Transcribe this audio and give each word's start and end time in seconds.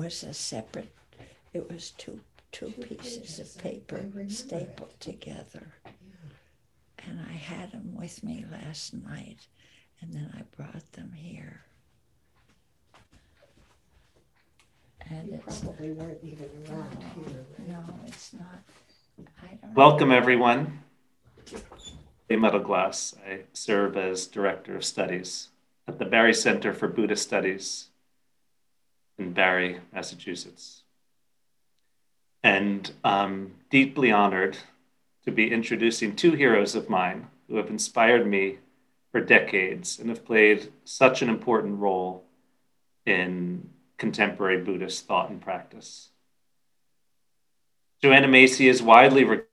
was 0.00 0.22
a 0.24 0.32
separate, 0.32 0.94
it 1.52 1.70
was 1.70 1.90
two, 1.90 2.18
two 2.52 2.68
pieces 2.70 3.38
of 3.38 3.62
paper 3.62 4.02
stapled 4.28 4.98
together. 4.98 5.74
And 7.06 7.20
I 7.28 7.32
had 7.32 7.72
them 7.72 7.94
with 7.94 8.24
me 8.24 8.46
last 8.50 8.94
night, 8.94 9.46
and 10.00 10.14
then 10.14 10.32
I 10.34 10.42
brought 10.56 10.90
them 10.92 11.12
here. 11.14 11.60
And 15.10 15.28
You 15.28 15.40
it's, 15.46 15.60
probably 15.60 15.90
weren't 15.92 16.18
even 16.24 16.48
around 16.70 17.04
here. 17.14 17.44
right? 17.58 17.68
no, 17.68 17.84
it's 18.06 18.32
not, 18.32 18.62
I 19.42 19.54
don't. 19.60 19.74
Welcome, 19.74 20.12
everyone. 20.12 20.82
A 22.30 22.36
Metal 22.36 22.60
Glass. 22.60 23.14
I 23.28 23.40
serve 23.52 23.98
as 23.98 24.26
Director 24.26 24.76
of 24.76 24.84
Studies 24.84 25.48
at 25.86 25.98
the 25.98 26.06
Barre 26.06 26.32
Center 26.32 26.72
for 26.72 26.88
Buddhist 26.88 27.24
Studies 27.24 27.89
in 29.20 29.32
Barre, 29.32 29.80
Massachusetts. 29.92 30.82
And 32.42 32.90
I'm 33.04 33.54
deeply 33.70 34.10
honored 34.10 34.56
to 35.24 35.30
be 35.30 35.52
introducing 35.52 36.16
two 36.16 36.32
heroes 36.32 36.74
of 36.74 36.88
mine 36.88 37.28
who 37.48 37.56
have 37.56 37.68
inspired 37.68 38.26
me 38.26 38.58
for 39.12 39.20
decades 39.20 39.98
and 39.98 40.08
have 40.08 40.24
played 40.24 40.72
such 40.84 41.20
an 41.20 41.28
important 41.28 41.78
role 41.78 42.24
in 43.04 43.68
contemporary 43.98 44.62
Buddhist 44.62 45.06
thought 45.06 45.30
and 45.30 45.40
practice. 45.40 46.08
Joanna 48.00 48.28
Macy 48.28 48.68
is 48.68 48.82
widely 48.82 49.24
regarded 49.24 49.46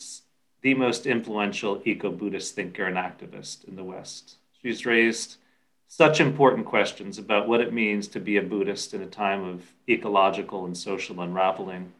as 0.00 0.22
the 0.62 0.72
most 0.72 1.04
influential 1.04 1.82
eco 1.84 2.10
Buddhist 2.10 2.54
thinker 2.54 2.86
and 2.86 2.96
activist 2.96 3.68
in 3.68 3.76
the 3.76 3.84
West. 3.84 4.36
She's 4.62 4.86
raised 4.86 5.36
such 5.88 6.20
important 6.20 6.66
questions 6.66 7.18
about 7.18 7.48
what 7.48 7.60
it 7.60 7.72
means 7.72 8.08
to 8.08 8.20
be 8.20 8.36
a 8.36 8.42
Buddhist 8.42 8.94
in 8.94 9.02
a 9.02 9.06
time 9.06 9.44
of 9.44 9.62
ecological 9.88 10.64
and 10.64 10.76
social 10.76 11.20
unraveling, 11.20 11.92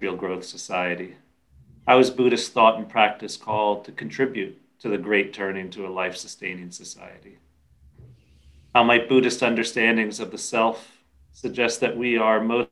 real 0.00 0.16
growth 0.16 0.44
society. 0.44 1.16
How 1.86 1.98
is 1.98 2.10
Buddhist 2.10 2.52
thought 2.52 2.78
and 2.78 2.88
practice 2.88 3.36
called 3.36 3.84
to 3.84 3.92
contribute 3.92 4.60
to 4.80 4.88
the 4.88 4.98
great 4.98 5.32
turning 5.32 5.70
to 5.70 5.86
a 5.86 5.88
life 5.88 6.16
sustaining 6.16 6.70
society? 6.70 7.38
How 8.74 8.84
might 8.84 9.08
Buddhist 9.08 9.42
understandings 9.42 10.20
of 10.20 10.30
the 10.30 10.38
self 10.38 10.98
suggest 11.32 11.80
that 11.80 11.96
we 11.96 12.16
are 12.16 12.40
most 12.40 12.70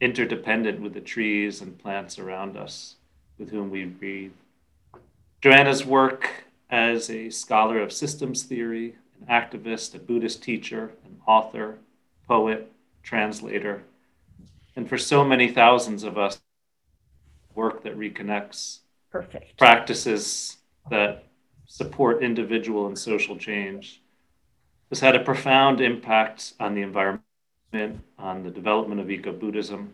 interdependent 0.00 0.80
with 0.80 0.92
the 0.92 1.00
trees 1.00 1.62
and 1.62 1.78
plants 1.78 2.18
around 2.18 2.56
us 2.56 2.96
with 3.38 3.50
whom 3.50 3.70
we 3.70 3.84
breathe? 3.84 4.32
Joanna's 5.40 5.84
work 5.84 6.30
as 6.70 7.10
a 7.10 7.30
scholar 7.30 7.80
of 7.80 7.92
systems 7.92 8.42
theory, 8.42 8.96
an 9.20 9.26
activist, 9.26 9.94
a 9.94 9.98
Buddhist 9.98 10.42
teacher, 10.42 10.92
an 11.04 11.18
author, 11.26 11.78
poet, 12.26 12.70
translator, 13.02 13.82
and 14.76 14.88
for 14.88 14.98
so 14.98 15.24
many 15.24 15.48
thousands 15.50 16.02
of 16.02 16.18
us, 16.18 16.40
work 17.54 17.84
that 17.84 17.96
reconnects, 17.96 18.80
Perfect. 19.10 19.56
practices 19.56 20.56
that 20.90 21.24
support 21.66 22.22
individual 22.22 22.86
and 22.86 22.98
social 22.98 23.36
change, 23.36 24.02
has 24.88 25.00
had 25.00 25.14
a 25.14 25.22
profound 25.22 25.80
impact 25.80 26.54
on 26.58 26.74
the 26.74 26.82
environment, 26.82 27.22
on 28.18 28.42
the 28.42 28.50
development 28.50 29.00
of 29.00 29.10
eco 29.10 29.32
Buddhism. 29.32 29.92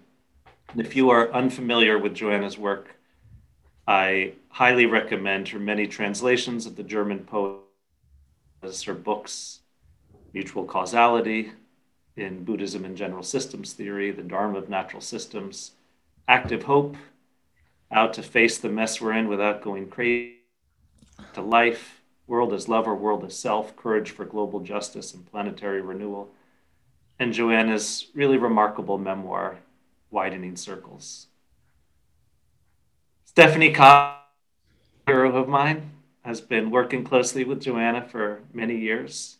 And 0.72 0.80
if 0.80 0.96
you 0.96 1.10
are 1.10 1.32
unfamiliar 1.32 1.98
with 1.98 2.14
Joanna's 2.14 2.58
work, 2.58 2.96
I 3.86 4.34
highly 4.48 4.86
recommend 4.86 5.48
her 5.48 5.58
many 5.58 5.86
translations 5.86 6.66
of 6.66 6.76
the 6.76 6.82
German 6.82 7.20
poets, 7.24 8.82
her 8.84 8.94
books, 8.94 9.60
Mutual 10.32 10.64
Causality, 10.64 11.52
in 12.16 12.44
Buddhism 12.44 12.84
and 12.84 12.96
General 12.96 13.22
Systems 13.22 13.72
Theory, 13.72 14.10
The 14.10 14.22
Dharma 14.22 14.58
of 14.58 14.68
Natural 14.68 15.00
Systems, 15.00 15.72
Active 16.28 16.64
Hope, 16.64 16.96
How 17.90 18.08
to 18.08 18.22
Face 18.22 18.58
the 18.58 18.68
Mess 18.68 19.00
We're 19.00 19.14
In 19.14 19.28
Without 19.28 19.62
Going 19.62 19.88
Crazy, 19.88 20.36
to 21.34 21.40
Life, 21.40 22.02
World 22.26 22.52
as 22.52 22.68
Lover, 22.68 22.94
World 22.94 23.24
as 23.24 23.36
Self, 23.36 23.74
Courage 23.76 24.10
for 24.10 24.24
Global 24.24 24.60
Justice 24.60 25.14
and 25.14 25.28
Planetary 25.30 25.80
Renewal, 25.80 26.30
and 27.18 27.32
Joanna's 27.32 28.06
really 28.14 28.36
remarkable 28.36 28.98
memoir, 28.98 29.58
Widening 30.10 30.56
Circles. 30.56 31.26
Stephanie 33.30 33.72
Kaza, 33.72 34.16
a 35.06 35.10
hero 35.12 35.36
of 35.36 35.46
mine, 35.46 35.92
has 36.24 36.40
been 36.40 36.68
working 36.68 37.04
closely 37.04 37.44
with 37.44 37.60
Joanna 37.60 38.02
for 38.02 38.40
many 38.52 38.76
years, 38.76 39.36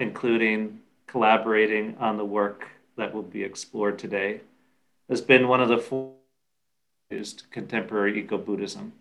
including 0.00 0.80
collaborating 1.06 1.94
on 2.00 2.16
the 2.16 2.24
work 2.24 2.68
that 2.96 3.12
will 3.12 3.22
be 3.22 3.42
explored 3.44 3.98
today, 3.98 4.40
has 5.10 5.20
been 5.20 5.46
one 5.46 5.60
of 5.60 5.68
the 5.68 5.76
four 5.76 6.14
to 7.10 7.24
contemporary 7.50 8.18
eco 8.18 8.38
Buddhism. 8.38 8.94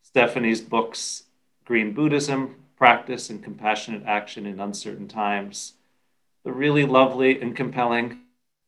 Stephanie's 0.00 0.62
books, 0.62 1.24
Green 1.66 1.92
Buddhism, 1.92 2.56
Practice 2.78 3.28
and 3.28 3.44
Compassionate 3.44 4.04
Action 4.06 4.46
in 4.46 4.58
Uncertain 4.58 5.06
Times, 5.06 5.74
the 6.44 6.52
really 6.52 6.86
lovely 6.86 7.38
and 7.42 7.54
compelling 7.54 8.20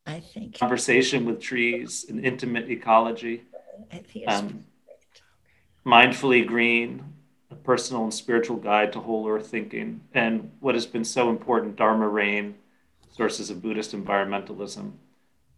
I 0.04 0.20
think, 0.20 0.58
conversation 0.58 1.24
with 1.24 1.40
trees 1.40 2.04
and 2.10 2.22
intimate 2.22 2.70
ecology, 2.70 3.40
I 3.40 3.40
think 3.40 3.54
it's 3.54 3.55
um, 4.26 4.64
mindfully 5.84 6.46
green, 6.46 7.04
a 7.50 7.54
personal 7.54 8.04
and 8.04 8.14
spiritual 8.14 8.56
guide 8.56 8.92
to 8.92 9.00
whole 9.00 9.28
earth 9.28 9.48
thinking, 9.48 10.00
and 10.12 10.50
what 10.60 10.74
has 10.74 10.86
been 10.86 11.04
so 11.04 11.30
important, 11.30 11.76
Dharma 11.76 12.08
Rain, 12.08 12.56
sources 13.10 13.50
of 13.50 13.62
Buddhist 13.62 13.92
environmentalism. 13.92 14.92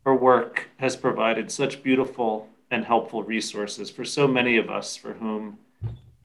Her 0.04 0.14
work 0.14 0.68
has 0.78 0.96
provided 0.96 1.50
such 1.50 1.82
beautiful 1.82 2.48
and 2.70 2.84
helpful 2.84 3.22
resources 3.22 3.90
for 3.90 4.04
so 4.04 4.28
many 4.28 4.56
of 4.56 4.70
us 4.70 4.96
for 4.96 5.14
whom 5.14 5.58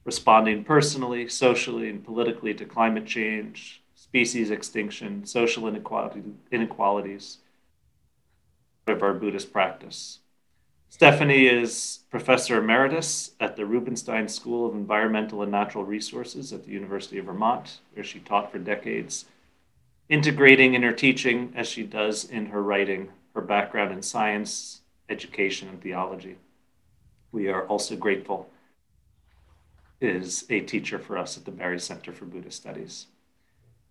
responding 0.04 0.64
personally, 0.64 1.28
socially, 1.28 1.88
and 1.88 2.04
politically 2.04 2.54
to 2.54 2.64
climate 2.64 3.06
change, 3.06 3.82
species 3.94 4.50
extinction, 4.50 5.24
social 5.24 5.66
inequality, 5.66 6.22
inequalities 6.52 7.38
of 8.86 9.02
our 9.02 9.14
Buddhist 9.14 9.52
practice. 9.52 10.20
Stephanie 10.94 11.48
is 11.48 12.04
professor 12.08 12.58
emeritus 12.58 13.32
at 13.40 13.56
the 13.56 13.66
Rubenstein 13.66 14.28
School 14.28 14.64
of 14.64 14.76
Environmental 14.76 15.42
and 15.42 15.50
Natural 15.50 15.82
Resources 15.82 16.52
at 16.52 16.64
the 16.64 16.70
University 16.70 17.18
of 17.18 17.24
Vermont, 17.24 17.80
where 17.94 18.04
she 18.04 18.20
taught 18.20 18.52
for 18.52 18.60
decades, 18.60 19.24
integrating 20.08 20.74
in 20.74 20.84
her 20.84 20.92
teaching 20.92 21.52
as 21.56 21.66
she 21.66 21.82
does 21.82 22.24
in 22.24 22.46
her 22.46 22.62
writing 22.62 23.08
her 23.34 23.40
background 23.40 23.90
in 23.90 24.02
science, 24.02 24.82
education, 25.08 25.68
and 25.68 25.82
theology. 25.82 26.36
We 27.32 27.48
are 27.48 27.66
also 27.66 27.96
grateful 27.96 28.48
is 30.00 30.46
a 30.48 30.60
teacher 30.60 31.00
for 31.00 31.18
us 31.18 31.36
at 31.36 31.44
the 31.44 31.50
Barre 31.50 31.80
Center 31.80 32.12
for 32.12 32.24
Buddhist 32.24 32.58
Studies. 32.58 33.06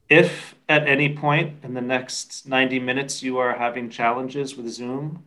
If 0.08 0.56
at 0.70 0.88
any 0.88 1.14
point 1.14 1.66
in 1.66 1.74
the 1.74 1.82
next 1.82 2.48
90 2.48 2.80
minutes 2.80 3.22
you 3.22 3.40
are 3.40 3.58
having 3.58 3.90
challenges 3.90 4.56
with 4.56 4.70
Zoom, 4.70 5.26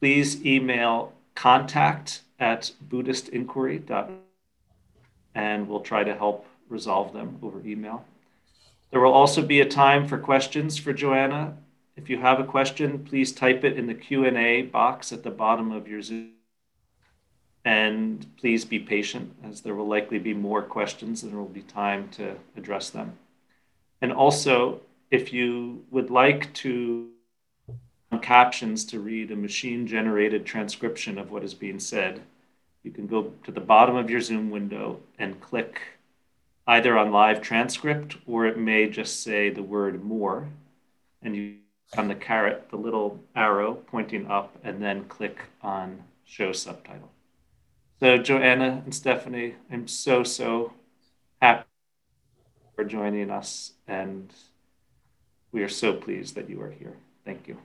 please 0.00 0.44
email 0.44 1.12
contact 1.34 2.22
at 2.38 2.72
buddhistinquiry.org 2.88 4.10
and 5.34 5.68
we'll 5.68 5.80
try 5.80 6.02
to 6.02 6.14
help 6.14 6.46
resolve 6.68 7.12
them 7.12 7.38
over 7.42 7.60
email. 7.64 8.04
There 8.90 9.00
will 9.00 9.12
also 9.12 9.42
be 9.42 9.60
a 9.60 9.68
time 9.68 10.08
for 10.08 10.18
questions 10.18 10.78
for 10.78 10.92
Joanna. 10.92 11.56
If 11.96 12.08
you 12.08 12.18
have 12.18 12.40
a 12.40 12.44
question, 12.44 13.04
please 13.04 13.32
type 13.32 13.64
it 13.64 13.78
in 13.78 13.86
the 13.86 13.94
Q&A 13.94 14.62
box 14.62 15.12
at 15.12 15.22
the 15.22 15.30
bottom 15.30 15.72
of 15.72 15.86
your 15.86 16.02
Zoom. 16.02 16.32
And 17.64 18.26
please 18.38 18.64
be 18.64 18.78
patient 18.78 19.34
as 19.44 19.60
there 19.60 19.74
will 19.74 19.86
likely 19.86 20.18
be 20.18 20.32
more 20.32 20.62
questions 20.62 21.22
and 21.22 21.30
there 21.30 21.38
will 21.38 21.46
be 21.46 21.62
time 21.62 22.08
to 22.10 22.36
address 22.56 22.90
them. 22.90 23.18
And 24.00 24.12
also, 24.12 24.80
if 25.10 25.32
you 25.32 25.84
would 25.90 26.10
like 26.10 26.52
to 26.54 27.10
captions 28.18 28.84
to 28.86 29.00
read 29.00 29.30
a 29.30 29.36
machine 29.36 29.86
generated 29.86 30.44
transcription 30.44 31.18
of 31.18 31.30
what 31.30 31.44
is 31.44 31.54
being 31.54 31.80
said, 31.80 32.20
you 32.82 32.90
can 32.90 33.06
go 33.06 33.32
to 33.44 33.50
the 33.50 33.60
bottom 33.60 33.96
of 33.96 34.10
your 34.10 34.20
Zoom 34.20 34.50
window 34.50 35.00
and 35.18 35.40
click 35.40 35.80
either 36.66 36.96
on 36.98 37.10
live 37.10 37.40
transcript 37.40 38.16
or 38.26 38.46
it 38.46 38.58
may 38.58 38.88
just 38.88 39.22
say 39.22 39.50
the 39.50 39.62
word 39.62 40.04
more. 40.04 40.48
And 41.22 41.34
you 41.34 41.56
on 41.96 42.08
the 42.08 42.14
caret, 42.14 42.68
the 42.70 42.76
little 42.76 43.18
arrow 43.34 43.74
pointing 43.74 44.26
up, 44.26 44.56
and 44.62 44.82
then 44.82 45.04
click 45.04 45.38
on 45.62 46.02
show 46.24 46.52
subtitle. 46.52 47.10
So, 48.00 48.18
Joanna 48.18 48.82
and 48.84 48.94
Stephanie, 48.94 49.54
I'm 49.70 49.88
so, 49.88 50.22
so 50.22 50.74
happy 51.40 51.66
for 52.76 52.84
joining 52.84 53.30
us, 53.30 53.72
and 53.86 54.32
we 55.50 55.62
are 55.62 55.68
so 55.68 55.94
pleased 55.94 56.34
that 56.34 56.48
you 56.50 56.60
are 56.60 56.70
here. 56.70 56.96
Thank 57.24 57.48
you. 57.48 57.58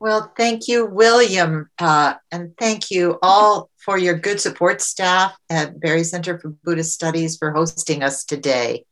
Well, 0.00 0.32
thank 0.36 0.68
you, 0.68 0.86
William, 0.86 1.70
uh, 1.76 2.14
and 2.30 2.56
thank 2.56 2.88
you 2.88 3.18
all 3.20 3.68
for 3.78 3.98
your 3.98 4.14
good 4.14 4.40
support 4.40 4.80
staff 4.80 5.36
at 5.50 5.80
Barre 5.80 6.04
Center 6.04 6.38
for 6.38 6.50
Buddhist 6.50 6.92
Studies 6.92 7.36
for 7.36 7.50
hosting 7.50 8.04
us 8.04 8.24
today. 8.24 8.84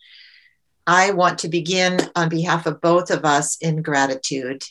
I 0.85 1.13
want 1.13 1.39
to 1.41 1.49
begin 1.49 2.01
on 2.17 2.29
behalf 2.29 2.67
of 2.67 2.81
both 2.81 3.13
of 3.13 3.25
us 3.25 3.57
in 3.59 3.83
gratitude 3.83 4.65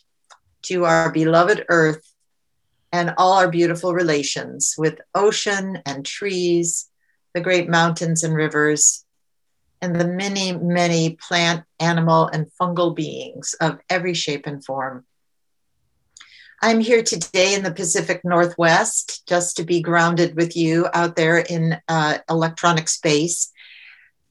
to 0.64 0.84
our 0.84 1.10
beloved 1.10 1.64
earth 1.70 2.04
and 2.92 3.14
all 3.18 3.34
our 3.34 3.50
beautiful 3.50 3.94
relations 3.94 4.76
with 4.78 5.00
ocean 5.14 5.82
and 5.86 6.06
trees, 6.06 6.90
the 7.34 7.40
great 7.40 7.70
mountains 7.70 8.26
and 8.26 8.36
rivers, 8.36 9.06
and 9.82 9.96
the 9.96 10.08
many, 10.08 10.52
many 10.52 11.12
plant, 11.16 11.64
animal, 11.80 12.28
and 12.28 12.52
fungal 12.60 12.94
beings 12.94 13.56
of 13.62 13.80
every 13.90 14.14
shape 14.14 14.48
and 14.48 14.66
form. 14.66 15.06
I'm 16.62 16.80
here 16.80 17.04
today 17.04 17.54
in 17.54 17.64
the 17.64 17.72
Pacific 17.72 18.22
Northwest 18.24 19.28
just 19.28 19.58
to 19.58 19.64
be 19.64 19.82
grounded 19.82 20.36
with 20.36 20.56
you 20.56 20.88
out 20.94 21.16
there 21.16 21.40
in 21.40 21.78
uh, 21.88 22.20
electronic 22.30 22.88
space. 22.88 23.52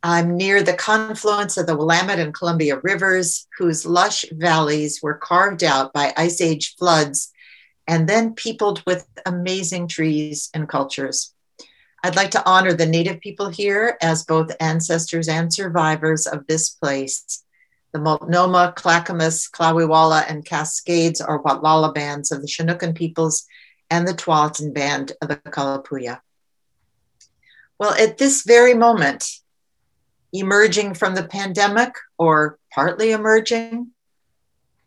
I'm 0.03 0.37
near 0.37 0.63
the 0.63 0.75
confluence 0.75 1.57
of 1.57 1.67
the 1.67 1.77
Willamette 1.77 2.19
and 2.19 2.35
Columbia 2.35 2.81
rivers, 2.83 3.47
whose 3.59 3.87
lush 3.87 4.25
valleys 4.33 5.01
were 5.03 5.19
carved 5.19 5.63
out 5.63 5.93
by 5.93 6.15
ice 6.17 6.41
age 6.41 6.77
floods 6.77 7.31
and 7.87 8.09
then 8.09 8.35
peopled 8.35 8.83
with 8.87 9.07
amazing 9.27 9.89
trees 9.89 10.51
and 10.55 10.69
cultures. 10.69 11.35
I'd 12.03 12.17
like 12.17 12.31
to 12.33 12.47
honor 12.47 12.73
the 12.73 12.87
Native 12.87 13.21
people 13.21 13.49
here 13.49 13.97
as 14.03 14.25
both 14.25 14.57
ancestors 14.61 15.29
and 15.29 15.53
survivors 15.53 16.27
of 16.27 16.47
this 16.47 16.71
place. 16.71 17.45
The 17.95 18.01
Multnomah, 18.01 18.73
Clackamas, 18.75 19.49
Clowwewalla, 19.49 20.25
and 20.29 20.45
Cascades 20.45 21.21
are 21.21 21.41
Watlala 21.41 21.95
bands 21.95 22.33
of 22.33 22.41
the 22.41 22.49
Chinookan 22.49 22.93
peoples 22.93 23.47
and 23.89 24.07
the 24.07 24.13
Tualatin 24.13 24.75
band 24.75 25.13
of 25.23 25.29
the 25.29 25.37
Kalapuya. 25.37 26.19
Well, 27.79 27.95
at 27.95 28.19
this 28.19 28.43
very 28.43 28.75
moment, 28.75 29.25
emerging 30.33 30.95
from 30.95 31.15
the 31.15 31.23
pandemic 31.23 31.95
or 32.19 32.59
partly 32.73 33.13
emerging, 33.13 33.93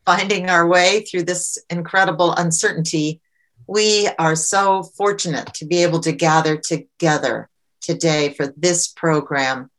finding 0.06 0.50
our 0.50 0.68
way 0.68 1.06
through 1.06 1.24
this 1.24 1.58
incredible 1.70 2.34
uncertainty, 2.34 3.22
we 3.68 4.10
are 4.20 4.36
so 4.36 4.84
fortunate 4.84 5.54
to 5.54 5.66
be 5.66 5.82
able 5.82 6.02
to 6.02 6.12
gather 6.12 6.58
together 6.58 7.48
today 7.80 8.34
for 8.34 8.54
this 8.58 8.90
program 8.90 9.72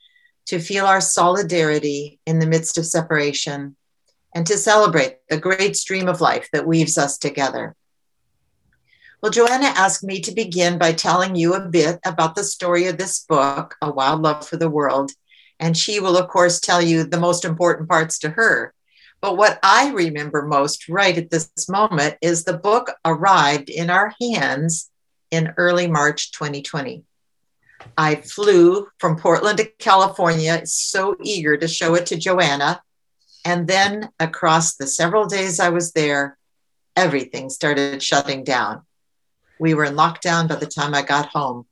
to 0.49 0.59
feel 0.59 0.87
our 0.87 1.01
solidarity 1.01 2.19
in 2.27 2.39
the 2.39 2.47
midst 2.47 2.79
of 2.79 2.87
separation 2.87 3.77
and 4.35 4.47
to 4.47 4.57
celebrate 4.57 5.19
the 5.29 5.39
great 5.39 5.77
stream 5.77 6.09
of 6.09 6.21
life 6.21 6.49
that 6.53 6.67
weaves 6.67 6.99
us 6.99 7.19
together. 7.19 7.75
Well, 9.21 9.33
Joanna 9.33 9.67
asked 9.67 10.05
me 10.05 10.21
to 10.21 10.33
begin 10.33 10.79
by 10.79 10.93
telling 10.93 11.35
you 11.35 11.55
a 11.55 11.69
bit 11.69 11.99
about 12.05 12.35
the 12.35 12.45
story 12.45 12.87
of 12.87 12.99
this 12.99 13.25
book, 13.25 13.75
A 13.83 13.91
Wild 13.91 14.23
Love 14.23 14.47
for 14.47 14.57
the 14.57 14.71
World. 14.71 15.11
And 15.59 15.77
she 15.77 15.99
will, 15.99 16.17
of 16.17 16.29
course, 16.29 16.61
tell 16.61 16.81
you 16.81 17.03
the 17.05 17.19
most 17.19 17.45
important 17.45 17.89
parts 17.89 18.21
to 18.21 18.31
her. 18.31 18.73
But 19.21 19.37
what 19.37 19.59
I 19.63 19.91
remember 19.91 20.43
most 20.43 20.89
right 20.89 21.19
at 21.19 21.31
this 21.31 21.69
moment 21.69 22.17
is 22.23 22.45
the 22.45 22.57
book 22.57 22.93
arrived 23.05 23.69
in 23.69 23.91
our 23.91 24.15
hands 24.21 24.89
in 25.33 25.53
early 25.57 25.89
March 25.89 26.31
2020. 26.31 27.03
I 27.97 28.17
flew 28.17 28.89
from 28.99 29.17
Portland 29.17 29.59
to 29.59 29.65
California, 29.79 30.63
so 30.67 31.17
eager 31.23 31.57
to 31.57 31.69
show 31.69 31.95
it 31.95 32.07
to 32.07 32.17
Joanna. 32.17 32.83
And 33.45 33.67
then 33.67 34.11
across 34.21 34.77
the 34.77 34.87
several 34.87 35.27
days 35.27 35.61
I 35.61 35.71
was 35.71 35.93
there, 35.93 36.37
everything 36.97 37.51
started 37.51 38.03
shutting 38.03 38.45
down. 38.45 38.83
We 39.59 39.75
were 39.75 39.85
in 39.85 39.95
lockdown 39.95 40.49
by 40.49 40.57
the 40.57 40.67
time 40.67 40.95
I 40.95 41.03
got 41.03 41.29
home. 41.29 41.67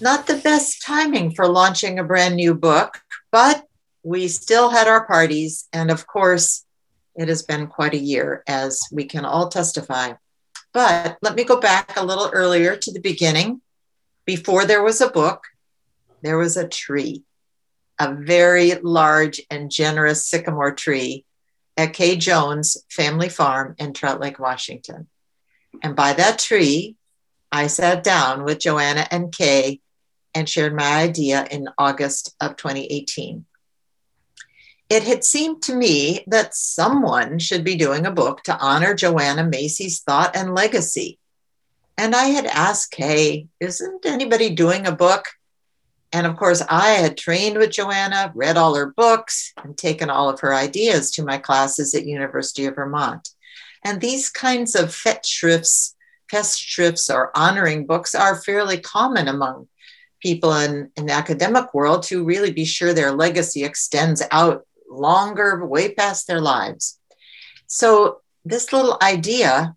Not 0.00 0.26
the 0.26 0.36
best 0.36 0.82
timing 0.82 1.34
for 1.34 1.46
launching 1.48 1.98
a 1.98 2.04
brand 2.04 2.36
new 2.36 2.54
book, 2.54 3.00
but 3.30 3.64
we 4.02 4.28
still 4.28 4.70
had 4.70 4.88
our 4.88 5.06
parties. 5.06 5.68
And 5.72 5.90
of 5.90 6.06
course, 6.06 6.64
it 7.16 7.28
has 7.28 7.42
been 7.42 7.66
quite 7.66 7.94
a 7.94 7.98
year, 7.98 8.42
as 8.46 8.80
we 8.92 9.04
can 9.04 9.24
all 9.24 9.48
testify. 9.48 10.14
But 10.72 11.18
let 11.22 11.34
me 11.34 11.44
go 11.44 11.60
back 11.60 11.96
a 11.96 12.04
little 12.04 12.30
earlier 12.32 12.76
to 12.76 12.92
the 12.92 13.00
beginning. 13.00 13.60
Before 14.36 14.64
there 14.64 14.84
was 14.84 15.00
a 15.00 15.10
book, 15.10 15.42
there 16.22 16.38
was 16.38 16.56
a 16.56 16.68
tree, 16.68 17.24
a 17.98 18.14
very 18.14 18.74
large 18.74 19.40
and 19.50 19.72
generous 19.72 20.24
sycamore 20.24 20.70
tree 20.72 21.24
at 21.76 21.94
Kay 21.94 22.14
Jones 22.14 22.76
Family 22.88 23.28
Farm 23.28 23.74
in 23.76 23.92
Trout 23.92 24.20
Lake, 24.20 24.38
Washington. 24.38 25.08
And 25.82 25.96
by 25.96 26.12
that 26.12 26.38
tree, 26.38 26.94
I 27.50 27.66
sat 27.66 28.04
down 28.04 28.44
with 28.44 28.60
Joanna 28.60 29.04
and 29.10 29.32
Kay 29.32 29.80
and 30.32 30.48
shared 30.48 30.76
my 30.76 31.02
idea 31.02 31.44
in 31.50 31.68
August 31.76 32.36
of 32.40 32.54
2018 32.54 33.46
it 34.88 35.04
had 35.04 35.22
seemed 35.22 35.62
to 35.62 35.76
me 35.76 36.24
that 36.26 36.52
someone 36.52 37.38
should 37.38 37.62
be 37.62 37.76
doing 37.76 38.06
a 38.06 38.10
book 38.10 38.42
to 38.42 38.58
honor 38.58 38.92
Joanna 38.92 39.44
Macy's 39.44 40.00
thought 40.00 40.34
and 40.34 40.52
legacy. 40.52 41.19
And 42.00 42.16
I 42.16 42.28
had 42.28 42.46
asked 42.46 42.92
Kay, 42.92 43.48
isn't 43.60 44.06
anybody 44.06 44.48
doing 44.48 44.86
a 44.86 44.90
book? 45.06 45.26
And 46.14 46.26
of 46.26 46.34
course, 46.34 46.62
I 46.66 46.92
had 46.92 47.18
trained 47.18 47.58
with 47.58 47.72
Joanna, 47.72 48.32
read 48.34 48.56
all 48.56 48.74
her 48.74 48.94
books, 48.96 49.52
and 49.62 49.76
taken 49.76 50.08
all 50.08 50.30
of 50.30 50.40
her 50.40 50.54
ideas 50.54 51.10
to 51.10 51.22
my 51.22 51.36
classes 51.36 51.94
at 51.94 52.06
University 52.06 52.64
of 52.64 52.76
Vermont. 52.76 53.28
And 53.84 54.00
these 54.00 54.30
kinds 54.30 54.74
of 54.74 54.88
festschrifts, 54.88 55.92
festschrifts 56.32 57.14
or 57.14 57.36
honoring 57.36 57.84
books 57.84 58.14
are 58.14 58.40
fairly 58.40 58.80
common 58.80 59.28
among 59.28 59.68
people 60.22 60.54
in, 60.54 60.90
in 60.96 61.04
the 61.04 61.12
academic 61.12 61.74
world 61.74 62.04
to 62.04 62.24
really 62.24 62.50
be 62.50 62.64
sure 62.64 62.94
their 62.94 63.12
legacy 63.12 63.62
extends 63.62 64.22
out 64.30 64.66
longer, 64.88 65.66
way 65.66 65.92
past 65.92 66.26
their 66.26 66.40
lives. 66.40 66.98
So 67.66 68.22
this 68.46 68.72
little 68.72 68.96
idea 69.02 69.76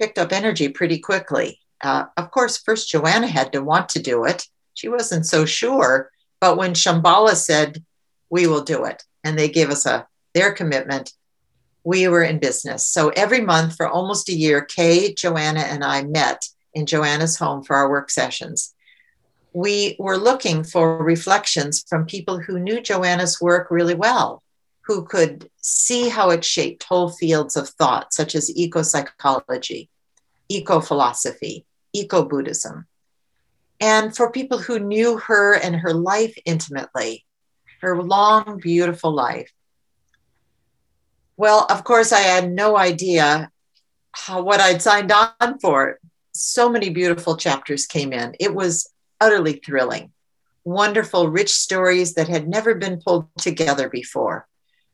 picked 0.00 0.18
up 0.18 0.32
energy 0.32 0.68
pretty 0.68 0.98
quickly. 0.98 1.60
Uh, 1.82 2.06
of 2.16 2.30
course, 2.30 2.58
first 2.58 2.88
Joanna 2.88 3.26
had 3.26 3.52
to 3.52 3.62
want 3.62 3.88
to 3.90 4.02
do 4.02 4.24
it. 4.24 4.46
She 4.74 4.88
wasn't 4.88 5.26
so 5.26 5.44
sure, 5.44 6.10
but 6.40 6.56
when 6.56 6.74
Shambhala 6.74 7.34
said, 7.34 7.84
"We 8.30 8.46
will 8.46 8.62
do 8.62 8.84
it," 8.84 9.04
and 9.22 9.38
they 9.38 9.48
gave 9.48 9.70
us 9.70 9.86
a 9.86 10.06
their 10.34 10.52
commitment, 10.52 11.12
we 11.84 12.08
were 12.08 12.22
in 12.22 12.38
business. 12.38 12.86
So 12.86 13.08
every 13.10 13.40
month 13.40 13.76
for 13.76 13.88
almost 13.88 14.28
a 14.28 14.34
year, 14.34 14.60
Kay, 14.62 15.12
Joanna, 15.14 15.60
and 15.60 15.82
I 15.84 16.02
met 16.02 16.48
in 16.72 16.86
Joanna's 16.86 17.36
home 17.36 17.62
for 17.64 17.76
our 17.76 17.90
work 17.90 18.10
sessions 18.10 18.74
we 19.52 19.96
were 19.98 20.16
looking 20.16 20.62
for 20.62 21.02
reflections 21.02 21.84
from 21.88 22.06
people 22.06 22.38
who 22.38 22.58
knew 22.58 22.80
Joanna's 22.80 23.40
work 23.40 23.70
really 23.70 23.94
well, 23.94 24.42
who 24.82 25.04
could 25.04 25.50
see 25.60 26.08
how 26.08 26.30
it 26.30 26.44
shaped 26.44 26.84
whole 26.84 27.10
fields 27.10 27.56
of 27.56 27.68
thought, 27.68 28.12
such 28.12 28.34
as 28.34 28.54
eco 28.56 28.82
psychology, 28.82 29.88
eco 30.48 30.80
philosophy, 30.80 31.64
eco 31.92 32.24
Buddhism. 32.24 32.86
And 33.80 34.14
for 34.14 34.30
people 34.30 34.58
who 34.58 34.78
knew 34.78 35.18
her 35.18 35.54
and 35.54 35.76
her 35.76 35.94
life 35.94 36.36
intimately, 36.44 37.24
her 37.80 38.02
long, 38.02 38.58
beautiful 38.60 39.12
life. 39.12 39.50
Well, 41.36 41.66
of 41.70 41.84
course, 41.84 42.12
I 42.12 42.20
had 42.20 42.52
no 42.52 42.76
idea 42.76 43.50
how, 44.12 44.42
what 44.42 44.60
I'd 44.60 44.82
signed 44.82 45.12
on 45.12 45.58
for. 45.60 45.98
So 46.32 46.68
many 46.68 46.90
beautiful 46.90 47.36
chapters 47.36 47.86
came 47.86 48.12
in. 48.12 48.34
It 48.38 48.54
was 48.54 48.90
utterly 49.20 49.54
thrilling. 49.64 50.12
Wonderful, 50.64 51.30
rich 51.30 51.52
stories 51.52 52.14
that 52.14 52.28
had 52.28 52.46
never 52.48 52.74
been 52.74 53.00
pulled 53.00 53.28
together 53.38 53.88
before. 53.88 54.46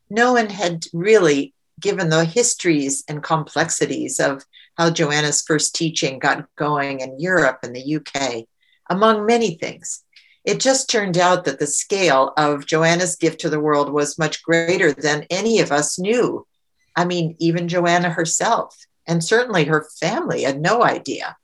No 0.09 0.33
one 0.33 0.49
had 0.49 0.85
really 0.93 1.53
given 1.79 2.09
the 2.09 2.25
histories 2.25 3.03
and 3.07 3.21
complexities 3.21 4.19
of 4.19 4.45
how 4.77 4.89
Joanna's 4.89 5.41
first 5.41 5.75
teaching 5.75 6.19
got 6.19 6.47
going 6.55 7.01
in 7.01 7.19
Europe 7.19 7.59
and 7.63 7.75
the 7.75 7.95
UK, 7.97 8.45
among 8.89 9.25
many 9.25 9.55
things. 9.55 10.03
It 10.45 10.59
just 10.59 10.89
turned 10.89 11.17
out 11.17 11.45
that 11.45 11.59
the 11.59 11.67
scale 11.67 12.31
of 12.37 12.65
Joanna's 12.65 13.15
gift 13.15 13.41
to 13.41 13.49
the 13.49 13.59
world 13.59 13.91
was 13.91 14.17
much 14.17 14.43
greater 14.43 14.93
than 14.93 15.25
any 15.29 15.59
of 15.59 15.71
us 15.71 15.99
knew. 15.99 16.47
I 16.95 17.05
mean, 17.05 17.35
even 17.39 17.67
Joanna 17.67 18.09
herself, 18.09 18.77
and 19.05 19.23
certainly 19.23 19.65
her 19.65 19.87
family 19.99 20.43
had 20.43 20.61
no 20.61 20.83
idea. 20.83 21.35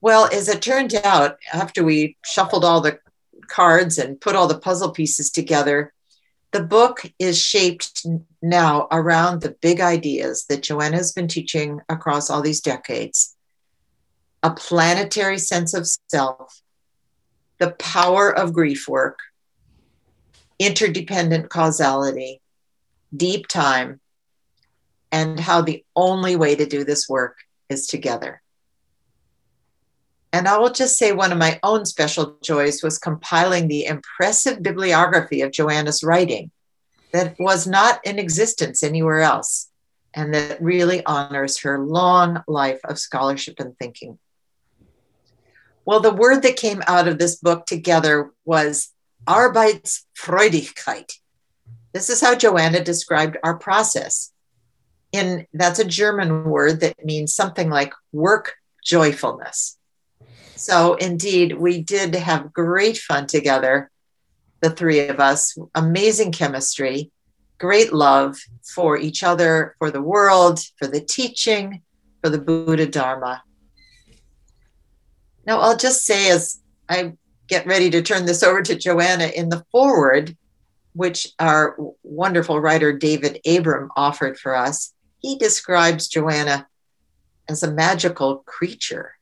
Well, 0.00 0.28
as 0.32 0.48
it 0.48 0.62
turned 0.62 0.94
out, 1.04 1.38
after 1.52 1.84
we 1.84 2.16
shuffled 2.24 2.64
all 2.64 2.80
the 2.80 2.98
cards 3.48 3.98
and 3.98 4.20
put 4.20 4.34
all 4.34 4.48
the 4.48 4.58
puzzle 4.58 4.90
pieces 4.90 5.30
together, 5.30 5.92
the 6.52 6.62
book 6.62 7.02
is 7.18 7.40
shaped 7.40 8.04
now 8.42 8.88
around 8.90 9.40
the 9.40 9.56
big 9.60 9.80
ideas 9.80 10.46
that 10.48 10.62
Joanna 10.62 10.96
has 10.96 11.12
been 11.12 11.28
teaching 11.28 11.80
across 11.88 12.28
all 12.30 12.42
these 12.42 12.60
decades 12.60 13.36
a 14.42 14.50
planetary 14.50 15.38
sense 15.38 15.74
of 15.74 15.86
self, 16.08 16.62
the 17.58 17.72
power 17.72 18.30
of 18.30 18.54
grief 18.54 18.88
work, 18.88 19.18
interdependent 20.58 21.50
causality, 21.50 22.40
deep 23.14 23.46
time, 23.48 24.00
and 25.12 25.38
how 25.38 25.60
the 25.60 25.84
only 25.94 26.36
way 26.36 26.56
to 26.56 26.64
do 26.64 26.84
this 26.84 27.08
work 27.08 27.36
is 27.68 27.86
together. 27.86 28.40
And 30.32 30.46
I 30.46 30.58
will 30.58 30.70
just 30.70 30.96
say 30.96 31.12
one 31.12 31.32
of 31.32 31.38
my 31.38 31.58
own 31.62 31.84
special 31.84 32.36
joys 32.42 32.82
was 32.82 32.98
compiling 32.98 33.66
the 33.66 33.86
impressive 33.86 34.62
bibliography 34.62 35.42
of 35.42 35.50
Joanna's 35.50 36.04
writing 36.04 36.50
that 37.12 37.34
was 37.38 37.66
not 37.66 38.04
in 38.06 38.18
existence 38.18 38.82
anywhere 38.82 39.20
else 39.20 39.68
and 40.14 40.32
that 40.34 40.62
really 40.62 41.04
honors 41.04 41.58
her 41.58 41.78
long 41.78 42.42
life 42.46 42.80
of 42.84 42.98
scholarship 42.98 43.58
and 43.58 43.76
thinking. 43.78 44.18
Well, 45.84 46.00
the 46.00 46.14
word 46.14 46.42
that 46.42 46.56
came 46.56 46.82
out 46.86 47.08
of 47.08 47.18
this 47.18 47.36
book 47.36 47.66
together 47.66 48.30
was 48.44 48.92
Arbeitsfreudigkeit. 49.26 51.12
This 51.92 52.10
is 52.10 52.20
how 52.20 52.36
Joanna 52.36 52.84
described 52.84 53.36
our 53.42 53.56
process. 53.56 54.32
In 55.12 55.46
that's 55.52 55.80
a 55.80 55.84
German 55.84 56.44
word 56.44 56.80
that 56.80 57.04
means 57.04 57.34
something 57.34 57.68
like 57.68 57.92
work 58.12 58.54
joyfulness. 58.84 59.76
So 60.60 60.92
indeed, 60.96 61.56
we 61.56 61.80
did 61.80 62.14
have 62.14 62.52
great 62.52 62.98
fun 62.98 63.26
together, 63.26 63.90
the 64.60 64.68
three 64.68 65.08
of 65.08 65.18
us, 65.18 65.56
amazing 65.74 66.32
chemistry, 66.32 67.10
great 67.56 67.94
love 67.94 68.36
for 68.74 68.98
each 68.98 69.22
other, 69.22 69.74
for 69.78 69.90
the 69.90 70.02
world, 70.02 70.60
for 70.76 70.86
the 70.86 71.00
teaching, 71.00 71.80
for 72.22 72.28
the 72.28 72.38
Buddha 72.38 72.84
Dharma. 72.84 73.42
Now, 75.46 75.60
I'll 75.60 75.78
just 75.78 76.04
say 76.04 76.30
as 76.30 76.60
I 76.90 77.14
get 77.46 77.64
ready 77.64 77.88
to 77.88 78.02
turn 78.02 78.26
this 78.26 78.42
over 78.42 78.60
to 78.60 78.74
Joanna 78.74 79.28
in 79.34 79.48
the 79.48 79.64
forward, 79.72 80.36
which 80.92 81.28
our 81.38 81.74
wonderful 82.02 82.60
writer 82.60 82.92
David 82.92 83.40
Abram 83.46 83.90
offered 83.96 84.38
for 84.38 84.54
us, 84.54 84.92
he 85.20 85.38
describes 85.38 86.06
Joanna 86.06 86.68
as 87.48 87.62
a 87.62 87.70
magical 87.70 88.42
creature 88.44 89.14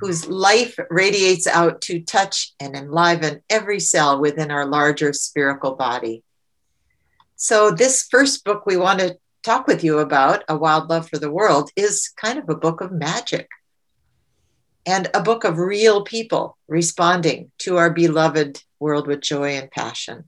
whose 0.00 0.26
life 0.26 0.78
radiates 0.88 1.46
out 1.46 1.82
to 1.82 2.00
touch 2.00 2.54
and 2.58 2.74
enliven 2.74 3.42
every 3.50 3.78
cell 3.78 4.18
within 4.18 4.50
our 4.50 4.64
larger 4.64 5.12
spherical 5.12 5.74
body. 5.74 6.22
So, 7.36 7.70
this 7.70 8.08
first 8.10 8.44
book 8.44 8.64
we 8.64 8.76
want 8.76 9.00
to 9.00 9.18
talk 9.42 9.66
with 9.66 9.84
you 9.84 9.98
about, 9.98 10.44
A 10.48 10.56
Wild 10.56 10.88
Love 10.88 11.08
for 11.08 11.18
the 11.18 11.30
World, 11.30 11.70
is 11.76 12.10
kind 12.16 12.38
of 12.38 12.48
a 12.48 12.54
book 12.54 12.80
of 12.80 12.92
magic 12.92 13.48
and 14.86 15.08
a 15.12 15.22
book 15.22 15.44
of 15.44 15.58
real 15.58 16.02
people 16.02 16.56
responding 16.66 17.50
to 17.58 17.76
our 17.76 17.90
beloved 17.90 18.62
world 18.78 19.06
with 19.06 19.20
joy 19.20 19.50
and 19.50 19.70
passion. 19.70 20.24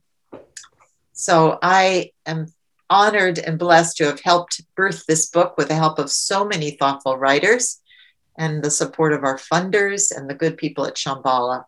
So, 1.15 1.59
I 1.63 2.13
am 2.27 2.53
honored 2.91 3.39
and 3.39 3.59
blessed 3.59 3.97
to 3.97 4.05
have 4.05 4.21
helped 4.21 4.61
birth 4.77 5.07
this 5.07 5.27
book 5.27 5.57
with 5.57 5.69
the 5.69 5.75
help 5.75 5.99
of 5.99 6.11
so 6.11 6.45
many 6.45 6.73
thoughtful 6.73 7.17
writers 7.17 7.82
and 8.37 8.63
the 8.63 8.71
support 8.71 9.13
of 9.13 9.25
our 9.25 9.39
funders 9.39 10.15
and 10.15 10.29
the 10.29 10.35
good 10.35 10.57
people 10.57 10.87
at 10.87 10.97
Shambhala. 10.97 11.65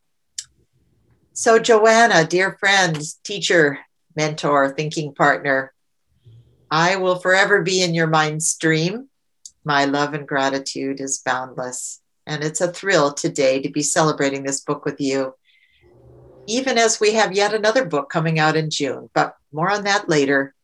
So, 1.33 1.59
Joanna, 1.59 2.25
dear 2.25 2.57
friend, 2.61 2.97
teacher, 3.25 3.81
mentor, 4.17 4.73
thinking 4.73 5.15
partner, 5.15 5.73
I 6.71 6.97
will 6.97 7.19
forever 7.19 7.63
be 7.63 7.83
in 7.83 7.95
your 7.95 8.07
mind 8.07 8.43
stream. 8.43 9.09
My 9.65 9.85
love 9.85 10.15
and 10.15 10.27
gratitude 10.27 11.01
is 11.01 11.23
boundless. 11.25 12.01
And 12.27 12.43
it's 12.43 12.61
a 12.61 12.73
thrill 12.73 13.13
today 13.13 13.61
to 13.61 13.69
be 13.69 13.83
celebrating 13.83 14.45
this 14.45 14.61
book 14.61 14.85
with 14.85 15.01
you, 15.01 15.35
even 16.47 16.79
as 16.79 17.01
we 17.01 17.15
have 17.15 17.33
yet 17.33 17.53
another 17.53 17.85
book 17.85 18.11
coming 18.11 18.39
out 18.39 18.57
in 18.57 18.71
June. 18.71 19.11
But 19.15 19.37
more 19.53 19.71
on 19.71 19.85
that 19.85 20.09
later. 20.09 20.55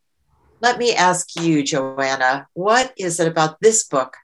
Let 0.61 0.79
me 0.79 0.95
ask 0.95 1.41
you, 1.41 1.63
Joanna, 1.63 2.49
what 2.53 2.93
is 2.99 3.19
it 3.19 3.29
about 3.29 3.61
this 3.61 3.85
book, 3.85 4.15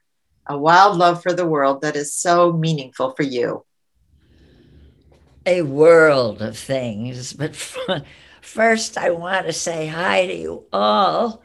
A 0.49 0.57
Wild 0.57 0.97
Love 0.97 1.21
for 1.21 1.33
the 1.33 1.45
World, 1.45 1.81
that 1.81 1.95
is 1.95 2.13
so 2.13 2.53
meaningful 2.53 3.11
for 3.11 3.23
you? 3.23 3.65
A 5.45 5.61
world 5.61 6.41
of 6.41 6.57
things. 6.57 7.33
But 7.33 7.55
first, 8.41 8.97
I 8.97 9.11
want 9.11 9.45
to 9.45 9.53
say 9.53 9.87
hi 9.87 10.25
to 10.27 10.33
you 10.33 10.63
all. 10.71 11.41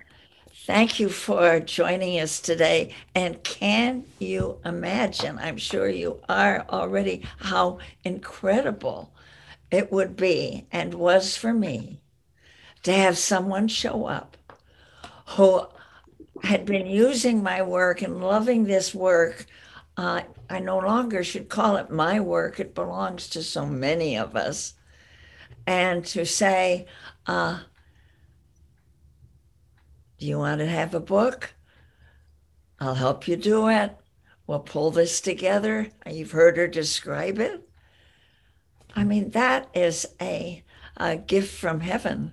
Thank 0.67 1.01
you 1.01 1.09
for 1.09 1.59
joining 1.59 2.21
us 2.21 2.41
today. 2.41 2.95
And 3.17 3.43
can 3.43 4.05
you 4.21 4.59
imagine? 4.65 5.39
I'm 5.39 5.57
sure 5.57 5.89
you 5.89 6.21
are 6.29 6.65
already, 6.69 7.23
how 7.39 7.79
incredible 8.05 9.13
it 9.73 9.91
would 9.91 10.17
be 10.17 10.67
and 10.71 10.95
was 10.95 11.37
for 11.37 11.53
me 11.53 12.01
to 12.85 12.93
have 12.93 13.19
someone 13.19 13.67
show 13.67 14.07
up 14.07 14.37
who 15.27 15.67
had 16.43 16.67
been 16.67 16.87
using 16.87 17.43
my 17.43 17.63
work 17.63 18.03
and 18.03 18.21
loving 18.21 18.65
this 18.65 18.95
work. 18.95 19.47
Uh, 19.97 20.23
I 20.51 20.59
no 20.59 20.79
longer 20.79 21.23
should 21.23 21.49
call 21.49 21.77
it 21.77 21.91
my 21.91 22.19
work, 22.21 22.59
it 22.59 22.75
belongs 22.75 23.29
to 23.31 23.43
so 23.43 23.65
many 23.67 24.17
of 24.17 24.35
us. 24.37 24.75
And 25.67 26.05
to 26.07 26.27
say, 26.27 26.87
uh, 27.27 27.61
Do 30.19 30.27
you 30.27 30.39
want 30.39 30.59
to 30.59 30.67
have 30.67 30.95
a 30.95 31.01
book? 31.01 31.55
I'll 32.81 32.97
help 32.97 33.29
you 33.29 33.37
do 33.37 33.69
it. 33.69 33.97
We'll 34.47 34.61
pull 34.61 34.91
this 34.91 35.21
together. 35.21 35.89
You've 36.11 36.33
heard 36.33 36.57
her 36.57 36.67
describe 36.67 37.39
it. 37.39 37.69
I 38.97 39.05
mean, 39.05 39.31
that 39.31 39.69
is 39.73 40.07
a, 40.21 40.65
a 40.97 41.17
gift 41.17 41.57
from 41.57 41.81
heaven 41.81 42.33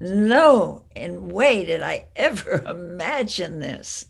no 0.00 0.84
in 0.96 1.28
way 1.28 1.64
did 1.64 1.82
I 1.82 2.06
ever 2.16 2.62
imagine 2.66 3.60
this. 3.60 4.06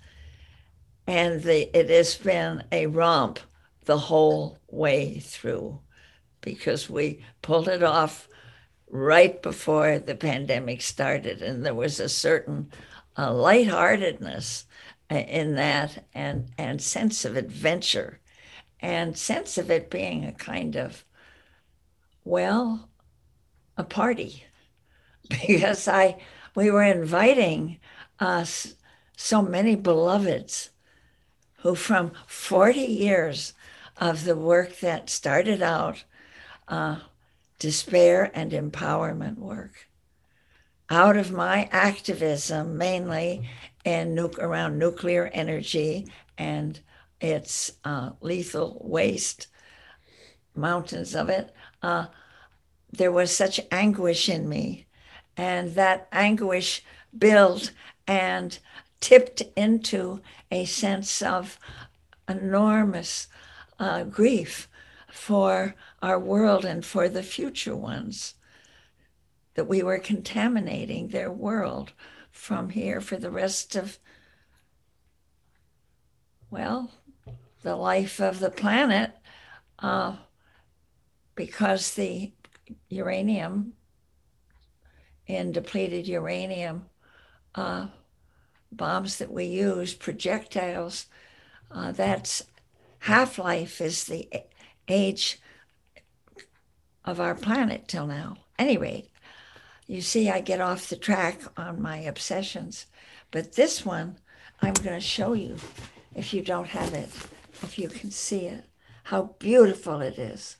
And 1.06 1.42
the, 1.42 1.76
it 1.76 1.90
has 1.90 2.14
been 2.16 2.62
a 2.70 2.86
romp 2.86 3.40
the 3.84 3.98
whole 3.98 4.58
way 4.68 5.18
through 5.18 5.80
because 6.40 6.88
we 6.88 7.24
pulled 7.42 7.68
it 7.68 7.82
off 7.82 8.28
right 8.88 9.42
before 9.42 9.98
the 9.98 10.14
pandemic 10.14 10.82
started. 10.82 11.42
And 11.42 11.66
there 11.66 11.74
was 11.74 11.98
a 11.98 12.08
certain 12.08 12.70
uh, 13.18 13.32
lightheartedness 13.32 14.66
uh, 15.10 15.16
in 15.16 15.56
that 15.56 16.04
and, 16.14 16.50
and 16.56 16.80
sense 16.80 17.24
of 17.24 17.36
adventure 17.36 18.20
and 18.78 19.18
sense 19.18 19.58
of 19.58 19.70
it 19.70 19.90
being 19.90 20.24
a 20.24 20.32
kind 20.32 20.76
of, 20.76 21.04
well, 22.24 22.88
a 23.76 23.84
party 23.84 24.44
because 25.30 25.88
I 25.88 26.18
we 26.54 26.70
were 26.70 26.82
inviting 26.82 27.78
us 28.18 28.74
so 29.16 29.42
many 29.42 29.76
beloveds 29.76 30.70
who 31.58 31.74
from 31.74 32.12
40 32.26 32.80
years 32.80 33.54
of 33.96 34.24
the 34.24 34.36
work 34.36 34.80
that 34.80 35.10
started 35.10 35.62
out 35.62 36.04
uh, 36.68 36.96
despair 37.58 38.30
and 38.34 38.52
empowerment 38.52 39.36
work. 39.36 39.88
Out 40.88 41.16
of 41.16 41.30
my 41.30 41.68
activism 41.70 42.76
mainly 42.76 43.48
in 43.84 44.14
nu- 44.14 44.32
around 44.38 44.78
nuclear 44.78 45.26
energy 45.32 46.06
and 46.36 46.80
its 47.20 47.72
uh, 47.84 48.10
lethal 48.20 48.80
waste 48.84 49.46
mountains 50.54 51.14
of 51.14 51.28
it 51.28 51.54
uh, 51.82 52.06
there 52.92 53.12
was 53.12 53.34
such 53.34 53.60
anguish 53.70 54.28
in 54.28 54.48
me 54.48 54.86
and 55.40 55.74
that 55.74 56.06
anguish 56.12 56.84
built 57.16 57.72
and 58.06 58.58
tipped 59.00 59.42
into 59.56 60.20
a 60.50 60.66
sense 60.66 61.22
of 61.22 61.58
enormous 62.28 63.26
uh, 63.78 64.04
grief 64.04 64.68
for 65.10 65.74
our 66.02 66.18
world 66.18 66.66
and 66.66 66.84
for 66.84 67.08
the 67.08 67.22
future 67.22 67.74
ones. 67.74 68.34
That 69.54 69.64
we 69.64 69.82
were 69.82 69.98
contaminating 69.98 71.08
their 71.08 71.32
world 71.32 71.92
from 72.30 72.68
here 72.68 73.00
for 73.00 73.16
the 73.16 73.30
rest 73.30 73.76
of, 73.76 73.98
well, 76.50 76.90
the 77.62 77.76
life 77.76 78.20
of 78.20 78.40
the 78.40 78.50
planet 78.50 79.12
uh, 79.78 80.16
because 81.34 81.94
the 81.94 82.32
uranium 82.90 83.72
in 85.34 85.52
depleted 85.52 86.06
uranium 86.06 86.86
uh, 87.54 87.86
bombs 88.72 89.18
that 89.18 89.32
we 89.32 89.44
use, 89.44 89.94
projectiles, 89.94 91.06
uh, 91.70 91.92
that's 91.92 92.42
half 93.00 93.38
life 93.38 93.80
is 93.80 94.04
the 94.04 94.28
age 94.88 95.40
of 97.04 97.20
our 97.20 97.34
planet 97.34 97.88
till 97.88 98.06
now. 98.06 98.36
Anyway, 98.58 99.08
you 99.86 100.00
see, 100.00 100.30
I 100.30 100.40
get 100.40 100.60
off 100.60 100.88
the 100.88 100.96
track 100.96 101.40
on 101.56 101.82
my 101.82 101.98
obsessions, 101.98 102.86
but 103.30 103.54
this 103.54 103.84
one 103.84 104.18
I'm 104.62 104.74
going 104.74 104.94
to 104.94 105.00
show 105.00 105.32
you 105.32 105.56
if 106.14 106.34
you 106.34 106.42
don't 106.42 106.68
have 106.68 106.92
it, 106.92 107.08
if 107.62 107.78
you 107.78 107.88
can 107.88 108.10
see 108.10 108.46
it, 108.46 108.64
how 109.04 109.34
beautiful 109.38 110.00
it 110.00 110.18
is. 110.18 110.56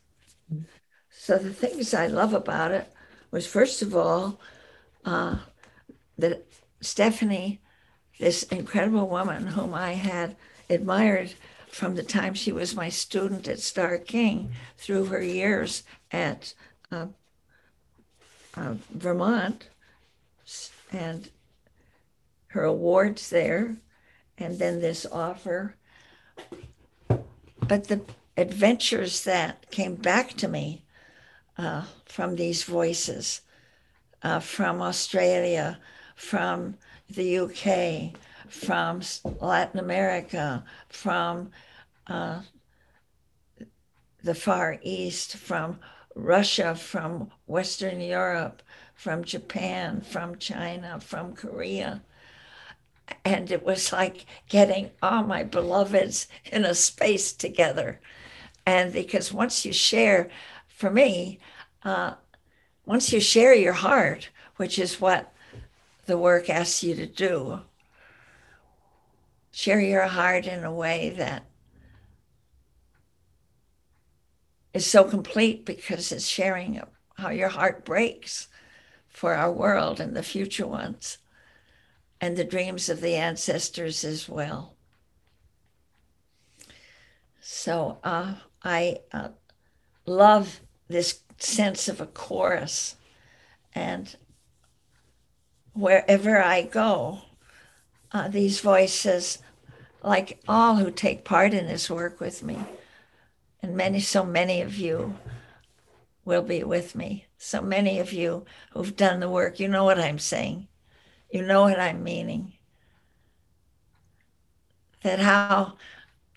So, 1.10 1.36
the 1.38 1.52
things 1.52 1.92
I 1.92 2.06
love 2.06 2.32
about 2.32 2.72
it 2.72 2.92
was 3.30 3.46
first 3.46 3.82
of 3.82 3.94
all, 3.94 4.40
uh, 5.04 5.37
that 6.19 6.47
Stephanie, 6.80 7.61
this 8.19 8.42
incredible 8.45 9.09
woman 9.09 9.49
whom 9.49 9.75
I 9.75 9.92
had 9.92 10.37
admired 10.69 11.35
from 11.69 11.95
the 11.95 12.02
time 12.02 12.35
she 12.35 12.52
was 12.52 12.75
my 12.75 12.88
student 12.88 13.47
at 13.49 13.61
Starr 13.61 13.99
King 13.99 14.52
through 14.76 15.07
her 15.07 15.23
years 15.23 15.85
at 16.11 16.54
uh, 16.90 17.07
uh, 18.57 18.75
Vermont 18.90 19.69
and 20.92 21.30
her 22.49 22.64
awards 22.64 23.30
there, 23.30 23.76
and 24.37 24.59
then 24.59 24.80
this 24.80 25.07
offer. 25.07 25.76
But 27.61 27.85
the 27.85 28.00
adventures 28.37 29.23
that 29.25 29.71
came 29.71 29.95
back 29.95 30.30
to 30.38 30.49
me 30.49 30.85
uh, 31.57 31.85
from 32.07 32.35
these 32.35 32.64
voices, 32.64 33.42
uh, 34.22 34.40
from 34.40 34.82
Australia, 34.82 35.78
from 36.14 36.76
the 37.08 37.38
UK, 37.38 38.20
from 38.48 39.00
Latin 39.40 39.80
America, 39.80 40.64
from 40.88 41.50
uh, 42.06 42.42
the 44.22 44.34
Far 44.34 44.78
East, 44.82 45.36
from 45.36 45.78
Russia, 46.14 46.74
from 46.74 47.30
Western 47.46 48.00
Europe, 48.00 48.62
from 48.94 49.24
Japan, 49.24 50.00
from 50.00 50.36
China, 50.36 51.00
from 51.00 51.34
Korea. 51.34 52.02
And 53.24 53.50
it 53.50 53.64
was 53.64 53.92
like 53.92 54.26
getting 54.48 54.90
all 55.02 55.22
my 55.22 55.42
beloveds 55.42 56.28
in 56.44 56.64
a 56.64 56.74
space 56.74 57.32
together. 57.32 58.00
And 58.66 58.92
because 58.92 59.32
once 59.32 59.64
you 59.64 59.72
share, 59.72 60.28
for 60.68 60.90
me, 60.90 61.38
uh, 61.82 62.14
once 62.90 63.12
you 63.12 63.20
share 63.20 63.54
your 63.54 63.73
heart, 63.73 64.30
which 64.56 64.76
is 64.76 65.00
what 65.00 65.32
the 66.06 66.18
work 66.18 66.50
asks 66.50 66.82
you 66.82 66.92
to 66.92 67.06
do, 67.06 67.61
share 69.52 69.78
your 69.78 70.09
heart 70.09 70.44
in 70.44 70.64
a 70.64 70.75
way 70.75 71.11
that 71.11 71.44
is 74.75 74.85
so 74.85 75.04
complete 75.04 75.64
because 75.64 76.11
it's 76.11 76.26
sharing 76.26 76.82
how 77.14 77.30
your 77.30 77.50
heart 77.50 77.85
breaks 77.85 78.49
for 79.09 79.35
our 79.35 79.52
world 79.52 80.00
and 80.00 80.16
the 80.16 80.23
future 80.25 80.66
ones 80.66 81.18
and 82.20 82.37
the 82.37 82.42
dreams 82.42 82.88
of 82.88 83.00
the 83.00 83.14
ancestors 83.14 84.02
as 84.02 84.28
well. 84.28 84.75
So 87.40 88.00
uh, 88.02 88.35
I 88.64 88.99
uh, 89.12 89.28
love 90.06 90.61
this 90.88 91.20
sense 91.42 91.88
of 91.88 92.00
a 92.00 92.06
chorus. 92.06 92.97
And 93.75 94.14
wherever 95.73 96.42
I 96.42 96.62
go, 96.62 97.23
uh, 98.12 98.28
these 98.28 98.61
voices, 98.61 99.38
like 100.02 100.40
all 100.49 100.76
who 100.76 100.90
take 100.90 101.25
part 101.25 101.54
in 101.54 101.66
this 101.66 101.90
work 101.90 102.20
with 102.20 102.42
me, 102.42 102.59
and 103.62 103.76
many, 103.76 104.00
so 104.00 104.25
many 104.25 104.62
of 104.62 104.76
you 104.76 105.16
will 106.25 106.42
be 106.42 106.62
with 106.62 106.94
me. 106.94 107.26
So 107.38 107.61
many 107.61 107.99
of 107.99 108.12
you 108.12 108.44
who've 108.73 108.97
done 108.97 109.20
the 109.20 109.28
work, 109.28 109.61
you 109.61 109.68
know 109.68 109.85
what 109.85 109.99
I'm 109.99 110.18
saying. 110.18 110.68
You 111.30 111.42
know 111.42 111.62
what 111.62 111.78
I'm 111.78 112.02
meaning. 112.02 112.54
That 115.02 115.20
how 115.20 115.76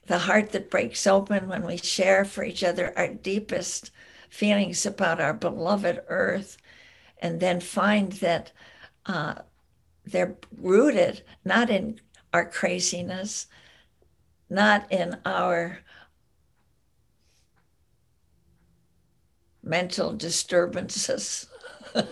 the 0.06 0.20
heart 0.20 0.52
that 0.52 0.70
breaks 0.70 1.08
open 1.08 1.48
when 1.48 1.66
we 1.66 1.78
share 1.78 2.26
for 2.26 2.44
each 2.44 2.64
other 2.64 2.94
our 2.98 3.08
deepest 3.08 3.92
feelings 4.34 4.84
about 4.84 5.22
our 5.22 5.34
beloved 5.34 6.02
earth, 6.08 6.58
and 7.22 7.40
then 7.40 7.60
find 7.60 8.14
that 8.14 8.52
uh, 9.06 9.36
they're 10.06 10.36
rooted 10.58 11.22
not 11.46 11.70
in 11.70 12.02
our 12.34 12.44
craziness, 12.50 13.46
not 14.50 14.92
in 14.92 15.16
our 15.24 15.78
mental 19.62 20.14
disturbances, 20.14 21.46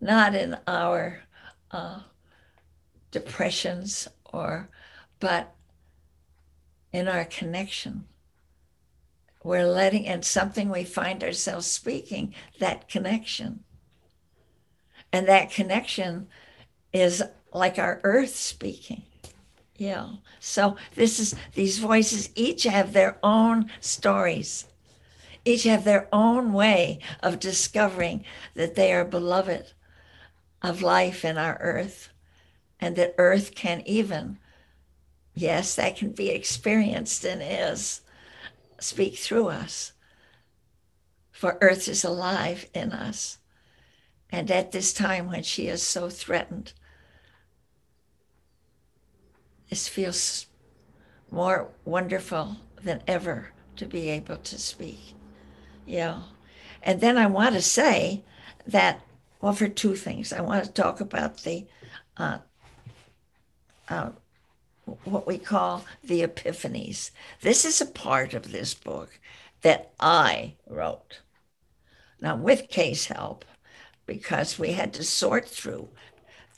not 0.00 0.34
in 0.34 0.58
our 0.66 1.20
uh, 1.70 2.00
depressions 3.12 4.08
or, 4.32 4.68
but 5.20 5.54
in 6.92 7.08
our 7.08 7.24
connection. 7.24 8.04
We're 9.42 9.66
letting, 9.66 10.06
and 10.06 10.24
something 10.24 10.68
we 10.68 10.84
find 10.84 11.24
ourselves 11.24 11.66
speaking, 11.66 12.34
that 12.58 12.88
connection. 12.88 13.64
And 15.12 15.26
that 15.28 15.50
connection 15.50 16.28
is 16.92 17.22
like 17.52 17.78
our 17.78 18.00
earth 18.04 18.34
speaking. 18.36 19.02
Yeah. 19.76 20.08
So 20.40 20.76
this 20.94 21.18
is 21.18 21.34
these 21.54 21.78
voices 21.78 22.28
each 22.34 22.64
have 22.64 22.92
their 22.92 23.18
own 23.22 23.70
stories. 23.80 24.66
Each 25.44 25.64
have 25.64 25.84
their 25.84 26.06
own 26.12 26.52
way 26.52 27.00
of 27.22 27.40
discovering 27.40 28.24
that 28.54 28.74
they 28.74 28.92
are 28.92 29.06
beloved 29.06 29.72
of 30.60 30.82
life 30.82 31.24
in 31.24 31.38
our 31.38 31.56
earth 31.60 32.10
and 32.78 32.94
that 32.96 33.14
earth 33.16 33.54
can 33.54 33.82
even 33.86 34.38
yes, 35.34 35.74
that 35.76 35.96
can 35.96 36.12
be 36.12 36.30
experienced 36.30 37.24
and 37.24 37.42
is 37.42 38.02
speak 38.78 39.16
through 39.16 39.48
us. 39.48 39.92
For 41.30 41.58
earth 41.60 41.88
is 41.88 42.04
alive 42.04 42.68
in 42.74 42.92
us. 42.92 43.38
And 44.30 44.50
at 44.50 44.72
this 44.72 44.92
time 44.92 45.28
when 45.28 45.42
she 45.42 45.68
is 45.68 45.82
so 45.82 46.08
threatened, 46.08 46.72
this 49.68 49.88
feels 49.88 50.46
more 51.30 51.68
wonderful 51.84 52.56
than 52.82 53.02
ever 53.06 53.52
to 53.76 53.86
be 53.86 54.08
able 54.10 54.36
to 54.36 54.58
speak. 54.58 55.14
Yeah. 55.86 56.22
And 56.82 57.00
then 57.00 57.16
I 57.16 57.26
want 57.26 57.54
to 57.54 57.62
say 57.62 58.24
that, 58.66 59.00
well, 59.40 59.52
for 59.52 59.68
two 59.68 59.96
things. 59.96 60.32
I 60.32 60.40
want 60.40 60.64
to 60.64 60.70
talk 60.70 61.00
about 61.00 61.38
the, 61.38 61.66
uh, 62.16 62.38
uh, 63.88 64.10
what 65.04 65.26
we 65.26 65.38
call 65.38 65.84
the 66.02 66.22
epiphanies. 66.22 67.10
This 67.40 67.64
is 67.64 67.80
a 67.80 67.86
part 67.86 68.34
of 68.34 68.52
this 68.52 68.74
book 68.74 69.18
that 69.62 69.92
I 69.98 70.54
wrote. 70.66 71.20
Now, 72.20 72.36
with 72.36 72.68
Kay's 72.68 73.06
help, 73.06 73.44
because 74.06 74.58
we 74.58 74.72
had 74.72 74.92
to 74.94 75.04
sort 75.04 75.48
through, 75.48 75.88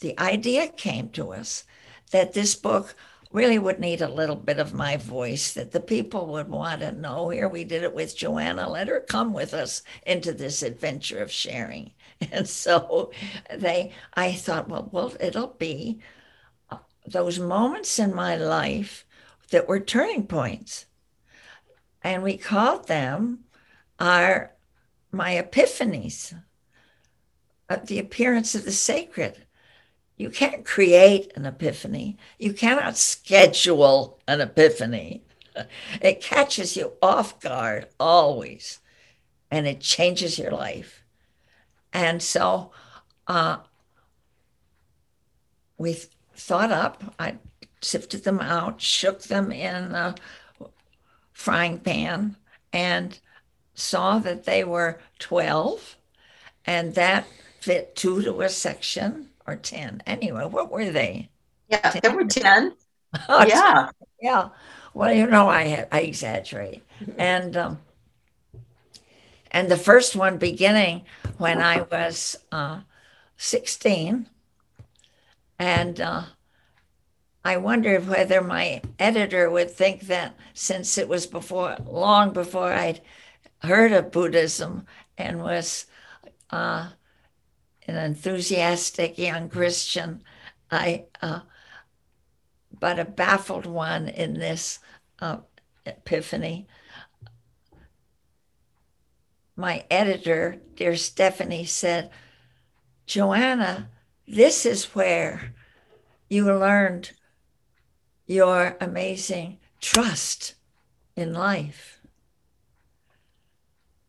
the 0.00 0.18
idea 0.18 0.68
came 0.68 1.08
to 1.10 1.32
us 1.32 1.64
that 2.10 2.32
this 2.32 2.54
book 2.54 2.94
really 3.32 3.58
would 3.58 3.80
need 3.80 4.02
a 4.02 4.08
little 4.08 4.36
bit 4.36 4.58
of 4.58 4.74
my 4.74 4.96
voice 4.96 5.54
that 5.54 5.72
the 5.72 5.80
people 5.80 6.26
would 6.26 6.48
want 6.48 6.80
to 6.80 6.92
know. 6.92 7.30
Here 7.30 7.48
we 7.48 7.64
did 7.64 7.82
it 7.82 7.94
with 7.94 8.16
Joanna. 8.16 8.68
Let 8.68 8.88
her 8.88 9.00
come 9.00 9.32
with 9.32 9.54
us 9.54 9.82
into 10.06 10.32
this 10.32 10.62
adventure 10.62 11.18
of 11.18 11.30
sharing. 11.32 11.92
And 12.30 12.48
so 12.48 13.10
they, 13.52 13.90
I 14.14 14.30
thought, 14.30 14.68
well, 14.68 14.88
well, 14.92 15.12
it'll 15.18 15.56
be 15.58 15.98
those 17.06 17.38
moments 17.38 17.98
in 17.98 18.14
my 18.14 18.36
life 18.36 19.04
that 19.50 19.68
were 19.68 19.80
turning 19.80 20.26
points. 20.26 20.86
And 22.02 22.22
we 22.22 22.36
called 22.36 22.88
them 22.88 23.44
our 23.98 24.52
my 25.12 25.34
epiphanies, 25.34 26.34
uh, 27.68 27.76
the 27.84 27.98
appearance 27.98 28.54
of 28.54 28.64
the 28.64 28.72
sacred. 28.72 29.46
You 30.16 30.30
can't 30.30 30.64
create 30.64 31.32
an 31.36 31.44
epiphany. 31.44 32.16
You 32.38 32.54
cannot 32.54 32.96
schedule 32.96 34.18
an 34.26 34.40
epiphany. 34.40 35.22
It 36.00 36.22
catches 36.22 36.78
you 36.78 36.94
off 37.02 37.38
guard 37.38 37.88
always, 38.00 38.80
and 39.50 39.66
it 39.66 39.80
changes 39.80 40.38
your 40.38 40.50
life. 40.50 41.04
And 41.92 42.22
so 42.22 42.70
uh, 43.26 43.58
we 45.76 45.98
thought 46.42 46.72
up, 46.72 47.14
I 47.18 47.36
sifted 47.80 48.24
them 48.24 48.40
out, 48.40 48.80
shook 48.80 49.22
them 49.24 49.52
in 49.52 49.94
a 49.94 50.14
frying 51.32 51.78
pan, 51.78 52.36
and 52.72 53.18
saw 53.74 54.18
that 54.20 54.44
they 54.44 54.64
were 54.64 55.00
12, 55.18 55.96
and 56.66 56.94
that 56.94 57.26
fit 57.60 57.96
two 57.96 58.22
to 58.22 58.42
a 58.42 58.48
section 58.48 59.30
or 59.46 59.56
10. 59.56 60.02
Anyway, 60.06 60.44
what 60.46 60.70
were 60.70 60.90
they? 60.90 61.30
Yeah, 61.68 61.90
there 62.02 62.14
were 62.14 62.24
10. 62.24 62.74
Oh, 63.28 63.44
Yeah. 63.46 63.90
yeah. 64.20 64.48
Well, 64.94 65.12
you 65.12 65.26
know, 65.26 65.48
I 65.48 65.86
I 65.92 66.00
exaggerate, 66.02 66.82
and 67.18 67.56
um, 67.56 67.78
and 69.50 69.70
the 69.70 69.76
first 69.76 70.16
one 70.16 70.38
beginning 70.38 71.02
when 71.38 71.60
I 71.60 71.82
was 71.82 72.36
uh, 72.50 72.80
sixteen, 73.36 74.28
and 75.62 76.00
uh, 76.00 76.22
I 77.44 77.56
wondered 77.56 78.08
whether 78.08 78.40
my 78.40 78.82
editor 78.98 79.48
would 79.48 79.70
think 79.70 80.00
that 80.08 80.34
since 80.54 80.98
it 80.98 81.06
was 81.06 81.24
before 81.28 81.76
long 81.86 82.32
before 82.32 82.72
I'd 82.72 83.00
heard 83.60 83.92
of 83.92 84.10
Buddhism 84.10 84.86
and 85.16 85.40
was 85.40 85.86
uh, 86.50 86.88
an 87.86 87.94
enthusiastic 87.94 89.16
young 89.16 89.48
Christian, 89.48 90.24
I 90.68 91.04
uh, 91.20 91.42
but 92.80 92.98
a 92.98 93.04
baffled 93.04 93.66
one 93.66 94.08
in 94.08 94.34
this 94.34 94.80
uh, 95.20 95.36
epiphany. 95.86 96.66
My 99.54 99.84
editor, 99.88 100.56
dear 100.74 100.96
Stephanie, 100.96 101.66
said, 101.66 102.10
Joanna, 103.06 103.91
this 104.26 104.64
is 104.64 104.94
where 104.94 105.54
you 106.28 106.44
learned 106.44 107.12
your 108.26 108.76
amazing 108.80 109.58
trust 109.80 110.54
in 111.16 111.32
life. 111.32 112.00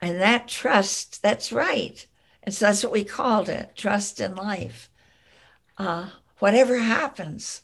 And 0.01 0.19
that 0.21 0.47
trust, 0.47 1.21
that's 1.21 1.51
right. 1.51 2.05
And 2.43 2.53
so 2.53 2.65
that's 2.65 2.83
what 2.83 2.91
we 2.91 3.03
called 3.03 3.49
it 3.49 3.75
trust 3.75 4.19
in 4.19 4.35
life. 4.35 4.89
Uh, 5.77 6.09
whatever 6.39 6.79
happens, 6.79 7.61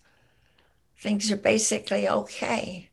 things 0.97 1.31
are 1.31 1.38
basically 1.38 2.07
okay 2.07 2.89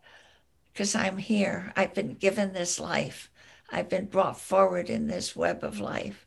because 0.72 0.94
I'm 0.94 1.18
here. 1.18 1.72
I've 1.74 1.94
been 1.94 2.14
given 2.14 2.52
this 2.52 2.78
life, 2.78 3.30
I've 3.70 3.88
been 3.88 4.06
brought 4.06 4.38
forward 4.38 4.90
in 4.90 5.06
this 5.06 5.34
web 5.34 5.64
of 5.64 5.80
life. 5.80 6.26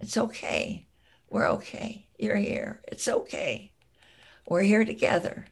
It's 0.00 0.16
okay. 0.16 0.86
We're 1.28 1.48
okay. 1.50 2.06
You're 2.18 2.36
here. 2.36 2.80
It's 2.88 3.08
okay. 3.08 3.72
We're 4.48 4.62
here 4.62 4.84
together. 4.84 5.46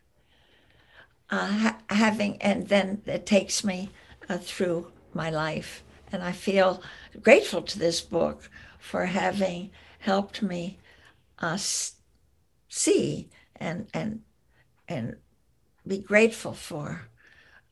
Uh, 1.31 1.47
ha- 1.47 1.79
having, 1.91 2.41
and 2.41 2.69
then 2.69 3.03
it 3.07 3.27
takes 3.27 3.65
me 3.65 3.91
uh, 4.29 4.39
through 4.39 4.93
my 5.13 5.31
life. 5.31 5.83
And 6.13 6.23
I 6.23 6.33
feel 6.33 6.83
grateful 7.23 7.63
to 7.63 7.79
this 7.79 8.01
book 8.01 8.49
for 8.79 9.07
having 9.07 9.71
helped 9.99 10.43
me 10.43 10.79
uh, 11.39 11.59
see 12.69 13.31
and, 13.57 13.89
and, 13.93 14.21
and 14.87 15.17
be 15.87 15.99
grateful 15.99 16.53
for 16.53 17.09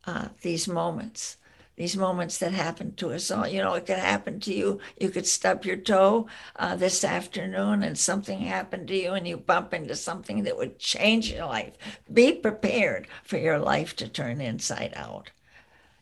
uh, 0.05 0.29
these 0.43 0.67
moments 0.67 1.37
these 1.77 1.97
moments 1.97 2.39
that 2.39 2.53
happen 2.53 2.95
to 2.95 3.13
us 3.13 3.31
all. 3.31 3.47
You 3.47 3.63
know, 3.63 3.75
it 3.75 3.87
could 3.87 3.99
happen 3.99 4.41
to 4.41 4.55
you. 4.55 4.81
You 5.01 5.09
could 5.09 5.27
stub 5.27 5.65
your 5.65 5.77
toe 5.77 6.27
uh, 6.57 6.77
this 6.77 7.03
afternoon 7.03 7.83
and 7.83 7.99
something 7.99 8.41
happened 8.41 8.89
to 8.89 8.97
you 8.97 9.13
and 9.13 9.27
you 9.27 9.37
bump 9.37 9.73
into 9.73 9.97
something 9.97 10.43
that 10.45 10.57
would 10.57 10.79
change 10.79 11.33
your 11.33 11.47
life. 11.47 11.73
Be 12.13 12.33
prepared 12.33 13.09
for 13.25 13.39
your 13.39 13.59
life 13.59 13.97
to 13.97 14.09
turn 14.09 14.41
inside 14.41 14.93
out. 14.95 15.31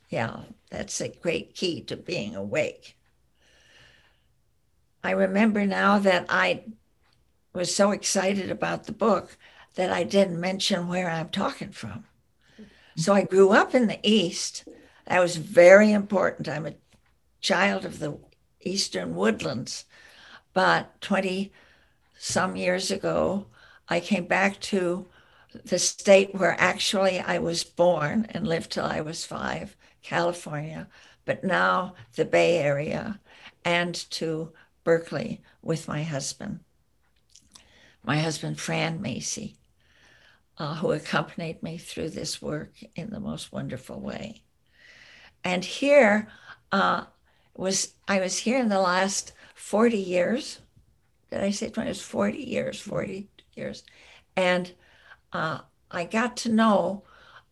Yeah, 0.09 0.41
that's 0.71 1.01
a 1.01 1.09
great 1.09 1.55
key 1.55 1.83
to 1.83 1.97
being 1.97 2.35
awake. 2.35 2.97
I 5.05 5.13
remember 5.13 5.65
now 5.65 5.99
that 6.01 6.27
I 6.29 6.65
was 7.53 7.75
so 7.75 7.93
excited 7.93 8.51
about 8.51 8.85
the 8.85 8.93
book 8.93 9.37
that 9.77 9.91
I 9.91 10.03
didn't 10.03 10.41
mention 10.41 10.89
where 10.89 11.09
I'm 11.09 11.29
talking 11.29 11.71
from. 11.71 12.05
So 12.97 13.15
I 13.15 13.23
grew 13.23 13.51
up 13.51 13.75
in 13.75 13.87
the 13.87 14.01
East 14.03 14.65
that 15.11 15.21
was 15.21 15.35
very 15.39 15.91
important. 15.91 16.49
I'm 16.49 16.67
a 16.67 16.75
child 17.41 17.85
of 17.85 17.99
the 17.99 18.17
Eastern 18.61 19.17
woodlands. 19.17 19.85
But 20.55 21.01
20 21.01 21.53
some 22.17 22.55
years 22.55 22.93
ago, 22.93 23.47
I 23.89 23.99
came 23.99 24.27
back 24.27 24.61
to 24.61 25.09
the 25.65 25.81
state 25.81 26.33
where 26.33 26.55
actually 26.61 27.19
I 27.19 27.39
was 27.39 27.65
born 27.65 28.29
and 28.31 28.47
lived 28.47 28.71
till 28.71 28.85
I 28.85 29.01
was 29.01 29.25
five, 29.25 29.77
California, 30.01 30.87
but 31.25 31.43
now 31.43 31.95
the 32.15 32.25
Bay 32.25 32.59
Area, 32.59 33.19
and 33.65 33.97
to 34.11 34.53
Berkeley 34.85 35.43
with 35.61 35.89
my 35.89 36.05
husband. 36.05 36.61
My 38.05 38.21
husband, 38.21 38.61
Fran 38.61 39.03
Macy, 39.03 39.57
uh, 40.57 40.77
who 40.77 40.93
accompanied 40.93 41.65
me 41.65 41.79
through 41.79 42.11
this 42.11 42.41
work 42.41 42.75
in 42.95 43.11
the 43.11 43.19
most 43.19 43.51
wonderful 43.51 43.99
way. 43.99 44.45
And 45.45 45.65
here 45.65 46.29
uh, 46.73 47.05
was 47.55 47.95
I 48.09 48.21
was 48.21 48.39
here 48.39 48.59
in 48.59 48.69
the 48.69 48.81
last 48.81 49.33
40 49.55 49.97
years. 49.97 50.61
Did 51.31 51.43
I 51.43 51.51
say 51.51 51.71
20? 51.71 51.89
It 51.89 51.91
was 51.91 52.03
40 52.03 52.39
years, 52.39 52.81
40 52.81 53.29
years. 53.55 53.85
And 54.37 54.73
uh, 55.33 55.61
I 55.91 56.05
got 56.05 56.37
to 56.39 56.49
know 56.49 57.05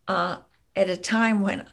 uh, 0.07 0.37
at 0.75 0.89
a 0.89 0.97
time 0.97 1.41
when 1.41 1.65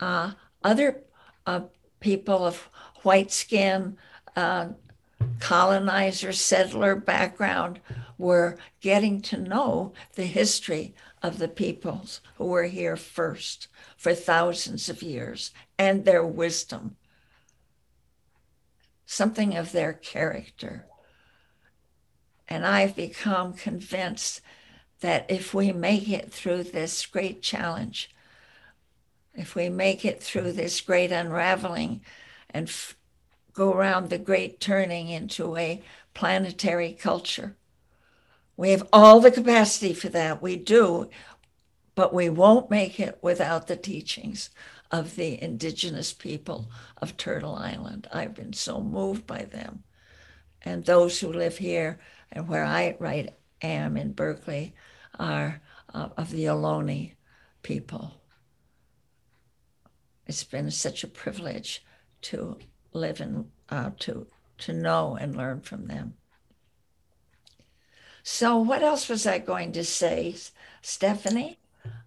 uh, 0.00 0.32
other 0.62 1.02
uh, 1.46 1.62
people 2.00 2.44
of 2.44 2.68
white 3.02 3.32
skin, 3.32 3.96
uh, 4.36 4.68
colonizer, 5.40 6.32
settler 6.32 6.94
background 6.94 7.80
were 8.18 8.58
getting 8.80 9.20
to 9.20 9.36
know 9.36 9.92
the 10.14 10.26
history 10.26 10.94
of 11.22 11.38
the 11.38 11.48
peoples 11.48 12.20
who 12.36 12.46
were 12.46 12.64
here 12.64 12.96
first 12.96 13.68
for 13.98 14.14
thousands 14.14 14.88
of 14.88 15.02
years 15.02 15.50
and 15.76 16.04
their 16.04 16.24
wisdom, 16.24 16.96
something 19.04 19.56
of 19.56 19.72
their 19.72 19.92
character. 19.92 20.86
And 22.46 22.64
I've 22.64 22.94
become 22.94 23.52
convinced 23.54 24.40
that 25.00 25.26
if 25.28 25.52
we 25.52 25.72
make 25.72 26.08
it 26.08 26.32
through 26.32 26.62
this 26.62 27.04
great 27.06 27.42
challenge, 27.42 28.14
if 29.34 29.56
we 29.56 29.68
make 29.68 30.04
it 30.04 30.22
through 30.22 30.52
this 30.52 30.80
great 30.80 31.10
unraveling 31.10 32.00
and 32.50 32.68
f- 32.68 32.96
go 33.52 33.72
around 33.72 34.10
the 34.10 34.18
great 34.18 34.60
turning 34.60 35.08
into 35.08 35.56
a 35.56 35.82
planetary 36.14 36.92
culture, 36.92 37.56
we 38.56 38.70
have 38.70 38.86
all 38.92 39.20
the 39.20 39.30
capacity 39.30 39.92
for 39.92 40.08
that. 40.08 40.40
We 40.40 40.56
do 40.56 41.10
but 41.98 42.14
we 42.14 42.28
won't 42.28 42.70
make 42.70 43.00
it 43.00 43.18
without 43.22 43.66
the 43.66 43.74
teachings 43.74 44.50
of 44.92 45.16
the 45.16 45.42
indigenous 45.42 46.12
people 46.12 46.70
of 46.98 47.16
Turtle 47.16 47.56
Island. 47.56 48.06
I've 48.12 48.34
been 48.34 48.52
so 48.52 48.80
moved 48.80 49.26
by 49.26 49.42
them. 49.42 49.82
And 50.62 50.84
those 50.84 51.18
who 51.18 51.32
live 51.32 51.58
here 51.58 51.98
and 52.30 52.46
where 52.46 52.64
I 52.64 52.96
right 53.00 53.36
am 53.62 53.96
in 53.96 54.12
Berkeley 54.12 54.76
are 55.18 55.60
uh, 55.92 56.10
of 56.16 56.30
the 56.30 56.44
Ohlone 56.44 57.14
people. 57.64 58.22
It's 60.28 60.44
been 60.44 60.70
such 60.70 61.02
a 61.02 61.08
privilege 61.08 61.84
to 62.30 62.58
live 62.92 63.20
and 63.20 63.50
uh, 63.70 63.90
to 64.06 64.28
to 64.58 64.72
know 64.72 65.16
and 65.16 65.34
learn 65.34 65.62
from 65.62 65.88
them. 65.88 66.14
So, 68.22 68.56
what 68.56 68.84
else 68.84 69.08
was 69.08 69.26
I 69.26 69.38
going 69.40 69.72
to 69.72 69.82
say, 69.82 70.36
Stephanie? 70.80 71.58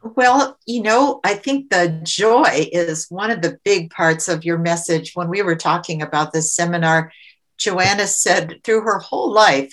Well, 0.03 0.57
you 0.65 0.81
know, 0.81 1.19
I 1.23 1.35
think 1.35 1.69
the 1.69 1.99
joy 2.03 2.69
is 2.71 3.07
one 3.09 3.31
of 3.31 3.41
the 3.41 3.59
big 3.63 3.91
parts 3.91 4.27
of 4.27 4.43
your 4.43 4.57
message. 4.57 5.11
When 5.13 5.29
we 5.29 5.41
were 5.41 5.55
talking 5.55 6.01
about 6.01 6.33
this 6.33 6.53
seminar, 6.53 7.11
Joanna 7.57 8.07
said 8.07 8.61
through 8.63 8.81
her 8.81 8.99
whole 8.99 9.31
life, 9.31 9.71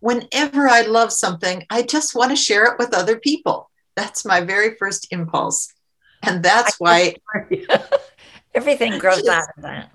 whenever 0.00 0.68
I 0.68 0.82
love 0.82 1.12
something, 1.12 1.64
I 1.68 1.82
just 1.82 2.14
want 2.14 2.30
to 2.30 2.36
share 2.36 2.64
it 2.66 2.78
with 2.78 2.94
other 2.94 3.18
people. 3.18 3.70
That's 3.96 4.24
my 4.24 4.40
very 4.40 4.76
first 4.76 5.08
impulse. 5.10 5.72
And 6.22 6.42
that's 6.42 6.78
why 6.78 7.16
everything 8.54 8.98
grows 8.98 9.26
out 9.26 9.48
of 9.56 9.62
that. 9.62 9.90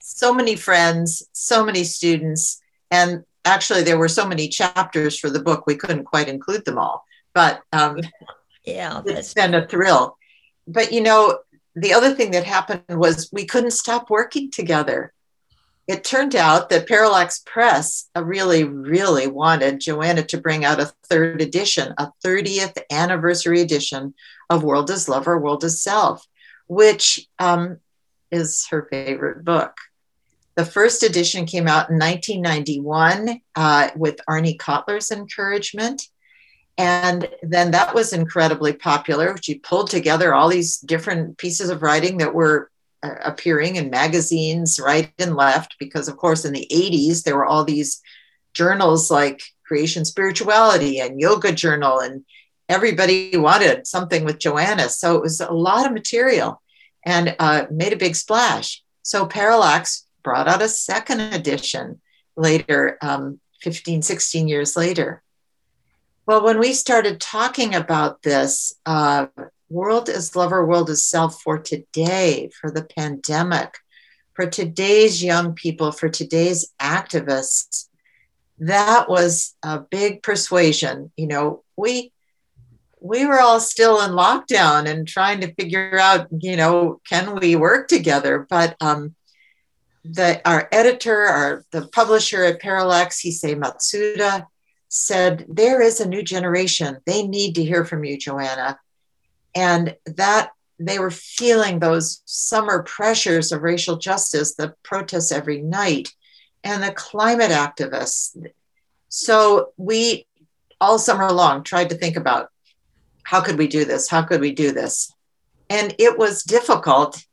So 0.00 0.32
many 0.34 0.56
friends, 0.56 1.26
so 1.32 1.64
many 1.64 1.84
students, 1.84 2.60
and 2.90 3.24
actually, 3.44 3.82
there 3.82 3.98
were 3.98 4.08
so 4.08 4.26
many 4.26 4.48
chapters 4.48 5.18
for 5.18 5.30
the 5.30 5.40
book, 5.40 5.66
we 5.66 5.76
couldn't 5.76 6.04
quite 6.04 6.28
include 6.28 6.64
them 6.64 6.78
all. 6.78 7.04
But 7.34 7.62
um, 7.72 7.98
yeah, 8.74 9.02
it's 9.06 9.34
been 9.34 9.54
a 9.54 9.66
thrill. 9.66 10.16
But 10.66 10.92
you 10.92 11.00
know, 11.00 11.38
the 11.74 11.92
other 11.92 12.14
thing 12.14 12.32
that 12.32 12.44
happened 12.44 12.82
was 12.88 13.30
we 13.32 13.44
couldn't 13.44 13.70
stop 13.72 14.10
working 14.10 14.50
together. 14.50 15.12
It 15.86 16.04
turned 16.04 16.36
out 16.36 16.68
that 16.68 16.86
Parallax 16.86 17.40
Press 17.46 18.10
uh, 18.14 18.22
really, 18.22 18.64
really 18.64 19.26
wanted 19.26 19.80
Joanna 19.80 20.22
to 20.24 20.38
bring 20.38 20.64
out 20.64 20.80
a 20.80 20.92
third 21.08 21.40
edition, 21.40 21.94
a 21.96 22.10
30th 22.22 22.76
anniversary 22.90 23.62
edition 23.62 24.12
of 24.50 24.62
World 24.62 24.90
is 24.90 25.08
Lover, 25.08 25.38
World 25.38 25.64
is 25.64 25.82
Self, 25.82 26.26
which 26.66 27.26
um, 27.38 27.78
is 28.30 28.66
her 28.70 28.86
favorite 28.90 29.46
book. 29.46 29.72
The 30.56 30.64
first 30.64 31.04
edition 31.04 31.46
came 31.46 31.68
out 31.68 31.88
in 31.88 31.98
1991 31.98 33.40
uh, 33.54 33.90
with 33.96 34.20
Arnie 34.28 34.58
Kotler's 34.58 35.10
encouragement. 35.10 36.02
And 36.78 37.28
then 37.42 37.72
that 37.72 37.92
was 37.92 38.12
incredibly 38.12 38.72
popular. 38.72 39.36
She 39.42 39.56
pulled 39.56 39.90
together 39.90 40.32
all 40.32 40.48
these 40.48 40.78
different 40.78 41.36
pieces 41.36 41.70
of 41.70 41.82
writing 41.82 42.18
that 42.18 42.32
were 42.32 42.70
uh, 43.02 43.16
appearing 43.24 43.76
in 43.76 43.90
magazines 43.90 44.78
right 44.78 45.12
and 45.18 45.34
left, 45.34 45.74
because, 45.80 46.06
of 46.06 46.16
course, 46.16 46.44
in 46.44 46.52
the 46.52 46.68
80s, 46.72 47.24
there 47.24 47.36
were 47.36 47.46
all 47.46 47.64
these 47.64 48.00
journals 48.54 49.10
like 49.10 49.42
Creation 49.66 50.04
Spirituality 50.04 51.00
and 51.00 51.20
Yoga 51.20 51.50
Journal, 51.50 51.98
and 51.98 52.24
everybody 52.68 53.36
wanted 53.36 53.86
something 53.88 54.24
with 54.24 54.38
Joanna. 54.38 54.88
So 54.88 55.16
it 55.16 55.22
was 55.22 55.40
a 55.40 55.52
lot 55.52 55.84
of 55.84 55.92
material 55.92 56.62
and 57.04 57.34
uh, 57.40 57.66
made 57.72 57.92
a 57.92 57.96
big 57.96 58.14
splash. 58.14 58.84
So 59.02 59.26
Parallax 59.26 60.06
brought 60.22 60.46
out 60.46 60.62
a 60.62 60.68
second 60.68 61.20
edition 61.20 62.00
later, 62.36 62.98
um, 63.02 63.40
15, 63.62 64.02
16 64.02 64.46
years 64.46 64.76
later 64.76 65.22
Well, 66.28 66.44
when 66.44 66.58
we 66.58 66.74
started 66.74 67.22
talking 67.22 67.74
about 67.74 68.20
this, 68.20 68.74
uh, 68.84 69.28
world 69.70 70.10
is 70.10 70.36
lover, 70.36 70.62
world 70.66 70.90
is 70.90 71.06
self 71.06 71.40
for 71.40 71.58
today, 71.58 72.50
for 72.50 72.70
the 72.70 72.84
pandemic, 72.84 73.78
for 74.34 74.44
today's 74.44 75.24
young 75.24 75.54
people, 75.54 75.90
for 75.90 76.10
today's 76.10 76.70
activists, 76.78 77.88
that 78.58 79.08
was 79.08 79.56
a 79.62 79.80
big 79.80 80.22
persuasion. 80.22 81.10
You 81.16 81.28
know, 81.28 81.64
we 81.78 82.12
we 83.00 83.24
were 83.24 83.40
all 83.40 83.58
still 83.58 84.02
in 84.02 84.10
lockdown 84.10 84.86
and 84.86 85.08
trying 85.08 85.40
to 85.40 85.54
figure 85.54 85.98
out, 85.98 86.26
you 86.30 86.56
know, 86.56 87.00
can 87.08 87.36
we 87.36 87.56
work 87.56 87.88
together? 87.88 88.46
But 88.50 88.76
um, 88.82 89.14
the 90.04 90.46
our 90.46 90.68
editor, 90.72 91.24
our 91.24 91.64
the 91.70 91.88
publisher 91.88 92.44
at 92.44 92.60
Parallax, 92.60 93.22
Hisae 93.22 93.58
Matsuda, 93.58 94.44
said 94.88 95.44
there 95.48 95.80
is 95.80 96.00
a 96.00 96.08
new 96.08 96.22
generation. 96.22 96.98
They 97.04 97.26
need 97.26 97.54
to 97.54 97.64
hear 97.64 97.84
from 97.84 98.04
you, 98.04 98.16
Joanna, 98.18 98.78
and 99.54 99.96
that 100.06 100.50
they 100.78 100.98
were 100.98 101.10
feeling 101.10 101.78
those 101.78 102.22
summer 102.24 102.82
pressures 102.82 103.52
of 103.52 103.62
racial 103.62 103.96
justice, 103.96 104.54
the 104.54 104.74
protests 104.82 105.32
every 105.32 105.60
night, 105.60 106.14
and 106.62 106.82
the 106.82 106.92
climate 106.92 107.50
activists. 107.50 108.36
So 109.08 109.72
we 109.76 110.26
all 110.80 110.98
summer 110.98 111.32
long 111.32 111.64
tried 111.64 111.90
to 111.90 111.96
think 111.96 112.16
about 112.16 112.50
how 113.24 113.40
could 113.40 113.58
we 113.58 113.66
do 113.66 113.84
this? 113.84 114.08
How 114.08 114.22
could 114.22 114.40
we 114.40 114.52
do 114.52 114.72
this? 114.72 115.12
And 115.68 115.94
it 115.98 116.16
was 116.16 116.44
difficult 116.44 117.24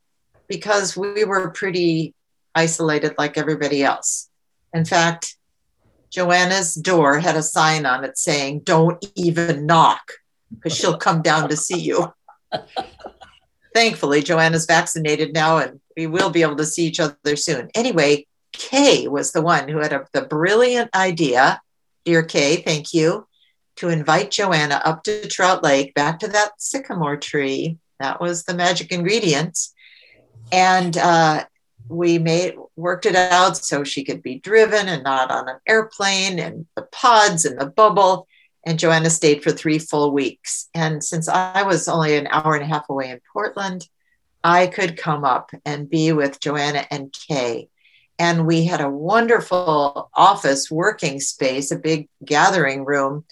because 0.47 0.97
we 0.97 1.23
were 1.23 1.51
pretty 1.51 2.13
isolated 2.53 3.15
like 3.17 3.37
everybody 3.37 3.83
else. 3.83 4.29
In 4.73 4.85
fact, 4.85 5.37
Joanna's 6.11 6.75
door 6.75 7.19
had 7.19 7.35
a 7.35 7.43
sign 7.43 7.85
on 7.85 8.03
it 8.03 8.17
saying, 8.17 8.61
Don't 8.61 9.03
even 9.15 9.65
knock, 9.65 10.11
because 10.53 10.77
she'll 10.77 10.97
come 10.97 11.21
down 11.21 11.49
to 11.49 11.57
see 11.57 11.79
you. 11.79 12.13
Thankfully, 13.73 14.21
Joanna's 14.21 14.65
vaccinated 14.65 15.33
now 15.33 15.57
and 15.57 15.81
we 15.97 16.07
will 16.07 16.29
be 16.29 16.41
able 16.41 16.55
to 16.57 16.65
see 16.65 16.85
each 16.85 16.99
other 16.99 17.35
soon. 17.35 17.69
Anyway, 17.75 18.25
Kay 18.53 19.07
was 19.07 19.31
the 19.31 19.41
one 19.41 19.67
who 19.67 19.79
had 19.79 19.93
a, 19.93 20.05
the 20.13 20.21
brilliant 20.21 20.95
idea, 20.95 21.61
dear 22.05 22.23
Kay, 22.23 22.57
thank 22.57 22.93
you, 22.93 23.27
to 23.77 23.89
invite 23.89 24.31
Joanna 24.31 24.81
up 24.85 25.03
to 25.03 25.27
Trout 25.27 25.63
Lake, 25.63 25.93
back 25.93 26.19
to 26.19 26.27
that 26.29 26.51
sycamore 26.57 27.17
tree. 27.17 27.77
That 27.99 28.21
was 28.21 28.43
the 28.43 28.53
magic 28.53 28.91
ingredients. 28.91 29.73
And 30.51 30.95
uh, 30.97 31.45
we 31.89 32.19
made 32.19 32.55
worked 32.75 33.05
it 33.05 33.15
out 33.15 33.57
so 33.57 33.83
she 33.83 34.03
could 34.03 34.21
be 34.21 34.39
driven 34.39 34.87
and 34.87 35.03
not 35.03 35.31
on 35.31 35.47
an 35.49 35.59
airplane 35.67 36.39
and 36.39 36.65
the 36.75 36.83
pods 36.83 37.45
and 37.45 37.59
the 37.59 37.65
bubble. 37.65 38.27
And 38.65 38.79
Joanna 38.79 39.09
stayed 39.09 39.43
for 39.43 39.51
three 39.51 39.79
full 39.79 40.11
weeks. 40.11 40.69
And 40.73 41.03
since 41.03 41.29
I 41.29 41.63
was 41.63 41.87
only 41.87 42.17
an 42.17 42.27
hour 42.27 42.55
and 42.55 42.63
a 42.63 42.67
half 42.67 42.89
away 42.89 43.09
in 43.09 43.21
Portland, 43.31 43.87
I 44.43 44.67
could 44.67 44.97
come 44.97 45.23
up 45.23 45.51
and 45.65 45.89
be 45.89 46.11
with 46.11 46.39
Joanna 46.39 46.85
and 46.91 47.13
Kay. 47.27 47.69
And 48.17 48.45
we 48.45 48.65
had 48.65 48.81
a 48.81 48.89
wonderful 48.89 50.09
office 50.13 50.71
working 50.71 51.19
space, 51.19 51.71
a 51.71 51.77
big 51.77 52.07
gathering 52.23 52.85
room 52.85 53.25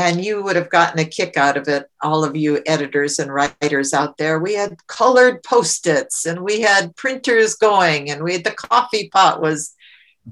and 0.00 0.24
you 0.24 0.42
would 0.42 0.56
have 0.56 0.70
gotten 0.70 0.98
a 0.98 1.04
kick 1.04 1.36
out 1.36 1.58
of 1.58 1.68
it, 1.68 1.84
all 2.00 2.24
of 2.24 2.34
you 2.34 2.62
editors 2.64 3.18
and 3.18 3.32
writers 3.32 3.92
out 3.92 4.16
there. 4.16 4.38
We 4.38 4.54
had 4.54 4.86
colored 4.86 5.42
post 5.42 5.86
its 5.86 6.24
and 6.24 6.40
we 6.40 6.62
had 6.62 6.96
printers 6.96 7.54
going, 7.54 8.10
and 8.10 8.22
we 8.22 8.32
had 8.32 8.44
the 8.44 8.50
coffee 8.52 9.10
pot 9.10 9.42
was, 9.42 9.74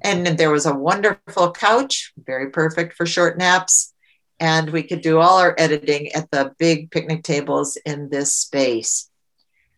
and 0.02 0.26
there 0.26 0.50
was 0.50 0.64
a 0.64 0.74
wonderful 0.74 1.52
couch, 1.52 2.14
very 2.16 2.50
perfect 2.50 2.94
for 2.94 3.04
short 3.04 3.36
naps. 3.36 3.92
And 4.40 4.70
we 4.70 4.84
could 4.84 5.02
do 5.02 5.18
all 5.18 5.38
our 5.38 5.54
editing 5.58 6.12
at 6.12 6.30
the 6.30 6.54
big 6.58 6.90
picnic 6.90 7.22
tables 7.22 7.76
in 7.84 8.08
this 8.08 8.32
space. 8.32 9.10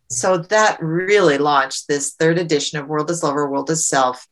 So 0.09 0.39
that 0.39 0.79
really 0.81 1.39
launched 1.39 1.89
this 1.89 2.13
third 2.13 2.39
edition 2.39 2.79
of 2.79 2.87
World 2.87 3.11
is 3.11 3.25
Lover, 3.25 3.51
World 3.51 3.71
is 3.71 3.89
Self. 3.89 4.29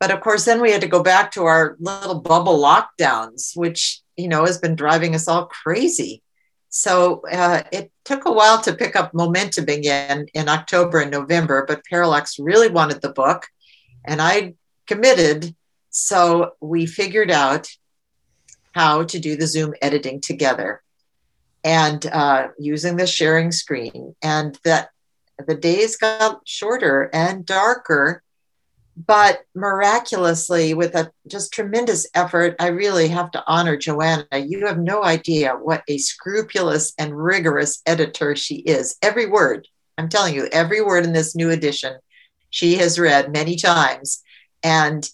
But 0.00 0.10
of 0.10 0.22
course, 0.22 0.46
then 0.46 0.60
we 0.62 0.72
had 0.72 0.80
to 0.80 0.88
go 0.88 1.02
back 1.02 1.30
to 1.32 1.44
our 1.44 1.76
little 1.78 2.20
bubble 2.20 2.58
lockdowns, 2.58 3.54
which, 3.54 4.00
you 4.16 4.28
know, 4.28 4.46
has 4.46 4.58
been 4.58 4.74
driving 4.74 5.14
us 5.14 5.28
all 5.28 5.46
crazy. 5.46 6.22
So 6.70 7.22
uh, 7.30 7.62
it 7.70 7.92
took 8.04 8.24
a 8.24 8.32
while 8.32 8.60
to 8.62 8.74
pick 8.74 8.96
up 8.96 9.12
momentum 9.12 9.68
again 9.68 10.26
in 10.32 10.48
October 10.48 11.00
and 11.00 11.10
November, 11.10 11.64
but 11.68 11.84
Parallax 11.84 12.38
really 12.38 12.68
wanted 12.68 13.02
the 13.02 13.12
book 13.12 13.46
and 14.04 14.22
I 14.22 14.54
committed. 14.86 15.54
So 15.90 16.52
we 16.60 16.86
figured 16.86 17.30
out 17.30 17.68
how 18.72 19.02
to 19.02 19.18
do 19.18 19.36
the 19.36 19.48
Zoom 19.48 19.74
editing 19.82 20.20
together 20.20 20.80
and 21.62 22.06
uh, 22.06 22.48
using 22.58 22.96
the 22.96 23.06
sharing 23.06 23.52
screen. 23.52 24.14
And 24.22 24.58
that 24.64 24.90
the 25.46 25.56
days 25.56 25.96
got 25.96 26.40
shorter 26.46 27.10
and 27.12 27.44
darker 27.44 28.22
but 29.06 29.40
miraculously 29.54 30.74
with 30.74 30.94
a 30.94 31.10
just 31.28 31.52
tremendous 31.52 32.06
effort 32.14 32.56
i 32.58 32.66
really 32.66 33.08
have 33.08 33.30
to 33.30 33.42
honor 33.46 33.76
joanna. 33.76 34.26
You 34.32 34.66
have 34.66 34.78
no 34.78 35.04
idea 35.04 35.52
what 35.54 35.82
a 35.88 35.98
scrupulous 35.98 36.92
and 36.98 37.16
rigorous 37.16 37.82
editor 37.86 38.34
she 38.34 38.56
is. 38.56 38.96
Every 39.02 39.26
word 39.26 39.68
i'm 39.98 40.08
telling 40.08 40.34
you 40.34 40.48
every 40.52 40.82
word 40.82 41.04
in 41.04 41.12
this 41.12 41.36
new 41.36 41.50
edition 41.50 41.96
she 42.50 42.76
has 42.76 42.98
read 42.98 43.32
many 43.32 43.56
times. 43.56 44.22
And 44.62 45.08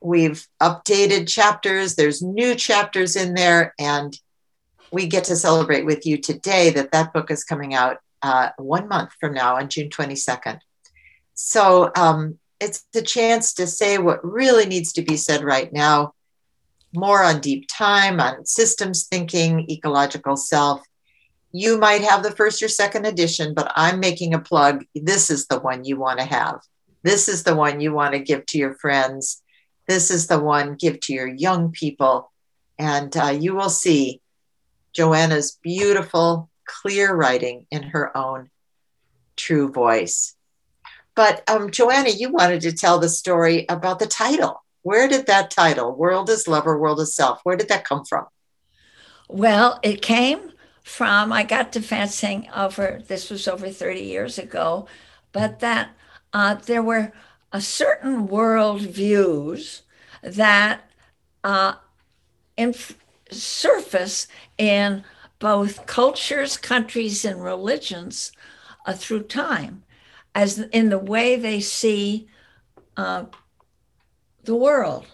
we've 0.00 0.46
updated 0.62 1.28
chapters. 1.28 1.96
There's 1.96 2.22
new 2.22 2.54
chapters 2.54 3.16
in 3.16 3.34
there. 3.34 3.74
And 3.78 4.18
we 4.90 5.06
get 5.08 5.24
to 5.24 5.36
celebrate 5.36 5.84
with 5.84 6.06
you 6.06 6.16
today 6.16 6.70
that 6.70 6.92
that 6.92 7.12
book 7.12 7.30
is 7.30 7.44
coming 7.44 7.74
out 7.74 7.98
uh, 8.22 8.50
one 8.56 8.88
month 8.88 9.10
from 9.20 9.34
now 9.34 9.56
on 9.56 9.68
june 9.68 9.90
22nd 9.90 10.58
so 11.34 11.92
um, 11.96 12.38
it's 12.60 12.84
the 12.92 13.02
chance 13.02 13.52
to 13.54 13.66
say 13.66 13.98
what 13.98 14.24
really 14.24 14.66
needs 14.66 14.92
to 14.94 15.02
be 15.02 15.16
said 15.16 15.44
right 15.44 15.72
now 15.72 16.14
more 16.96 17.22
on 17.22 17.40
deep 17.40 17.66
time, 17.68 18.20
on 18.20 18.44
systems 18.46 19.06
thinking, 19.06 19.70
ecological 19.70 20.36
self. 20.36 20.82
You 21.52 21.78
might 21.78 22.02
have 22.02 22.22
the 22.22 22.30
first 22.30 22.62
or 22.62 22.68
second 22.68 23.06
edition, 23.06 23.54
but 23.54 23.72
I'm 23.76 24.00
making 24.00 24.34
a 24.34 24.38
plug. 24.38 24.84
This 24.94 25.30
is 25.30 25.46
the 25.46 25.60
one 25.60 25.84
you 25.84 25.98
want 25.98 26.18
to 26.20 26.24
have. 26.24 26.60
This 27.02 27.28
is 27.28 27.44
the 27.44 27.54
one 27.54 27.80
you 27.80 27.92
want 27.92 28.14
to 28.14 28.18
give 28.18 28.46
to 28.46 28.58
your 28.58 28.74
friends. 28.74 29.42
This 29.86 30.10
is 30.10 30.26
the 30.26 30.40
one 30.40 30.74
give 30.74 31.00
to 31.00 31.12
your 31.12 31.28
young 31.28 31.70
people. 31.70 32.32
And 32.78 33.16
uh, 33.16 33.28
you 33.28 33.54
will 33.54 33.70
see 33.70 34.20
Joanna's 34.92 35.58
beautiful, 35.62 36.50
clear 36.64 37.14
writing 37.14 37.66
in 37.70 37.84
her 37.84 38.16
own 38.16 38.50
true 39.36 39.70
voice. 39.70 40.35
But 41.16 41.42
um, 41.50 41.70
Joanna, 41.70 42.10
you 42.10 42.30
wanted 42.30 42.60
to 42.60 42.72
tell 42.72 43.00
the 43.00 43.08
story 43.08 43.64
about 43.68 43.98
the 43.98 44.06
title. 44.06 44.62
Where 44.82 45.08
did 45.08 45.26
that 45.26 45.50
title, 45.50 45.96
World 45.96 46.30
is 46.30 46.46
Lover, 46.46 46.78
World 46.78 47.00
is 47.00 47.12
Self, 47.12 47.40
where 47.42 47.56
did 47.56 47.68
that 47.70 47.84
come 47.84 48.04
from? 48.04 48.26
Well, 49.28 49.80
it 49.82 50.00
came 50.00 50.52
from, 50.84 51.32
I 51.32 51.42
got 51.42 51.72
to 51.72 51.80
fencing 51.80 52.48
over, 52.54 53.02
this 53.08 53.28
was 53.28 53.48
over 53.48 53.68
30 53.68 54.00
years 54.00 54.38
ago, 54.38 54.86
but 55.32 55.58
that 55.58 55.90
uh, 56.32 56.54
there 56.54 56.82
were 56.82 57.12
a 57.50 57.60
certain 57.60 58.28
world 58.28 58.82
views 58.82 59.82
that 60.22 60.88
uh, 61.42 61.74
in, 62.56 62.74
surface 63.30 64.28
in 64.56 65.02
both 65.40 65.86
cultures, 65.86 66.56
countries, 66.56 67.24
and 67.24 67.42
religions 67.42 68.30
uh, 68.84 68.92
through 68.92 69.24
time 69.24 69.82
as 70.36 70.58
in 70.58 70.90
the 70.90 70.98
way 70.98 71.34
they 71.34 71.60
see 71.60 72.28
uh, 72.94 73.24
the 74.44 74.54
world. 74.54 75.06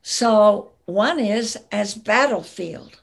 So 0.00 0.72
one 0.86 1.18
is 1.20 1.58
as 1.70 1.94
battlefield, 1.94 3.02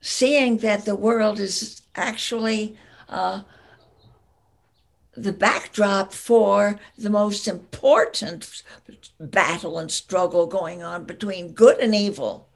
seeing 0.00 0.58
that 0.58 0.84
the 0.84 0.94
world 0.94 1.40
is 1.40 1.82
actually 1.96 2.78
uh, 3.08 3.42
the 5.16 5.32
backdrop 5.32 6.12
for 6.12 6.78
the 6.96 7.10
most 7.10 7.48
important 7.48 8.62
battle 9.18 9.78
and 9.78 9.90
struggle 9.90 10.46
going 10.46 10.80
on 10.80 11.04
between 11.04 11.54
good 11.54 11.80
and 11.80 11.92
evil 11.92 12.47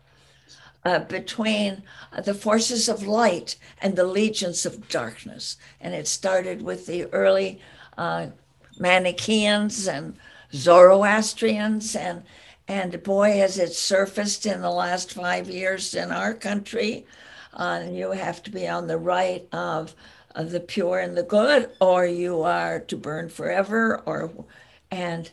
uh, 0.85 1.01
between 1.01 1.83
the 2.25 2.35
forces 2.35 2.89
of 2.89 3.07
light 3.07 3.57
and 3.81 3.97
the 3.97 4.05
legions 4.05 4.67
of 4.67 4.89
darkness. 4.89 5.57
And 5.81 5.95
it 5.95 6.09
started 6.09 6.63
with 6.63 6.87
the 6.87 7.05
early 7.13 7.61
uh, 7.97 8.29
Manichaeans 8.79 9.87
and 9.87 10.17
Zoroastrians, 10.53 11.97
and 11.97 12.23
and 12.69 13.03
boy, 13.03 13.33
has 13.39 13.59
it 13.59 13.73
surfaced 13.73 14.47
in 14.47 14.63
the 14.63 14.71
last 14.71 15.13
five 15.13 15.49
years 15.49 15.95
in 15.95 16.11
our 16.11 16.33
country. 16.33 17.07
Uh, 17.53 17.85
you 17.91 18.13
have 18.13 18.43
to 18.45 18.51
be 18.51 18.67
on 18.69 18.87
the 18.87 18.97
right 18.97 19.47
of, 19.53 19.95
of 20.35 20.51
the 20.53 20.61
pure 20.61 20.99
and 21.01 21.17
the 21.17 21.23
good, 21.23 21.71
or 21.81 22.07
you 22.07 22.43
are 22.43 22.81
to 22.81 22.97
burn 22.97 23.29
forever, 23.29 24.01
or 24.07 24.31
and 24.91 25.31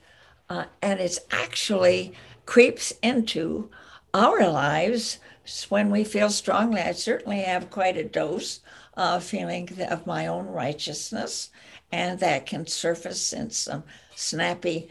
uh, 0.50 0.66
and 0.82 1.00
it's 1.00 1.20
actually 1.32 2.14
creeps 2.46 2.92
into 3.04 3.70
our 4.14 4.50
lives 4.50 5.20
when 5.70 5.90
we 5.90 6.04
feel 6.04 6.30
strongly. 6.30 6.82
I 6.82 6.92
certainly 6.94 7.42
have 7.42 7.70
quite 7.70 7.98
a 7.98 8.04
dose 8.04 8.62
of 8.96 9.24
feeling 9.24 9.70
of 9.90 10.06
my 10.06 10.28
own 10.28 10.48
righteousness, 10.48 11.50
and 11.92 12.20
that 12.20 12.46
can 12.46 12.68
surface 12.68 13.34
in 13.34 13.50
some 13.50 13.84
snappy 14.16 14.90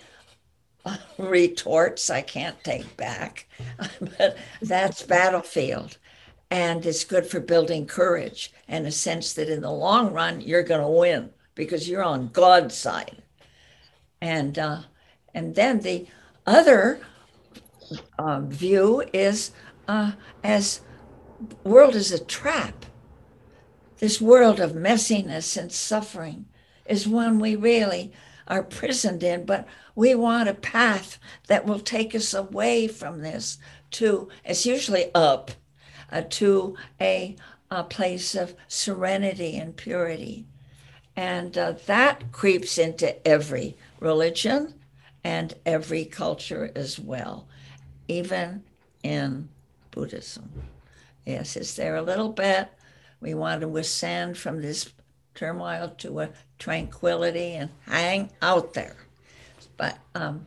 retorts 1.18 2.10
I 2.10 2.22
can't 2.22 2.62
take 2.64 2.96
back. 2.96 3.46
but 4.00 4.36
that's 4.62 5.02
battlefield. 5.02 5.98
And 6.50 6.84
it's 6.86 7.04
good 7.04 7.26
for 7.26 7.40
building 7.40 7.86
courage 7.86 8.52
and 8.68 8.86
a 8.86 8.90
sense 8.90 9.34
that 9.34 9.50
in 9.50 9.60
the 9.60 9.70
long 9.70 10.12
run, 10.12 10.40
you're 10.40 10.62
going 10.62 10.80
to 10.80 10.88
win 10.88 11.30
because 11.54 11.88
you're 11.88 12.02
on 12.02 12.28
God's 12.28 12.74
side. 12.74 13.22
And, 14.20 14.58
uh, 14.58 14.80
and 15.34 15.54
then 15.54 15.80
the 15.80 16.06
other 16.46 17.00
um, 18.18 18.48
view 18.48 19.02
is 19.12 19.52
uh, 19.88 20.12
as 20.44 20.82
world 21.64 21.96
is 21.96 22.12
a 22.12 22.22
trap. 22.22 22.84
This 23.98 24.20
world 24.20 24.60
of 24.60 24.72
messiness 24.72 25.56
and 25.56 25.72
suffering 25.72 26.46
is 26.86 27.08
one 27.08 27.40
we 27.40 27.56
really 27.56 28.12
are 28.46 28.62
prisoned 28.62 29.22
in, 29.22 29.44
but 29.44 29.66
we 29.94 30.14
want 30.14 30.48
a 30.48 30.54
path 30.54 31.18
that 31.48 31.66
will 31.66 31.80
take 31.80 32.14
us 32.14 32.32
away 32.32 32.86
from 32.86 33.20
this 33.20 33.58
to, 33.90 34.28
it's 34.44 34.64
usually 34.64 35.12
up, 35.14 35.50
uh, 36.12 36.22
to 36.30 36.76
a, 37.00 37.34
a, 37.70 37.82
place 37.84 38.34
of 38.34 38.54
serenity 38.68 39.56
and 39.56 39.76
purity. 39.76 40.46
And 41.16 41.58
uh, 41.58 41.72
that 41.86 42.30
creeps 42.32 42.78
into 42.78 43.26
every 43.26 43.76
religion 44.00 44.74
and 45.24 45.54
every 45.66 46.04
culture 46.04 46.70
as 46.74 46.98
well, 46.98 47.48
even 48.06 48.62
in 49.02 49.48
Buddhism. 49.90 50.50
Yes, 51.24 51.56
it's 51.56 51.74
there 51.74 51.96
a 51.96 52.02
little 52.02 52.30
bit. 52.30 52.68
We 53.20 53.34
want 53.34 53.62
to 53.62 53.76
ascend 53.76 54.38
from 54.38 54.62
this 54.62 54.92
turmoil 55.34 55.90
to 55.98 56.20
a 56.20 56.30
tranquility 56.58 57.52
and 57.52 57.70
hang 57.86 58.30
out 58.42 58.74
there. 58.74 58.96
But 59.76 59.98
um, 60.14 60.46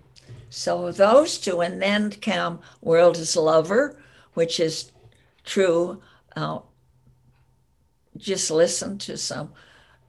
so 0.50 0.92
those 0.92 1.38
two, 1.38 1.62
and 1.62 1.82
then 1.82 2.12
come 2.12 2.60
World 2.82 3.18
as 3.18 3.36
Lover, 3.36 3.98
which 4.34 4.60
is 4.60 4.92
true. 5.46 6.02
Uh, 6.36 6.60
just 8.18 8.52
listen 8.52 8.98
to 9.00 9.18
some 9.18 9.54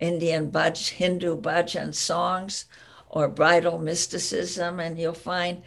Indian 0.00 0.50
bhaj, 0.50 0.90
Hindu 0.90 1.40
bhajan 1.40 1.94
songs 1.94 2.64
or 3.08 3.28
bridal 3.28 3.78
mysticism, 3.78 4.80
and 4.80 4.98
you'll 4.98 5.14
find 5.14 5.62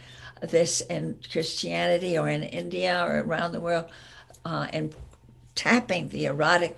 this 0.46 0.82
in 0.82 1.20
Christianity 1.32 2.18
or 2.18 2.30
in 2.30 2.44
India 2.44 3.04
or 3.06 3.20
around 3.20 3.52
the 3.52 3.60
world, 3.60 3.86
uh, 4.44 4.68
and 4.72 4.96
tapping 5.56 6.10
the 6.10 6.26
erotic 6.26 6.78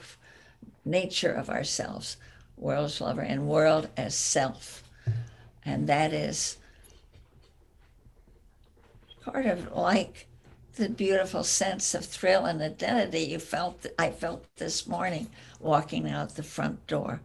nature 0.85 1.31
of 1.31 1.49
ourselves 1.49 2.17
world's 2.57 2.99
lover 2.99 3.21
and 3.21 3.47
world 3.47 3.89
as 3.95 4.15
self. 4.15 4.83
And 5.63 5.87
that 5.87 6.13
is 6.13 6.57
part 9.21 9.45
of 9.45 9.71
like 9.73 10.27
the 10.75 10.89
beautiful 10.89 11.43
sense 11.43 11.93
of 11.93 12.05
thrill 12.05 12.45
and 12.45 12.61
identity 12.61 13.19
you 13.19 13.39
felt 13.39 13.85
I 13.97 14.11
felt 14.11 14.45
this 14.57 14.87
morning 14.87 15.29
walking 15.59 16.09
out 16.09 16.35
the 16.35 16.43
front 16.43 16.85
door. 16.87 17.21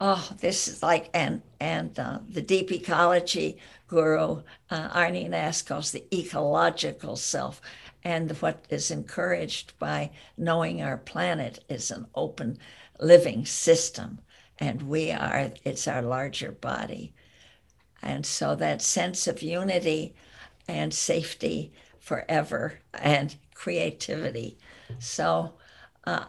Oh, 0.00 0.28
this 0.40 0.68
is 0.68 0.82
like 0.82 1.08
and 1.14 1.42
and 1.58 1.98
uh, 1.98 2.18
the 2.28 2.42
deep 2.42 2.70
ecology 2.70 3.58
guru 3.88 4.42
uh, 4.70 4.88
Arne 4.92 5.30
Naess 5.30 5.64
calls 5.64 5.90
the 5.90 6.04
ecological 6.14 7.16
self, 7.16 7.62
and 8.04 8.30
what 8.42 8.66
is 8.68 8.90
encouraged 8.90 9.78
by 9.78 10.10
knowing 10.36 10.82
our 10.82 10.98
planet 10.98 11.64
is 11.68 11.90
an 11.90 12.06
open 12.14 12.58
living 13.00 13.46
system 13.46 14.18
and 14.58 14.82
we 14.82 15.10
are 15.10 15.52
it's 15.64 15.88
our 15.88 16.02
larger 16.02 16.52
body. 16.52 17.12
And 18.02 18.24
so 18.24 18.54
that 18.54 18.82
sense 18.82 19.26
of 19.26 19.42
unity 19.42 20.14
and 20.68 20.92
safety 20.92 21.72
forever 21.98 22.80
and 22.94 23.34
creativity. 23.54 24.58
So 24.98 25.54
uh, 26.04 26.26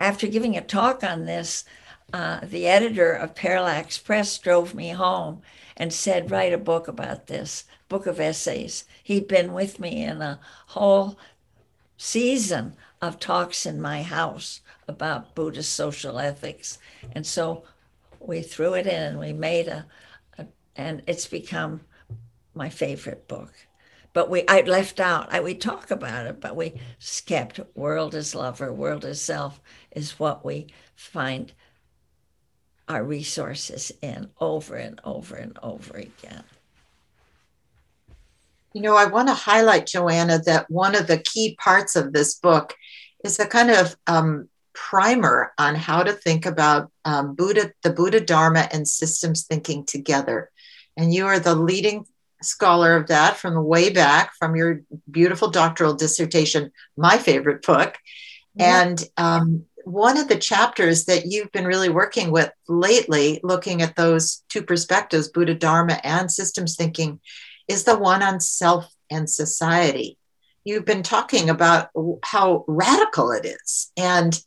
after 0.00 0.26
giving 0.26 0.56
a 0.56 0.60
talk 0.60 1.02
on 1.04 1.24
this 1.24 1.64
uh, 2.14 2.40
the 2.44 2.66
editor 2.66 3.12
of 3.12 3.34
parallax 3.34 3.98
press 3.98 4.38
drove 4.38 4.74
me 4.74 4.90
home 4.90 5.42
and 5.76 5.92
said 5.92 6.30
write 6.30 6.52
a 6.52 6.58
book 6.58 6.86
about 6.86 7.26
this 7.26 7.64
book 7.88 8.06
of 8.06 8.20
essays 8.20 8.84
he'd 9.02 9.26
been 9.26 9.52
with 9.52 9.80
me 9.80 10.04
in 10.04 10.22
a 10.22 10.38
whole 10.68 11.18
season 11.96 12.76
of 13.00 13.18
talks 13.18 13.66
in 13.66 13.80
my 13.80 14.02
house 14.02 14.60
about 14.86 15.34
Buddhist 15.34 15.72
social 15.72 16.18
ethics. 16.18 16.78
And 17.12 17.26
so 17.26 17.64
we 18.20 18.42
threw 18.42 18.74
it 18.74 18.86
in 18.86 19.02
and 19.02 19.18
we 19.18 19.32
made 19.32 19.68
a, 19.68 19.86
a 20.38 20.46
and 20.76 21.02
it's 21.06 21.26
become 21.26 21.80
my 22.54 22.68
favorite 22.68 23.26
book. 23.28 23.52
But 24.12 24.30
we 24.30 24.46
I 24.46 24.60
left 24.60 25.00
out, 25.00 25.32
I, 25.32 25.40
we 25.40 25.54
talk 25.54 25.90
about 25.90 26.26
it, 26.26 26.40
but 26.40 26.54
we 26.54 26.74
skipped 26.98 27.60
world 27.74 28.14
as 28.14 28.34
lover, 28.34 28.72
world 28.72 29.04
as 29.04 29.20
self 29.20 29.60
is 29.90 30.20
what 30.20 30.44
we 30.44 30.68
find 30.94 31.52
our 32.88 33.02
resources 33.02 33.92
in 34.02 34.30
over 34.40 34.76
and 34.76 35.00
over 35.04 35.36
and 35.36 35.58
over 35.62 35.96
again. 35.96 36.44
You 38.72 38.82
know, 38.82 38.96
I 38.96 39.06
want 39.06 39.28
to 39.28 39.34
highlight, 39.34 39.86
Joanna, 39.86 40.40
that 40.46 40.70
one 40.70 40.96
of 40.96 41.06
the 41.06 41.18
key 41.18 41.56
parts 41.62 41.96
of 41.96 42.12
this 42.12 42.34
book 42.34 42.74
is 43.24 43.38
a 43.38 43.46
kind 43.46 43.70
of 43.70 43.96
um, 44.06 44.48
primer 44.74 45.52
on 45.58 45.76
how 45.76 46.02
to 46.02 46.12
think 46.12 46.44
about 46.44 46.90
um, 47.04 47.34
Buddha, 47.34 47.72
the 47.82 47.90
Buddha 47.90 48.20
Dharma 48.20 48.68
and 48.72 48.86
systems 48.86 49.44
thinking 49.44 49.86
together. 49.86 50.50
And 50.96 51.14
you 51.14 51.26
are 51.26 51.38
the 51.38 51.54
leading 51.54 52.06
scholar 52.42 52.96
of 52.96 53.06
that 53.06 53.36
from 53.36 53.64
way 53.64 53.90
back 53.90 54.32
from 54.38 54.56
your 54.56 54.82
beautiful 55.10 55.50
doctoral 55.50 55.94
dissertation, 55.94 56.70
my 56.96 57.16
favorite 57.16 57.64
book. 57.64 57.96
Yeah. 58.54 58.82
And 58.82 59.04
um, 59.16 59.64
one 59.84 60.16
of 60.16 60.28
the 60.28 60.36
chapters 60.36 61.04
that 61.04 61.26
you've 61.26 61.52
been 61.52 61.66
really 61.66 61.88
working 61.88 62.30
with 62.30 62.50
lately, 62.68 63.40
looking 63.42 63.82
at 63.82 63.96
those 63.96 64.42
two 64.48 64.62
perspectives, 64.62 65.28
Buddha 65.28 65.54
Dharma 65.54 66.00
and 66.02 66.30
systems 66.30 66.76
thinking, 66.76 67.20
is 67.68 67.84
the 67.84 67.98
one 67.98 68.22
on 68.22 68.40
self 68.40 68.92
and 69.10 69.28
society. 69.28 70.18
You've 70.64 70.84
been 70.84 71.02
talking 71.02 71.50
about 71.50 71.90
how 72.22 72.64
radical 72.66 73.30
it 73.32 73.44
is 73.44 73.92
and 73.96 74.38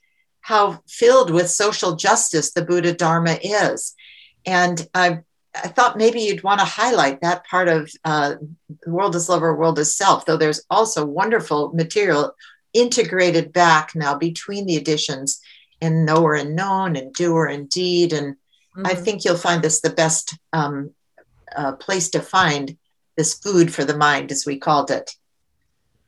how 0.42 0.82
filled 0.88 1.30
with 1.30 1.50
social 1.50 1.96
justice 1.96 2.54
the 2.54 2.66
Buddha 2.66 2.94
Dharma 2.94 3.38
is. 3.44 3.94
And 4.46 4.88
I, 4.94 5.20
I 5.54 5.68
thought 5.68 5.98
maybe 5.98 6.22
you'd 6.22 6.44
want 6.44 6.60
to 6.60 6.66
highlight 6.66 7.22
that 7.22 7.46
part 7.46 7.68
of 7.68 7.92
uh, 8.04 8.36
World 8.88 9.16
as 9.16 9.30
Lover, 9.30 9.56
World 9.56 9.78
as 9.78 9.96
Self, 9.96 10.26
though 10.26 10.38
there's 10.38 10.64
also 10.70 11.06
wonderful 11.06 11.74
material 11.74 12.34
integrated 12.78 13.52
back 13.52 13.96
now 13.96 14.16
between 14.16 14.66
the 14.66 14.76
editions 14.76 15.42
in 15.82 16.06
Knower 16.06 16.36
and 16.36 16.56
Known 16.56 16.96
and 16.96 17.14
Doer 17.14 17.46
and 17.46 17.70
Deed. 17.70 18.14
And 18.14 18.36
mm-hmm. 18.36 18.86
I 18.86 18.94
think 18.94 19.26
you'll 19.26 19.38
find 19.38 19.64
this 19.64 19.82
the 19.82 19.90
best 19.90 20.38
um, 20.54 20.92
uh, 21.56 21.74
place 21.74 22.10
to 22.12 22.22
find 22.22 22.78
this 23.16 23.34
food 23.34 23.74
for 23.74 23.84
the 23.84 23.98
mind, 23.98 24.32
as 24.32 24.46
we 24.46 24.58
called 24.58 24.92
it. 24.92 25.16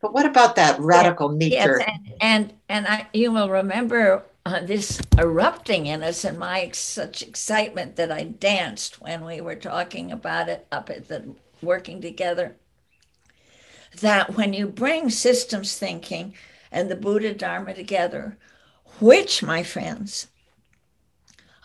But 0.01 0.13
what 0.13 0.25
about 0.25 0.55
that 0.55 0.79
radical 0.79 1.29
nature? 1.29 1.79
Yes, 1.79 1.87
and 1.87 2.13
and, 2.21 2.53
and 2.69 2.87
I, 2.87 3.07
you 3.13 3.31
will 3.31 3.49
remember 3.49 4.23
uh, 4.45 4.61
this 4.61 5.01
erupting 5.17 5.87
in 5.87 6.03
us 6.03 6.23
and 6.23 6.39
my 6.39 6.69
such 6.71 7.21
excitement 7.21 7.97
that 7.97 8.11
I 8.11 8.23
danced 8.23 9.01
when 9.01 9.25
we 9.25 9.41
were 9.41 9.55
talking 9.55 10.11
about 10.11 10.47
it 10.47 10.67
up 10.71 10.89
at 10.89 11.07
the 11.07 11.35
working 11.61 11.99
together. 12.01 12.55
That 13.99 14.37
when 14.37 14.53
you 14.53 14.67
bring 14.67 15.09
systems 15.09 15.77
thinking 15.77 16.35
and 16.71 16.89
the 16.89 16.95
Buddha 16.95 17.33
Dharma 17.33 17.73
together, 17.73 18.37
which, 18.99 19.43
my 19.43 19.63
friends, 19.63 20.27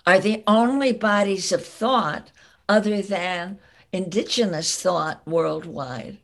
are 0.07 0.19
the 0.19 0.43
only 0.47 0.93
bodies 0.93 1.53
of 1.53 1.65
thought 1.65 2.31
other 2.69 3.03
than 3.03 3.59
indigenous 3.93 4.81
thought 4.81 5.27
worldwide 5.27 6.19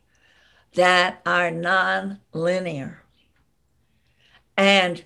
that 0.73 1.21
are 1.25 1.51
non-linear. 1.51 3.03
And 4.57 5.03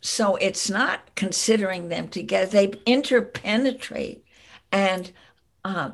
so 0.00 0.36
it's 0.36 0.68
not 0.68 1.14
considering 1.14 1.88
them 1.88 2.08
together, 2.08 2.46
they 2.46 2.72
interpenetrate 2.86 4.24
and 4.70 5.12
uh, 5.64 5.90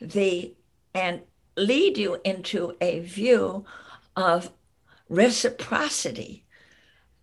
the 0.00 0.54
and 0.94 1.22
lead 1.56 1.96
you 1.96 2.20
into 2.24 2.76
a 2.80 3.00
view 3.00 3.64
of 4.16 4.52
reciprocity 5.08 6.44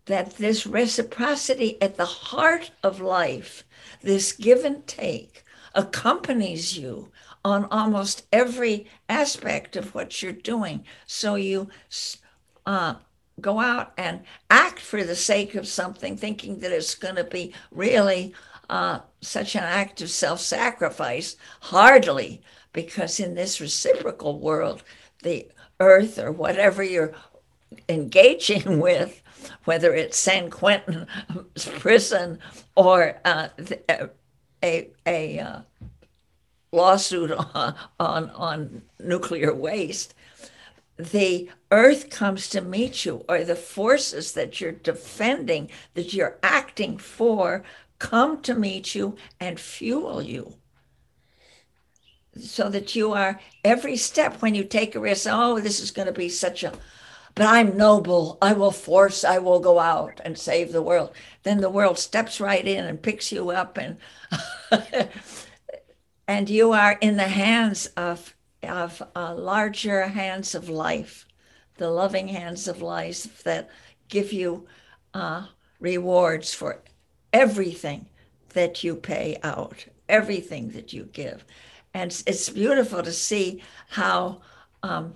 that 0.05 0.37
this 0.37 0.65
reciprocity 0.65 1.81
at 1.81 1.95
the 1.95 2.05
heart 2.05 2.71
of 2.83 2.99
life 2.99 3.63
this 4.01 4.31
give 4.33 4.65
and 4.65 4.85
take 4.87 5.43
accompanies 5.73 6.77
you 6.77 7.11
on 7.43 7.65
almost 7.65 8.25
every 8.31 8.87
aspect 9.09 9.75
of 9.75 9.95
what 9.95 10.21
you're 10.21 10.31
doing. 10.31 10.85
So 11.05 11.35
you 11.35 11.69
uh, 12.65 12.95
go 13.39 13.59
out 13.59 13.93
and 13.97 14.21
act 14.49 14.79
for 14.79 15.03
the 15.03 15.15
sake 15.15 15.55
of 15.55 15.67
something, 15.67 16.15
thinking 16.17 16.59
that 16.59 16.71
it's 16.71 16.95
going 16.95 17.15
to 17.15 17.23
be 17.23 17.53
really 17.71 18.33
uh, 18.69 18.99
such 19.21 19.55
an 19.55 19.63
act 19.63 20.01
of 20.01 20.09
self 20.09 20.39
sacrifice. 20.39 21.35
Hardly, 21.61 22.41
because 22.73 23.19
in 23.19 23.33
this 23.33 23.59
reciprocal 23.59 24.39
world, 24.39 24.83
the 25.23 25.47
earth 25.79 26.19
or 26.19 26.31
whatever 26.31 26.83
you're 26.83 27.13
engaging 27.89 28.79
with, 28.81 29.21
whether 29.65 29.93
it's 29.93 30.17
San 30.17 30.49
Quentin 30.49 31.07
prison 31.79 32.39
or 32.75 33.19
uh, 33.25 33.49
a, 34.63 34.89
a 35.05 35.39
uh, 35.39 35.61
lawsuit 36.71 37.31
on, 37.53 37.75
on, 37.99 38.29
on 38.31 38.81
nuclear 38.99 39.53
waste, 39.53 40.13
the 40.97 41.49
earth 41.71 42.09
comes 42.09 42.47
to 42.49 42.61
meet 42.61 43.05
you, 43.05 43.25
or 43.27 43.43
the 43.43 43.55
forces 43.55 44.33
that 44.33 44.61
you're 44.61 44.71
defending, 44.71 45.69
that 45.95 46.13
you're 46.13 46.37
acting 46.43 46.97
for, 46.97 47.63
come 47.97 48.41
to 48.41 48.53
meet 48.53 48.93
you 48.93 49.15
and 49.39 49.59
fuel 49.59 50.21
you. 50.21 50.53
So 52.39 52.69
that 52.69 52.95
you 52.95 53.13
are 53.13 53.39
every 53.63 53.97
step 53.97 54.41
when 54.41 54.55
you 54.55 54.63
take 54.63 54.95
a 54.95 54.99
risk, 54.99 55.27
oh, 55.29 55.59
this 55.59 55.79
is 55.79 55.91
going 55.91 56.05
to 56.05 56.13
be 56.13 56.29
such 56.29 56.63
a, 56.63 56.73
but 57.35 57.45
I'm 57.45 57.77
noble. 57.77 58.37
I 58.41 58.53
will 58.53 58.71
force, 58.71 59.23
I 59.23 59.37
will 59.39 59.59
go 59.59 59.79
out 59.79 60.19
and 60.23 60.37
save 60.37 60.71
the 60.71 60.81
world. 60.81 61.11
Then 61.43 61.61
the 61.61 61.69
world 61.69 61.97
steps 61.97 62.39
right 62.39 62.65
in 62.65 62.85
and 62.85 63.01
picks 63.01 63.31
you 63.31 63.51
up, 63.51 63.77
and 63.77 63.97
and 66.27 66.49
you 66.49 66.73
are 66.73 66.97
in 67.01 67.17
the 67.17 67.27
hands 67.27 67.87
of 67.97 68.35
of 68.63 69.01
uh, 69.15 69.33
larger 69.33 70.07
hands 70.07 70.55
of 70.55 70.69
life, 70.69 71.25
the 71.77 71.89
loving 71.89 72.27
hands 72.27 72.67
of 72.67 72.81
life 72.81 73.43
that 73.43 73.69
give 74.07 74.31
you 74.31 74.67
uh, 75.13 75.47
rewards 75.79 76.53
for 76.53 76.81
everything 77.33 78.05
that 78.49 78.83
you 78.83 78.95
pay 78.95 79.37
out, 79.43 79.85
everything 80.07 80.69
that 80.69 80.93
you 80.93 81.05
give. 81.11 81.43
And 81.93 82.11
it's 82.25 82.49
beautiful 82.49 83.03
to 83.03 83.11
see 83.11 83.63
how 83.89 84.41
um, 84.83 85.15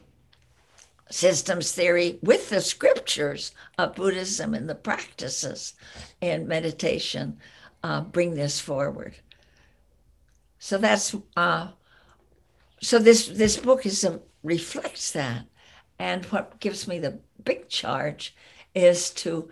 systems 1.10 1.72
theory 1.72 2.20
with 2.22 2.50
the 2.50 2.62
scriptures 2.62 3.52
of 3.78 3.96
Buddhism 3.96 4.54
and 4.54 4.68
the 4.70 4.76
practices 4.76 5.74
and 6.22 6.48
meditation 6.48 7.38
uh, 7.84 8.02
bring 8.02 8.36
this 8.36 8.60
forward. 8.60 9.16
So 10.60 10.78
that's 10.78 11.16
uh, 11.38 11.70
so 12.82 12.98
this 13.00 13.28
this 13.28 13.58
book 13.58 13.86
is 13.86 14.04
a, 14.04 14.20
reflects 14.44 15.12
that, 15.12 15.46
and 16.00 16.26
what 16.26 16.60
gives 16.60 16.88
me 16.88 17.00
the 17.00 17.20
big 17.44 17.70
charge 17.70 18.36
is 18.74 19.12
to 19.12 19.50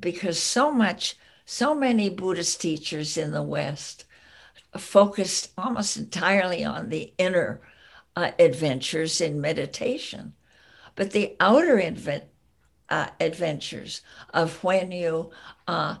because 0.00 0.38
so 0.40 0.72
much 0.72 1.16
so 1.44 1.74
many 1.74 2.10
Buddhist 2.10 2.60
teachers 2.60 3.16
in 3.16 3.30
the 3.30 3.42
West 3.42 4.04
focused 4.76 5.52
almost 5.56 5.96
entirely 5.96 6.64
on 6.64 6.88
the 6.88 7.12
inner 7.18 7.60
uh, 8.16 8.32
adventures 8.38 9.20
in 9.20 9.40
meditation, 9.40 10.34
but 10.96 11.12
the 11.12 11.36
outer 11.38 11.78
uh, 12.88 13.06
adventures 13.20 14.00
of 14.34 14.62
when 14.64 14.90
you 14.90 15.30
uh, 15.68 15.96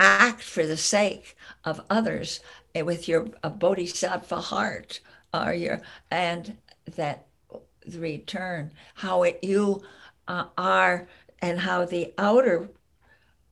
act 0.00 0.42
for 0.42 0.66
the 0.66 0.76
sake 0.76 1.36
of 1.64 1.84
others 1.90 2.40
eh, 2.74 2.80
with 2.80 3.06
your 3.06 3.28
bodhisattva 3.42 4.40
heart 4.40 5.00
or 5.32 5.52
your 5.52 5.80
and 6.10 6.56
that 6.96 7.26
return 7.96 8.72
how 8.94 9.22
it 9.22 9.38
you 9.42 9.82
uh, 10.28 10.44
are 10.56 11.06
and 11.42 11.60
how 11.60 11.84
the 11.84 12.12
outer 12.18 12.70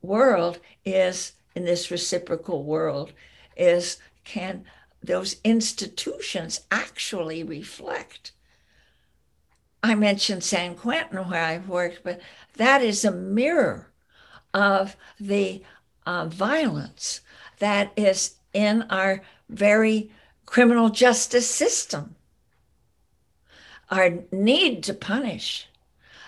world 0.02 0.58
is 0.84 1.32
in 1.54 1.64
this 1.64 1.90
reciprocal 1.90 2.62
world 2.62 3.12
is 3.56 3.98
can 4.24 4.64
those 5.02 5.36
institutions 5.44 6.60
actually 6.70 7.42
reflect 7.42 8.32
i 9.82 9.94
mentioned 9.94 10.42
san 10.42 10.74
quentin 10.74 11.18
where 11.28 11.44
i've 11.44 11.68
worked 11.68 12.02
but 12.02 12.20
that 12.56 12.82
is 12.82 13.04
a 13.04 13.12
mirror 13.12 13.90
of 14.54 14.96
the 15.20 15.62
uh, 16.06 16.26
violence 16.26 17.20
that 17.58 17.92
is 17.96 18.36
in 18.52 18.82
our 18.90 19.22
very 19.48 20.10
criminal 20.46 20.88
justice 20.88 21.48
system. 21.48 22.16
Our 23.90 24.24
need 24.32 24.82
to 24.84 24.94
punish 24.94 25.68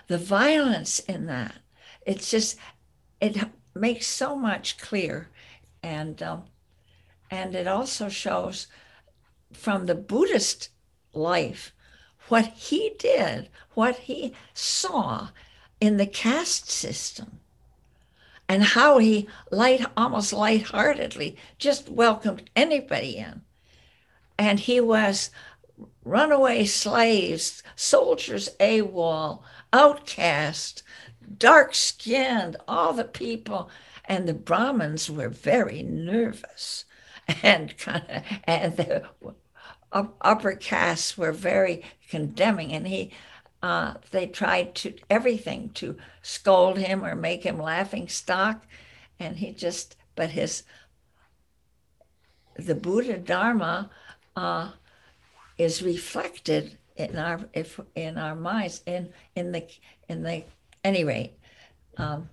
the 0.08 0.18
violence 0.18 0.98
in 1.00 1.26
that 1.26 1.54
it's 2.06 2.30
just 2.30 2.56
it 3.20 3.36
makes 3.74 4.06
so 4.06 4.34
much 4.34 4.78
clear 4.78 5.28
and 5.82 6.22
um, 6.22 6.44
and 7.30 7.54
it 7.54 7.66
also 7.66 8.08
shows 8.08 8.66
from 9.52 9.86
the 9.86 9.94
buddhist 9.94 10.70
life 11.12 11.72
what 12.30 12.46
he 12.46 12.94
did 12.98 13.48
what 13.74 13.96
he 13.96 14.32
saw 14.54 15.28
in 15.80 15.96
the 15.96 16.06
caste 16.06 16.70
system 16.70 17.40
and 18.48 18.62
how 18.62 18.98
he 18.98 19.28
light 19.50 19.84
almost 19.96 20.32
lightheartedly 20.32 21.36
just 21.58 21.88
welcomed 21.88 22.50
anybody 22.56 23.16
in 23.16 23.42
and 24.38 24.60
he 24.60 24.80
was 24.80 25.30
runaway 26.04 26.64
slaves 26.64 27.62
soldiers 27.76 28.48
AWOL 28.58 29.42
outcast 29.72 30.82
dark 31.38 31.74
skinned, 31.74 32.56
all 32.66 32.92
the 32.92 33.04
people. 33.04 33.70
And 34.04 34.28
the 34.28 34.34
Brahmins 34.34 35.10
were 35.10 35.28
very 35.28 35.82
nervous 35.82 36.84
and 37.42 37.76
kind 37.78 38.04
of, 38.08 38.22
and 38.44 38.76
the 38.76 39.08
upper 39.92 40.54
castes 40.56 41.16
were 41.16 41.32
very 41.32 41.84
condemning. 42.10 42.72
And 42.72 42.86
he, 42.86 43.12
uh, 43.62 43.94
they 44.10 44.26
tried 44.26 44.74
to 44.76 44.94
everything 45.08 45.70
to 45.74 45.96
scold 46.22 46.78
him 46.78 47.04
or 47.04 47.14
make 47.14 47.44
him 47.44 47.58
laughing 47.58 48.08
stock. 48.08 48.66
And 49.18 49.36
he 49.36 49.52
just, 49.52 49.96
but 50.16 50.30
his, 50.30 50.64
the 52.56 52.74
Buddha 52.74 53.16
Dharma 53.16 53.90
uh, 54.36 54.72
is 55.56 55.82
reflected 55.82 56.76
in 56.96 57.16
our 57.16 57.40
if 57.54 57.80
in 57.94 58.18
our 58.18 58.34
minds 58.34 58.82
in 58.86 59.10
in 59.34 59.52
the 59.52 59.66
in 60.08 60.22
the 60.22 60.44
any 60.84 61.04
rate, 61.04 61.34
um, 61.96 62.28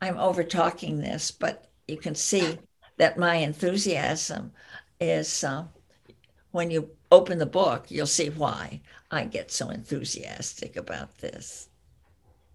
I'm 0.00 0.18
over 0.18 0.42
talking 0.44 0.98
this, 0.98 1.30
but 1.30 1.70
you 1.86 1.96
can 1.96 2.14
see 2.14 2.58
that 2.96 3.18
my 3.18 3.36
enthusiasm 3.36 4.52
is 5.00 5.44
uh, 5.44 5.64
when 6.50 6.70
you 6.70 6.90
open 7.12 7.38
the 7.38 7.46
book, 7.46 7.84
you'll 7.88 8.06
see 8.06 8.30
why 8.30 8.80
I 9.10 9.24
get 9.24 9.52
so 9.52 9.68
enthusiastic 9.68 10.76
about 10.76 11.18
this. 11.18 11.68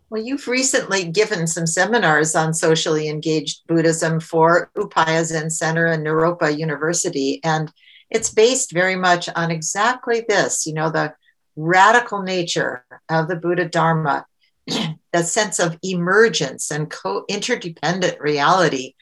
Well, 0.10 0.22
you've 0.22 0.48
recently 0.48 1.06
given 1.06 1.48
some 1.48 1.68
seminars 1.68 2.36
on 2.36 2.54
socially 2.54 3.08
engaged 3.08 3.68
Buddhism 3.68 4.20
for 4.20 4.72
Upaya 4.76 5.24
Zen 5.24 5.50
Center 5.50 5.86
and 5.86 6.06
Naropa 6.06 6.58
University. 6.58 7.40
And 7.44 7.72
it's 8.10 8.34
based 8.34 8.72
very 8.72 8.96
much 8.96 9.30
on 9.36 9.52
exactly 9.52 10.26
this, 10.28 10.66
you 10.66 10.74
know, 10.74 10.90
the 10.90 11.14
radical 11.56 12.24
nature 12.24 12.86
of 13.10 13.28
the 13.28 13.36
Buddha 13.36 13.68
Dharma 13.68 14.26
a 15.14 15.24
sense 15.24 15.60
of 15.60 15.78
emergence 15.84 16.72
and 16.72 16.90
co 16.90 17.26
interdependent 17.28 18.20
reality 18.20 18.94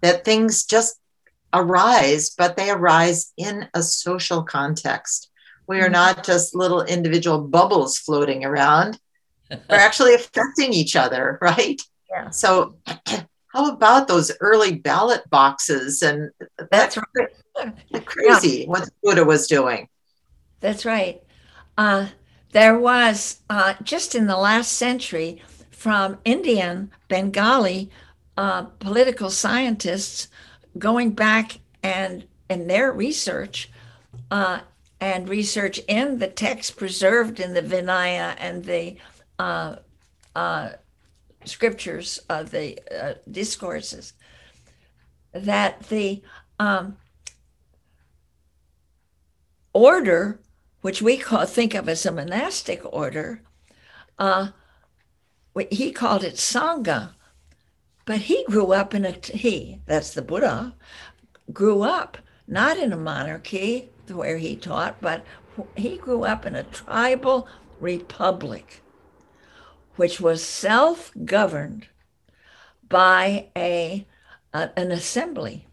that 0.00 0.24
things 0.24 0.64
just 0.64 0.98
arise, 1.52 2.30
but 2.30 2.56
they 2.56 2.70
arise 2.70 3.32
in 3.36 3.68
a 3.74 3.82
social 3.82 4.42
context. 4.42 5.30
We 5.66 5.80
are 5.80 5.84
mm-hmm. 5.84 5.92
not 5.92 6.24
just 6.24 6.54
little 6.54 6.82
individual 6.82 7.40
bubbles 7.40 7.98
floating 7.98 8.44
around. 8.44 8.98
We're 9.50 9.76
actually 9.76 10.14
affecting 10.14 10.72
each 10.72 10.96
other, 10.96 11.38
right? 11.40 11.80
Yeah. 12.10 12.30
So, 12.30 12.76
how 13.48 13.70
about 13.72 14.08
those 14.08 14.30
early 14.40 14.74
ballot 14.74 15.28
boxes? 15.30 16.02
And 16.02 16.30
that's 16.70 16.96
right. 16.96 18.04
Crazy 18.04 18.60
yeah. 18.60 18.66
what 18.66 18.88
Buddha 19.02 19.24
was 19.24 19.46
doing. 19.46 19.88
That's 20.60 20.84
right. 20.84 21.22
Uh, 21.76 22.08
there 22.52 22.78
was 22.78 23.40
uh, 23.48 23.74
just 23.82 24.14
in 24.14 24.26
the 24.26 24.36
last 24.36 24.72
century 24.72 25.42
from 25.70 26.18
Indian 26.24 26.90
Bengali 27.08 27.90
uh, 28.36 28.62
political 28.62 29.30
scientists 29.30 30.28
going 30.78 31.10
back 31.10 31.60
and 31.82 32.26
in 32.48 32.66
their 32.66 32.92
research 32.92 33.70
uh, 34.30 34.60
and 35.00 35.28
research 35.28 35.80
in 35.88 36.18
the 36.18 36.28
text 36.28 36.76
preserved 36.76 37.40
in 37.40 37.54
the 37.54 37.62
Vinaya 37.62 38.34
and 38.38 38.64
the 38.64 38.96
uh, 39.38 39.76
uh, 40.34 40.70
scriptures 41.44 42.18
of 42.28 42.50
the 42.50 42.78
uh, 42.90 43.14
discourses 43.30 44.12
that 45.32 45.88
the 45.88 46.22
um, 46.58 46.96
order 49.72 50.40
which 50.80 51.02
we 51.02 51.16
call 51.16 51.44
think 51.44 51.74
of 51.74 51.88
as 51.88 52.06
a 52.06 52.12
monastic 52.12 52.80
order, 52.84 53.42
uh, 54.18 54.48
he 55.70 55.90
called 55.90 56.22
it 56.22 56.34
Sangha, 56.34 57.14
but 58.08 58.20
he 58.20 58.42
grew 58.44 58.72
up 58.72 58.94
in 58.94 59.04
a, 59.04 59.14
he, 59.34 59.82
that's 59.84 60.14
the 60.14 60.22
Buddha, 60.22 60.74
grew 61.52 61.82
up 61.82 62.16
not 62.46 62.78
in 62.78 62.90
a 62.90 62.96
monarchy 62.96 63.90
where 64.08 64.38
he 64.38 64.56
taught, 64.56 64.98
but 65.02 65.26
he 65.76 65.98
grew 65.98 66.24
up 66.24 66.46
in 66.46 66.54
a 66.54 66.62
tribal 66.62 67.46
republic, 67.78 68.80
which 69.96 70.22
was 70.22 70.42
self 70.42 71.12
governed 71.26 71.88
by 72.88 73.48
a, 73.54 74.06
a- 74.54 74.70
an 74.74 74.90
assembly. 74.90 75.66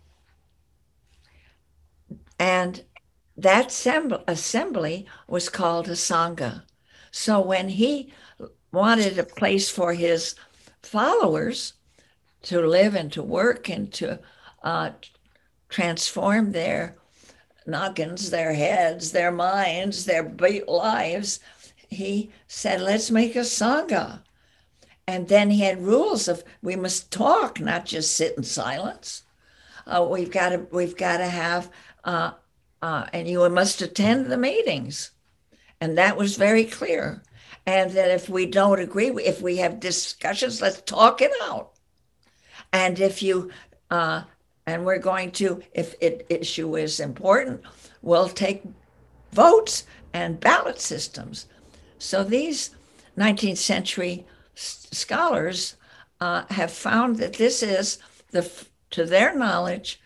And 2.38 2.84
that 3.38 3.68
assembly, 3.68 4.20
assembly 4.28 5.06
was 5.26 5.48
called 5.48 5.88
a 5.88 5.92
Sangha. 5.92 6.64
So 7.12 7.40
when 7.40 7.70
he 7.70 8.12
wanted 8.74 9.18
a 9.18 9.24
place 9.24 9.70
for 9.70 9.94
his 9.94 10.36
followers 10.84 11.76
to 12.46 12.62
live 12.66 12.96
and 12.96 13.12
to 13.12 13.22
work 13.22 13.70
and 13.70 13.92
to 13.94 14.20
uh, 14.64 14.92
transform 15.70 16.52
their 16.52 16.96
noggins, 17.68 18.30
their 18.30 18.54
heads, 18.54 19.12
their 19.12 19.32
minds, 19.32 20.06
their 20.06 20.32
lives, 20.68 21.40
he 21.90 22.32
said, 22.48 22.82
let's 22.82 23.12
make 23.12 23.36
a 23.36 23.40
Sangha. 23.40 24.22
And 25.08 25.28
then 25.28 25.52
he 25.52 25.62
had 25.62 25.82
rules 25.84 26.28
of 26.28 26.44
we 26.62 26.76
must 26.76 27.12
talk, 27.12 27.60
not 27.60 27.86
just 27.86 28.16
sit 28.16 28.36
in 28.38 28.44
silence. 28.44 29.24
Uh, 29.86 30.08
we've 30.10 30.32
got 30.32 30.50
to 30.50 30.68
we've 30.72 30.98
got 30.98 31.18
to 31.18 31.28
have 31.28 31.70
uh, 32.04 32.32
uh, 32.82 33.06
and 33.14 33.28
you 33.28 33.48
must 33.50 33.82
attend 33.84 34.28
the 34.28 34.38
meetings, 34.38 35.12
and 35.80 35.98
that 35.98 36.18
was 36.18 36.38
very 36.38 36.66
clear. 36.66 37.22
And 37.68 37.92
that 37.92 38.10
if 38.12 38.30
we 38.30 38.48
don't 38.48 38.80
agree, 38.80 39.10
if 39.10 39.42
we 39.42 39.58
have 39.58 39.80
discussions, 39.80 40.62
let's 40.62 40.82
talk 40.82 41.22
it 41.22 41.32
out. 41.44 41.75
And 42.74 43.00
if 43.00 43.22
you 43.24 43.52
uh, 43.90 44.24
and 44.68 44.86
we're 44.86 44.98
going 44.98 45.32
to, 45.32 45.62
if 45.74 45.96
it 46.02 46.26
issue 46.30 46.76
is 46.76 47.00
important, 47.00 47.62
we'll 48.02 48.30
take 48.30 48.64
votes 49.32 49.86
and 50.14 50.40
ballot 50.40 50.80
systems. 50.80 51.48
So 52.00 52.24
these 52.24 52.72
19th 53.18 53.58
century 53.58 54.26
s- 54.56 54.88
scholars 54.92 55.76
uh, 56.20 56.46
have 56.50 56.72
found 56.72 57.18
that 57.18 57.34
this 57.34 57.62
is 57.62 58.00
the, 58.32 58.50
to 58.92 59.06
their 59.06 59.36
knowledge, 59.36 60.02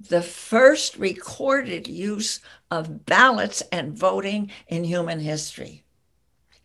the 0.00 0.22
first 0.22 0.96
recorded 0.96 1.86
use 1.86 2.40
of 2.70 3.06
ballots 3.06 3.62
and 3.70 3.96
voting 3.96 4.50
in 4.66 4.84
human 4.84 5.20
history. 5.20 5.84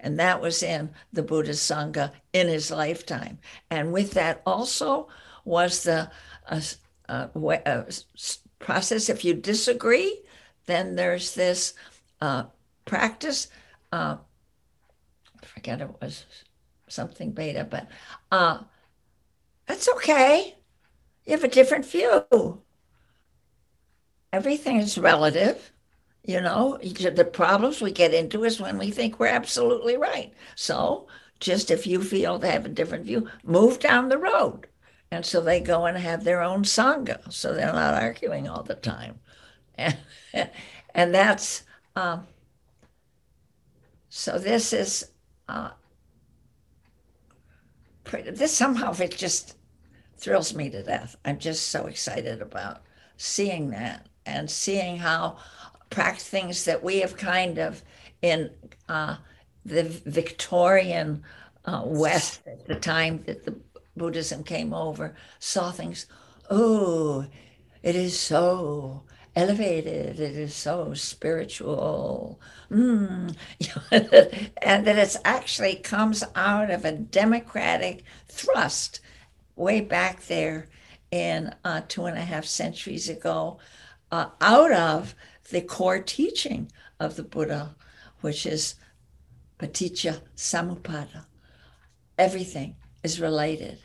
And 0.01 0.19
that 0.19 0.41
was 0.41 0.63
in 0.63 0.89
the 1.13 1.23
Buddha 1.23 1.51
Sangha 1.51 2.11
in 2.33 2.47
his 2.47 2.71
lifetime. 2.71 3.37
And 3.69 3.93
with 3.93 4.11
that 4.11 4.41
also 4.45 5.07
was 5.45 5.83
the 5.83 6.11
uh, 6.47 6.61
uh, 7.07 7.27
uh, 7.37 7.83
process. 8.59 9.09
If 9.09 9.23
you 9.23 9.35
disagree, 9.35 10.21
then 10.65 10.95
there's 10.95 11.35
this 11.35 11.75
uh, 12.19 12.45
practice. 12.85 13.47
Uh, 13.93 14.17
I 15.41 15.45
forget 15.45 15.81
it 15.81 15.89
was 16.01 16.25
something 16.87 17.31
beta, 17.31 17.63
but 17.63 17.87
uh, 18.31 18.59
that's 19.67 19.87
okay. 19.89 20.55
You 21.25 21.33
have 21.33 21.43
a 21.43 21.47
different 21.47 21.85
view. 21.85 22.61
Everything 24.33 24.77
is 24.77 24.97
relative. 24.97 25.70
You 26.23 26.41
know, 26.41 26.77
the 26.77 27.25
problems 27.25 27.81
we 27.81 27.91
get 27.91 28.13
into 28.13 28.43
is 28.43 28.59
when 28.59 28.77
we 28.77 28.91
think 28.91 29.19
we're 29.19 29.27
absolutely 29.27 29.97
right. 29.97 30.33
So, 30.55 31.07
just 31.39 31.71
if 31.71 31.87
you 31.87 32.03
feel 32.03 32.37
they 32.37 32.51
have 32.51 32.65
a 32.65 32.69
different 32.69 33.05
view, 33.05 33.27
move 33.43 33.79
down 33.79 34.09
the 34.09 34.17
road. 34.17 34.67
And 35.11 35.25
so 35.25 35.41
they 35.41 35.59
go 35.59 35.85
and 35.85 35.97
have 35.97 36.23
their 36.23 36.41
own 36.41 36.63
Sangha. 36.63 37.31
So 37.33 37.53
they're 37.53 37.73
not 37.73 38.01
arguing 38.01 38.47
all 38.47 38.63
the 38.63 38.75
time. 38.75 39.19
And, 39.75 39.97
and 40.95 41.13
that's, 41.13 41.63
um, 41.95 42.27
so 44.09 44.37
this 44.37 44.73
is, 44.73 45.11
uh, 45.47 45.71
pretty, 48.03 48.31
this 48.31 48.55
somehow 48.55 48.93
it 48.93 49.17
just 49.17 49.57
thrills 50.17 50.53
me 50.53 50.69
to 50.69 50.83
death. 50.83 51.15
I'm 51.25 51.39
just 51.39 51.69
so 51.69 51.87
excited 51.87 52.41
about 52.41 52.83
seeing 53.17 53.71
that 53.71 54.07
and 54.25 54.49
seeing 54.49 54.97
how 54.97 55.37
practice 55.91 56.27
things 56.27 56.65
that 56.65 56.83
we 56.83 57.01
have 57.01 57.15
kind 57.15 57.59
of 57.59 57.83
in 58.23 58.49
uh, 58.89 59.17
the 59.63 59.83
Victorian 59.83 61.23
uh, 61.65 61.83
West 61.85 62.41
at 62.47 62.65
the 62.65 62.75
time 62.75 63.23
that 63.27 63.45
the 63.45 63.55
Buddhism 63.95 64.43
came 64.43 64.73
over, 64.73 65.15
saw 65.37 65.71
things, 65.71 66.07
oh, 66.49 67.25
it 67.83 67.95
is 67.95 68.19
so 68.19 69.03
elevated, 69.35 70.19
it 70.19 70.35
is 70.35 70.55
so 70.55 70.93
spiritual. 70.93 72.39
Mm. 72.71 73.35
and 74.61 74.87
that 74.87 74.97
it's 74.97 75.17
actually 75.23 75.75
comes 75.75 76.23
out 76.35 76.71
of 76.71 76.85
a 76.85 76.91
democratic 76.91 78.03
thrust 78.27 79.01
way 79.55 79.81
back 79.81 80.25
there 80.25 80.67
in 81.11 81.53
uh, 81.65 81.81
two 81.87 82.05
and 82.05 82.17
a 82.17 82.21
half 82.21 82.45
centuries 82.45 83.09
ago, 83.09 83.59
uh, 84.11 84.27
out 84.39 84.71
of 84.71 85.13
the 85.51 85.61
core 85.61 85.99
teaching 85.99 86.71
of 86.99 87.15
the 87.15 87.23
Buddha, 87.23 87.75
which 88.21 88.45
is 88.45 88.75
paticca 89.59 90.21
samuppada. 90.35 91.25
Everything 92.17 92.75
is 93.03 93.19
related, 93.19 93.79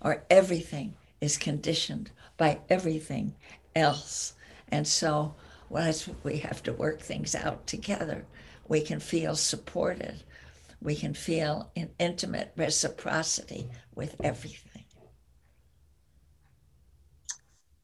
or 0.00 0.24
everything 0.30 0.94
is 1.20 1.36
conditioned 1.36 2.10
by 2.36 2.60
everything 2.68 3.34
else. 3.76 4.34
And 4.68 4.86
so, 4.86 5.34
as 5.76 6.08
we 6.24 6.38
have 6.38 6.62
to 6.64 6.72
work 6.72 7.00
things 7.00 7.34
out 7.34 7.66
together, 7.66 8.24
we 8.68 8.80
can 8.80 9.00
feel 9.00 9.36
supported. 9.36 10.22
We 10.80 10.96
can 10.96 11.14
feel 11.14 11.70
in 11.74 11.90
intimate 11.98 12.52
reciprocity 12.56 13.68
with 13.94 14.16
everything. 14.24 14.71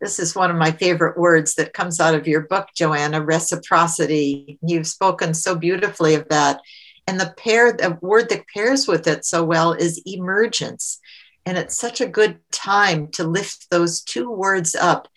This 0.00 0.20
is 0.20 0.36
one 0.36 0.50
of 0.50 0.56
my 0.56 0.70
favorite 0.70 1.18
words 1.18 1.54
that 1.54 1.72
comes 1.72 1.98
out 1.98 2.14
of 2.14 2.28
your 2.28 2.42
book, 2.42 2.68
Joanna 2.74 3.22
reciprocity. 3.22 4.58
You've 4.62 4.86
spoken 4.86 5.34
so 5.34 5.56
beautifully 5.56 6.14
of 6.14 6.28
that. 6.28 6.60
And 7.08 7.18
the 7.18 7.34
pair, 7.36 7.72
the 7.72 7.98
word 8.00 8.28
that 8.28 8.46
pairs 8.54 8.86
with 8.86 9.06
it 9.08 9.24
so 9.24 9.42
well 9.42 9.72
is 9.72 10.02
emergence. 10.06 11.00
And 11.44 11.58
it's 11.58 11.76
such 11.76 12.00
a 12.00 12.06
good 12.06 12.38
time 12.52 13.08
to 13.12 13.24
lift 13.24 13.70
those 13.70 14.02
two 14.02 14.30
words 14.30 14.74
up 14.76 15.08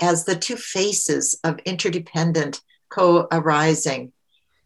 as 0.00 0.24
the 0.24 0.34
two 0.34 0.56
faces 0.56 1.38
of 1.44 1.60
interdependent 1.60 2.60
co 2.88 3.28
arising. 3.30 4.12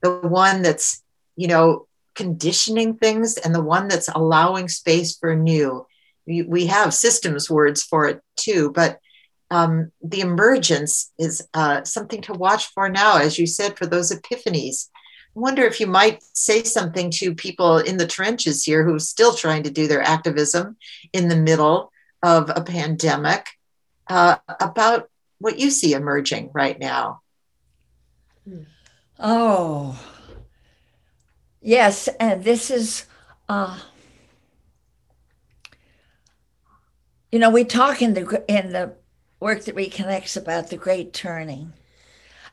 The 0.02 0.14
one 0.14 0.62
that's, 0.62 1.02
you 1.36 1.48
know, 1.48 1.88
conditioning 2.14 2.96
things 2.96 3.36
and 3.36 3.54
the 3.54 3.62
one 3.62 3.88
that's 3.88 4.08
allowing 4.08 4.68
space 4.68 5.16
for 5.16 5.36
new. 5.36 5.86
We, 6.26 6.42
we 6.42 6.66
have 6.66 6.94
systems 6.94 7.50
words 7.50 7.82
for 7.82 8.06
it 8.06 8.22
too, 8.36 8.70
but 8.70 8.98
um, 9.50 9.90
the 10.02 10.20
emergence 10.20 11.12
is 11.18 11.46
uh, 11.54 11.82
something 11.84 12.20
to 12.22 12.32
watch 12.32 12.66
for 12.66 12.88
now, 12.88 13.16
as 13.16 13.38
you 13.38 13.46
said, 13.46 13.76
for 13.76 13.86
those 13.86 14.12
epiphanies. 14.12 14.88
I 15.36 15.40
wonder 15.40 15.62
if 15.62 15.80
you 15.80 15.86
might 15.86 16.22
say 16.32 16.62
something 16.64 17.10
to 17.12 17.34
people 17.34 17.78
in 17.78 17.96
the 17.96 18.06
trenches 18.06 18.64
here 18.64 18.84
who 18.84 18.94
are 18.94 19.00
still 19.00 19.34
trying 19.34 19.62
to 19.62 19.70
do 19.70 19.86
their 19.86 20.02
activism 20.02 20.76
in 21.12 21.28
the 21.28 21.36
middle 21.36 21.92
of 22.22 22.50
a 22.54 22.62
pandemic 22.62 23.46
uh, 24.08 24.36
about 24.60 25.08
what 25.38 25.58
you 25.58 25.70
see 25.70 25.92
emerging 25.92 26.50
right 26.52 26.78
now. 26.78 27.20
Oh, 29.18 29.98
yes. 31.60 32.08
And 32.20 32.42
this 32.42 32.70
is, 32.70 33.06
uh, 33.48 33.78
you 37.30 37.38
know, 37.38 37.50
we 37.50 37.64
talk 37.64 38.02
in 38.02 38.14
the, 38.14 38.44
in 38.48 38.72
the, 38.72 38.97
work 39.40 39.64
that 39.64 39.76
reconnects 39.76 40.36
about 40.36 40.70
the 40.70 40.76
great 40.76 41.12
turning. 41.12 41.72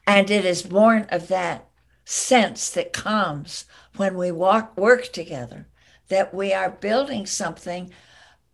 And 0.07 0.29
it 0.29 0.45
is 0.45 0.61
born 0.61 1.07
of 1.09 1.27
that 1.29 1.67
sense 2.05 2.69
that 2.71 2.93
comes 2.93 3.65
when 3.97 4.17
we 4.17 4.31
walk 4.31 4.77
work 4.77 5.11
together, 5.11 5.67
that 6.09 6.33
we 6.33 6.53
are 6.53 6.69
building 6.69 7.25
something 7.25 7.91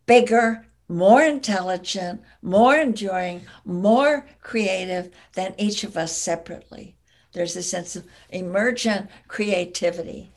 bigger, 0.06 0.66
more 0.88 1.22
intelligent, 1.22 2.22
more 2.42 2.76
enduring, 2.76 3.42
more 3.66 4.28
creative 4.42 5.12
than 5.34 5.56
each 5.58 5.84
of 5.84 5.98
us 5.98 6.18
separately. 6.18 6.96
There's 7.34 7.56
a 7.56 7.64
sense 7.64 7.96
of 7.96 8.06
emergent 8.30 9.10
creativity. 9.28 10.32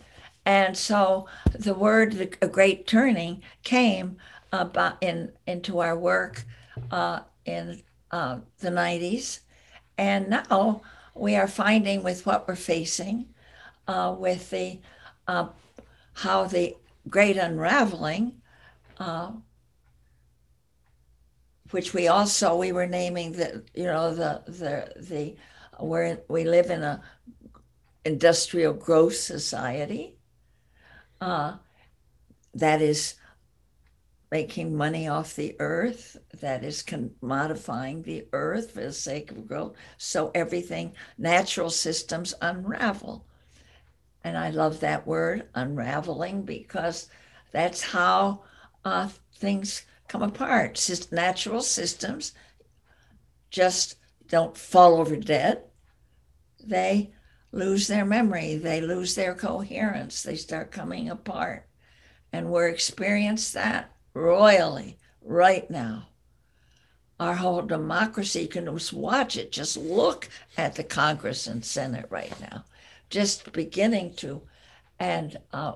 And 0.44 0.76
so 0.76 1.26
the 1.52 1.74
word 1.74 2.12
the 2.12 2.48
great 2.48 2.86
turning 2.86 3.42
came 3.62 4.16
about 4.52 5.02
in 5.02 5.32
into 5.46 5.80
our 5.80 5.96
work 5.96 6.44
uh, 6.90 7.20
in 7.44 7.82
uh, 8.10 8.38
the 8.60 8.70
90s. 8.70 9.40
And 9.96 10.28
now 10.30 10.82
we 11.14 11.36
are 11.36 11.48
finding 11.48 12.02
with 12.02 12.26
what 12.26 12.48
we're 12.48 12.56
facing, 12.56 13.26
uh, 13.86 14.14
with 14.18 14.50
the 14.50 14.80
uh, 15.26 15.48
how 16.14 16.44
the 16.44 16.76
great 17.08 17.36
unraveling, 17.36 18.40
uh, 18.98 19.32
which 21.70 21.94
we 21.94 22.08
also 22.08 22.56
we 22.56 22.72
were 22.72 22.86
naming 22.86 23.32
the 23.32 23.64
you 23.74 23.84
know 23.84 24.14
the 24.14 24.42
the 24.46 25.02
the 25.02 25.36
where 25.78 26.20
we 26.28 26.44
live 26.44 26.70
in 26.70 26.82
a 26.82 27.00
industrial 28.04 28.74
growth 28.74 29.16
society 29.16 30.14
uh, 31.20 31.54
that 32.52 32.82
is 32.82 33.14
making 34.34 34.76
money 34.76 35.06
off 35.06 35.36
the 35.36 35.54
earth, 35.60 36.16
that 36.40 36.64
is 36.64 36.84
modifying 37.22 38.02
the 38.02 38.26
earth 38.32 38.72
for 38.72 38.80
the 38.80 38.92
sake 38.92 39.30
of 39.30 39.46
growth. 39.46 39.76
So 39.96 40.32
everything, 40.34 40.92
natural 41.16 41.70
systems 41.70 42.34
unravel. 42.42 43.24
And 44.24 44.36
I 44.36 44.50
love 44.50 44.80
that 44.80 45.06
word, 45.06 45.46
unraveling, 45.54 46.42
because 46.42 47.08
that's 47.52 47.80
how 47.80 48.42
uh, 48.84 49.08
things 49.36 49.86
come 50.08 50.22
apart. 50.22 50.74
Just 50.74 51.12
natural 51.12 51.62
systems 51.62 52.32
just 53.50 53.98
don't 54.26 54.58
fall 54.58 54.96
over 54.96 55.14
dead. 55.14 55.62
They 56.60 57.12
lose 57.52 57.86
their 57.86 58.04
memory, 58.04 58.56
they 58.56 58.80
lose 58.80 59.14
their 59.14 59.36
coherence, 59.36 60.24
they 60.24 60.34
start 60.34 60.72
coming 60.72 61.08
apart. 61.08 61.68
And 62.32 62.50
we're 62.50 62.66
experiencing 62.66 63.62
that 63.62 63.93
royally 64.14 64.98
right 65.20 65.70
now. 65.70 66.08
Our 67.20 67.34
whole 67.34 67.62
democracy, 67.62 68.46
can 68.46 68.66
just 68.66 68.92
watch 68.92 69.36
it, 69.36 69.52
just 69.52 69.76
look 69.76 70.28
at 70.56 70.74
the 70.74 70.84
Congress 70.84 71.46
and 71.46 71.64
Senate 71.64 72.06
right 72.10 72.34
now, 72.40 72.64
just 73.08 73.52
beginning 73.52 74.14
to, 74.14 74.42
and 74.98 75.36
uh, 75.52 75.74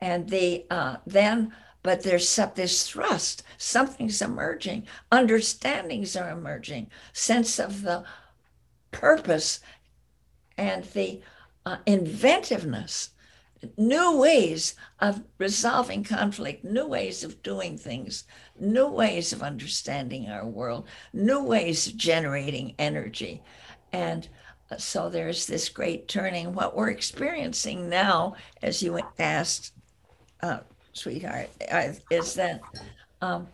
and 0.00 0.28
the 0.28 0.66
uh, 0.70 0.96
then, 1.06 1.52
but 1.82 2.02
there's 2.02 2.28
this 2.54 2.88
thrust, 2.88 3.42
something's 3.58 4.22
emerging, 4.22 4.86
understandings 5.10 6.14
are 6.14 6.30
emerging, 6.30 6.90
sense 7.12 7.58
of 7.58 7.82
the 7.82 8.04
purpose 8.90 9.60
and 10.56 10.84
the 10.84 11.20
uh, 11.66 11.78
inventiveness, 11.86 13.10
new 13.76 14.18
ways 14.18 14.74
of 15.00 15.22
resolving 15.38 16.04
conflict, 16.04 16.64
new 16.64 16.86
ways 16.86 17.24
of 17.24 17.42
doing 17.42 17.76
things, 17.78 18.24
new 18.58 18.86
ways 18.86 19.32
of 19.32 19.42
understanding 19.42 20.28
our 20.28 20.46
world, 20.46 20.86
new 21.12 21.42
ways 21.42 21.86
of 21.86 21.96
generating 21.96 22.74
energy. 22.78 23.42
And 23.92 24.28
uh, 24.70 24.76
so 24.76 25.08
there's 25.08 25.46
this 25.46 25.68
great 25.68 26.08
turning. 26.08 26.52
What 26.52 26.76
we're 26.76 26.90
experiencing 26.90 27.88
now, 27.88 28.34
as 28.62 28.82
you 28.82 28.98
asked, 29.18 29.72
uh, 30.42 30.60
sweetheart, 30.92 31.50
uh, 31.70 31.92
is 32.10 32.34
that 32.34 32.60
um, 33.20 33.46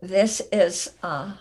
this 0.00 0.40
is. 0.52 0.92
Uh, 1.02 1.32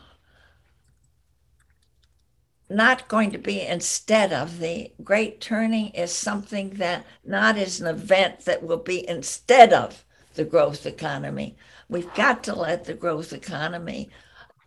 not 2.73 3.07
going 3.07 3.31
to 3.31 3.37
be 3.37 3.61
instead 3.61 4.33
of. 4.33 4.59
The 4.59 4.91
great 5.03 5.39
turning 5.39 5.89
is 5.89 6.11
something 6.11 6.71
that 6.71 7.05
not 7.23 7.57
is 7.57 7.79
an 7.79 7.87
event 7.87 8.45
that 8.45 8.63
will 8.63 8.77
be 8.77 9.07
instead 9.07 9.71
of 9.71 10.03
the 10.35 10.43
growth 10.43 10.85
economy. 10.85 11.55
We've 11.89 12.13
got 12.13 12.43
to 12.45 12.55
let 12.55 12.85
the 12.85 12.93
growth 12.93 13.33
economy 13.33 14.09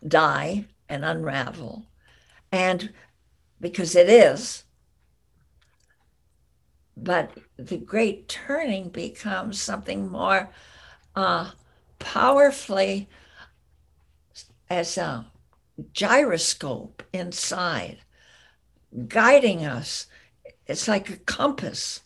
die 0.07 0.65
and 0.87 1.03
unravel. 1.03 1.85
And 2.51 2.93
because 3.59 3.95
it 3.95 4.09
is, 4.09 4.63
but 6.95 7.31
the 7.57 7.77
great 7.77 8.27
turning 8.27 8.89
becomes 8.89 9.61
something 9.61 10.09
more 10.09 10.49
uh, 11.15 11.51
powerfully 11.99 13.09
as 14.69 14.97
a 14.97 15.25
gyroscope 15.93 17.03
inside, 17.13 17.99
guiding 19.07 19.65
us. 19.65 20.07
It's 20.65 20.87
like 20.87 21.09
a 21.09 21.17
compass, 21.17 22.01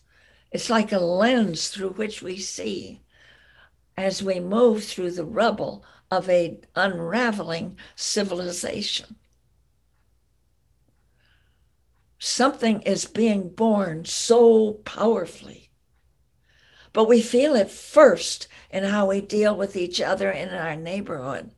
it's 0.50 0.70
like 0.70 0.92
a 0.92 0.98
lens 0.98 1.68
through 1.68 1.90
which 1.90 2.22
we 2.22 2.38
see 2.38 3.00
as 3.96 4.22
we 4.22 4.40
move 4.40 4.84
through 4.84 5.12
the 5.12 5.24
rubble 5.24 5.84
of 6.10 6.28
a 6.28 6.60
unraveling 6.76 7.78
civilization. 7.96 9.16
Something 12.18 12.82
is 12.82 13.04
being 13.06 13.48
born 13.48 14.04
so 14.04 14.74
powerfully, 14.84 15.70
but 16.92 17.08
we 17.08 17.20
feel 17.20 17.56
it 17.56 17.70
first 17.70 18.46
in 18.70 18.84
how 18.84 19.08
we 19.08 19.20
deal 19.20 19.56
with 19.56 19.76
each 19.76 20.00
other 20.00 20.30
in 20.30 20.50
our 20.50 20.76
neighborhood 20.76 21.50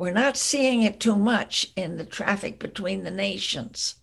we're 0.00 0.12
not 0.12 0.34
seeing 0.34 0.82
it 0.82 0.98
too 0.98 1.14
much 1.14 1.70
in 1.76 1.98
the 1.98 2.06
traffic 2.06 2.58
between 2.58 3.04
the 3.04 3.10
nations. 3.10 3.96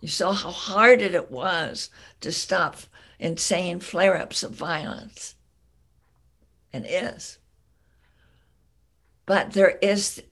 You 0.00 0.08
saw 0.08 0.32
how 0.32 0.50
hard 0.50 1.00
it 1.00 1.30
was 1.30 1.90
to 2.22 2.32
stop 2.32 2.76
insane 3.20 3.78
flare 3.78 4.16
ups 4.16 4.42
of 4.42 4.50
violence, 4.50 5.36
and 6.72 6.84
is. 6.88 7.38
But 9.26 9.52
there 9.52 9.78
is 9.80 10.24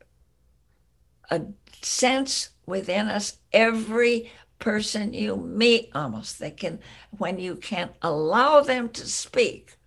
a 1.30 1.42
sense 1.80 2.48
within 2.66 3.06
us, 3.06 3.38
every 3.52 4.28
person 4.58 5.14
you 5.14 5.36
meet 5.36 5.88
almost, 5.94 6.40
they 6.40 6.50
can, 6.50 6.80
when 7.16 7.38
you 7.38 7.54
can 7.54 7.90
allow 8.02 8.62
them 8.62 8.88
to 8.88 9.06
speak, 9.06 9.77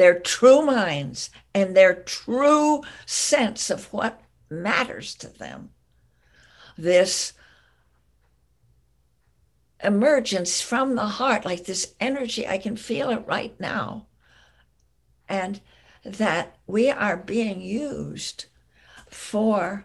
their 0.00 0.18
true 0.18 0.62
minds 0.62 1.28
and 1.54 1.76
their 1.76 1.94
true 1.94 2.82
sense 3.04 3.68
of 3.68 3.92
what 3.92 4.22
matters 4.48 5.14
to 5.14 5.28
them. 5.28 5.70
This 6.78 7.34
emergence 9.84 10.62
from 10.62 10.94
the 10.94 11.06
heart, 11.06 11.44
like 11.44 11.64
this 11.64 11.94
energy, 12.00 12.48
I 12.48 12.56
can 12.56 12.76
feel 12.76 13.10
it 13.10 13.24
right 13.26 13.54
now. 13.60 14.06
And 15.28 15.60
that 16.02 16.56
we 16.66 16.90
are 16.90 17.16
being 17.18 17.60
used 17.60 18.46
for 19.10 19.84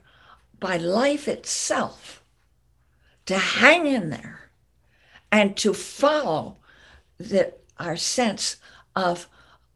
by 0.59 0.77
life 0.77 1.27
itself 1.27 2.23
to 3.25 3.37
hang 3.37 3.85
in 3.85 4.11
there 4.11 4.49
and 5.29 5.57
to 5.57 5.73
follow 5.73 6.57
the, 7.17 7.53
our 7.77 7.97
sense 7.97 8.55
of 8.95 9.27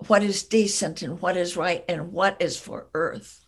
what 0.07 0.23
is 0.23 0.43
decent 0.43 1.01
and 1.01 1.21
what 1.21 1.35
is 1.35 1.57
right 1.57 1.83
and 1.89 2.11
what 2.11 2.37
is 2.41 2.57
for 2.57 2.87
earth. 2.93 3.45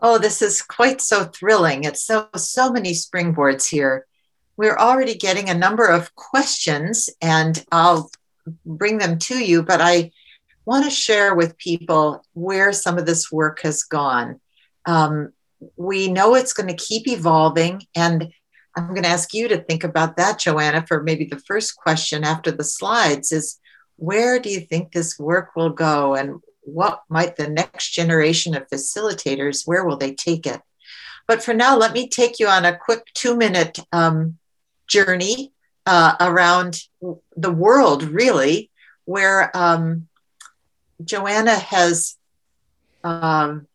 Oh, 0.00 0.18
this 0.18 0.42
is 0.42 0.62
quite 0.62 1.00
so 1.00 1.24
thrilling. 1.24 1.84
It's 1.84 2.02
so 2.02 2.28
so 2.34 2.72
many 2.72 2.92
springboards 2.92 3.68
here. 3.68 4.06
We're 4.56 4.76
already 4.76 5.14
getting 5.14 5.48
a 5.48 5.54
number 5.54 5.86
of 5.86 6.14
questions 6.14 7.08
and 7.20 7.62
I'll 7.70 8.10
bring 8.66 8.98
them 8.98 9.18
to 9.20 9.38
you, 9.38 9.62
but 9.62 9.80
I 9.80 10.10
want 10.64 10.84
to 10.84 10.90
share 10.90 11.34
with 11.34 11.58
people 11.58 12.24
where 12.34 12.72
some 12.72 12.98
of 12.98 13.06
this 13.06 13.30
work 13.30 13.60
has 13.62 13.82
gone. 13.82 14.40
Um, 14.86 15.32
we 15.76 16.08
know 16.08 16.34
it's 16.34 16.52
going 16.52 16.68
to 16.68 16.84
keep 16.84 17.06
evolving 17.06 17.82
and 17.94 18.32
I'm 18.76 18.88
going 18.88 19.02
to 19.02 19.08
ask 19.08 19.34
you 19.34 19.48
to 19.48 19.58
think 19.58 19.84
about 19.84 20.16
that, 20.16 20.38
Joanna, 20.38 20.84
for 20.86 21.02
maybe 21.02 21.26
the 21.26 21.38
first 21.38 21.76
question 21.76 22.24
after 22.24 22.50
the 22.50 22.64
slides 22.64 23.30
is 23.32 23.58
where 23.96 24.38
do 24.38 24.48
you 24.48 24.60
think 24.60 24.92
this 24.92 25.18
work 25.18 25.54
will 25.54 25.70
go 25.70 26.14
and 26.14 26.40
what 26.62 27.02
might 27.08 27.36
the 27.36 27.48
next 27.48 27.90
generation 27.90 28.54
of 28.54 28.68
facilitators, 28.68 29.66
where 29.66 29.84
will 29.84 29.96
they 29.96 30.14
take 30.14 30.46
it? 30.46 30.60
But 31.26 31.42
for 31.42 31.54
now, 31.54 31.76
let 31.76 31.92
me 31.92 32.08
take 32.08 32.40
you 32.40 32.48
on 32.48 32.64
a 32.64 32.76
quick 32.76 33.06
two 33.14 33.36
minute 33.36 33.78
um, 33.92 34.38
journey 34.88 35.52
uh, 35.86 36.14
around 36.20 36.82
the 37.36 37.50
world, 37.50 38.02
really, 38.04 38.70
where 39.04 39.54
um, 39.56 40.08
Joanna 41.04 41.56
has 41.56 42.16
um, 43.04 43.66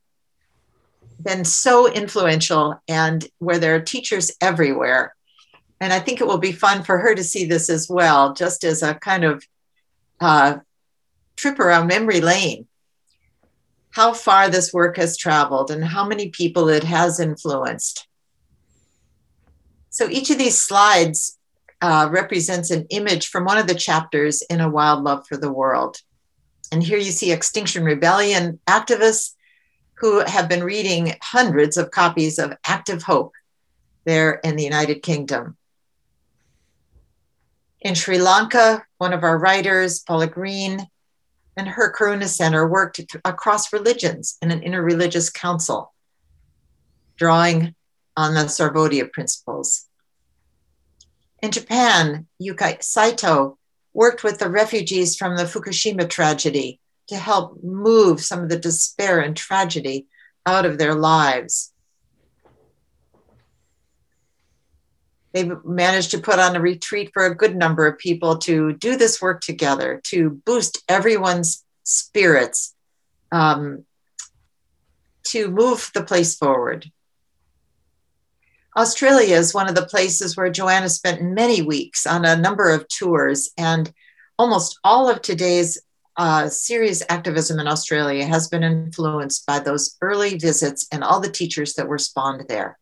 been 1.22 1.46
so 1.46 1.92
influential 1.92 2.82
and 2.88 3.28
where 3.40 3.60
there 3.60 3.76
are 3.76 3.82
teachers 3.82 4.32
everywhere. 4.42 5.16
And 5.80 5.94
I 5.94 6.00
think 6.00 6.22
it 6.22 6.28
will 6.28 6.38
be 6.38 6.52
fun 6.52 6.84
for 6.84 6.98
her 6.98 7.14
to 7.14 7.24
see 7.24 7.46
this 7.46 7.70
as 7.70 7.88
well, 7.90 8.34
just 8.34 8.64
as 8.64 8.82
a 8.82 8.96
kind 8.96 9.24
of 9.24 9.44
uh, 10.20 10.58
trip 11.36 11.60
around 11.60 11.88
memory 11.88 12.22
lane. 12.22 12.68
How 13.92 14.14
far 14.14 14.50
this 14.50 14.74
work 14.74 14.98
has 14.98 15.18
traveled 15.18 15.72
and 15.72 15.84
how 15.84 16.08
many 16.08 16.30
people 16.30 16.70
it 16.70 16.84
has 16.84 17.20
influenced. 17.20 18.08
So 19.90 20.08
each 20.10 20.30
of 20.30 20.38
these 20.38 20.58
slides 20.58 21.38
uh, 21.82 22.08
represents 22.12 22.70
an 22.70 22.86
image 22.90 23.28
from 23.30 23.46
one 23.46 23.58
of 23.58 23.68
the 23.68 23.76
chapters 23.76 24.44
in 24.44 24.62
A 24.62 24.70
Wild 24.70 25.04
Love 25.04 25.26
for 25.28 25.38
the 25.38 25.52
World. 25.52 25.98
And 26.72 26.84
here 26.84 26.98
you 26.98 27.12
see 27.12 27.32
Extinction 27.32 27.84
Rebellion 27.84 28.60
activists 28.68 29.34
who 29.98 30.20
have 30.20 30.48
been 30.48 30.64
reading 30.64 31.16
hundreds 31.22 31.76
of 31.76 31.92
copies 31.92 32.38
of 32.38 32.54
Active 32.64 33.04
Hope 33.04 33.34
there 34.06 34.36
in 34.44 34.56
the 34.56 34.64
United 34.64 35.02
Kingdom. 35.02 35.58
In 37.82 37.96
Sri 37.96 38.20
Lanka, 38.20 38.86
one 38.98 39.14
of 39.14 39.24
our 39.24 39.38
writers, 39.38 40.00
Paula 40.00 40.28
Green, 40.28 40.88
and 41.56 41.68
her 41.68 41.92
Karuna 41.92 42.28
Center 42.28 42.68
worked 42.68 43.02
across 43.26 43.74
religions 43.74 44.38
in 44.42 44.52
an 44.52 44.62
interreligious 44.62 45.34
council, 45.34 45.94
drawing 47.16 47.74
on 48.16 48.36
the 48.36 48.42
Sarvodaya 48.42 49.12
principles. 49.12 49.88
In 51.42 51.52
Japan, 51.52 52.28
Yukai 52.42 52.84
Saito 52.84 53.58
worked 53.94 54.24
with 54.24 54.38
the 54.38 54.50
refugees 54.50 55.16
from 55.16 55.36
the 55.36 55.44
Fukushima 55.44 56.08
tragedy 56.08 56.80
to 57.08 57.16
help 57.16 57.64
move 57.64 58.22
some 58.22 58.44
of 58.44 58.50
the 58.50 58.60
despair 58.60 59.20
and 59.20 59.36
tragedy 59.36 60.08
out 60.46 60.66
of 60.66 60.78
their 60.78 60.96
lives. 60.96 61.72
They 65.34 65.50
managed 65.64 66.12
to 66.12 66.20
put 66.20 66.40
on 66.40 66.56
a 66.56 66.62
retreat 66.62 67.12
for 67.14 67.26
a 67.26 67.36
good 67.36 67.56
number 67.56 67.86
of 67.86 67.98
people 67.98 68.38
to 68.40 68.74
do 68.74 68.98
this 68.98 69.22
work 69.22 69.42
together, 69.42 70.02
to 70.06 70.30
boost 70.46 70.84
everyone's 70.90 71.64
spirits, 71.84 72.74
um, 73.32 73.86
to 75.26 75.50
move 75.50 75.92
the 75.94 76.04
place 76.04 76.36
forward. 76.36 76.92
Australia 78.76 79.36
is 79.36 79.54
one 79.54 79.68
of 79.68 79.76
the 79.76 79.86
places 79.86 80.38
where 80.38 80.50
Joanna 80.50 80.90
spent 80.90 81.22
many 81.22 81.62
weeks 81.62 82.06
on 82.06 82.26
a 82.26 82.38
number 82.38 82.70
of 82.70 82.88
tours, 82.88 83.50
and 83.58 83.92
almost 84.40 84.80
all 84.84 85.10
of 85.10 85.22
today's 85.22 85.80
uh, 86.18 86.50
serious 86.50 87.04
activism 87.10 87.60
in 87.60 87.68
Australia 87.68 88.26
has 88.26 88.48
been 88.48 88.64
influenced 88.64 89.46
by 89.46 89.60
those 89.60 89.96
early 90.02 90.38
visits 90.38 90.88
and 90.92 91.04
all 91.04 91.20
the 91.20 91.32
teachers 91.32 91.76
that 91.76 91.88
were 91.88 92.00
spawned 92.00 92.46
there. 92.50 92.78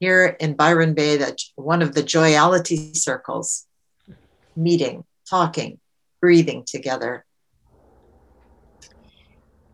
Here 0.00 0.36
in 0.38 0.54
Byron 0.54 0.94
Bay, 0.94 1.16
that 1.16 1.40
one 1.56 1.82
of 1.82 1.94
the 1.94 2.02
joyality 2.02 2.94
circles, 2.94 3.66
meeting, 4.54 5.04
talking, 5.28 5.78
breathing 6.20 6.64
together. 6.66 7.24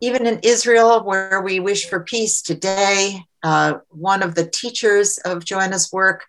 Even 0.01 0.27
in 0.27 0.41
Israel, 0.43 1.03
where 1.05 1.41
we 1.43 1.59
wish 1.59 1.89
for 1.89 2.01
peace 2.01 2.43
today, 2.43 3.21
uh, 3.43 3.79
one 3.89 4.23
of 4.23 4.35
the 4.35 4.47
teachers 4.47 5.19
of 5.19 5.45
Joanna's 5.45 5.91
work 5.93 6.25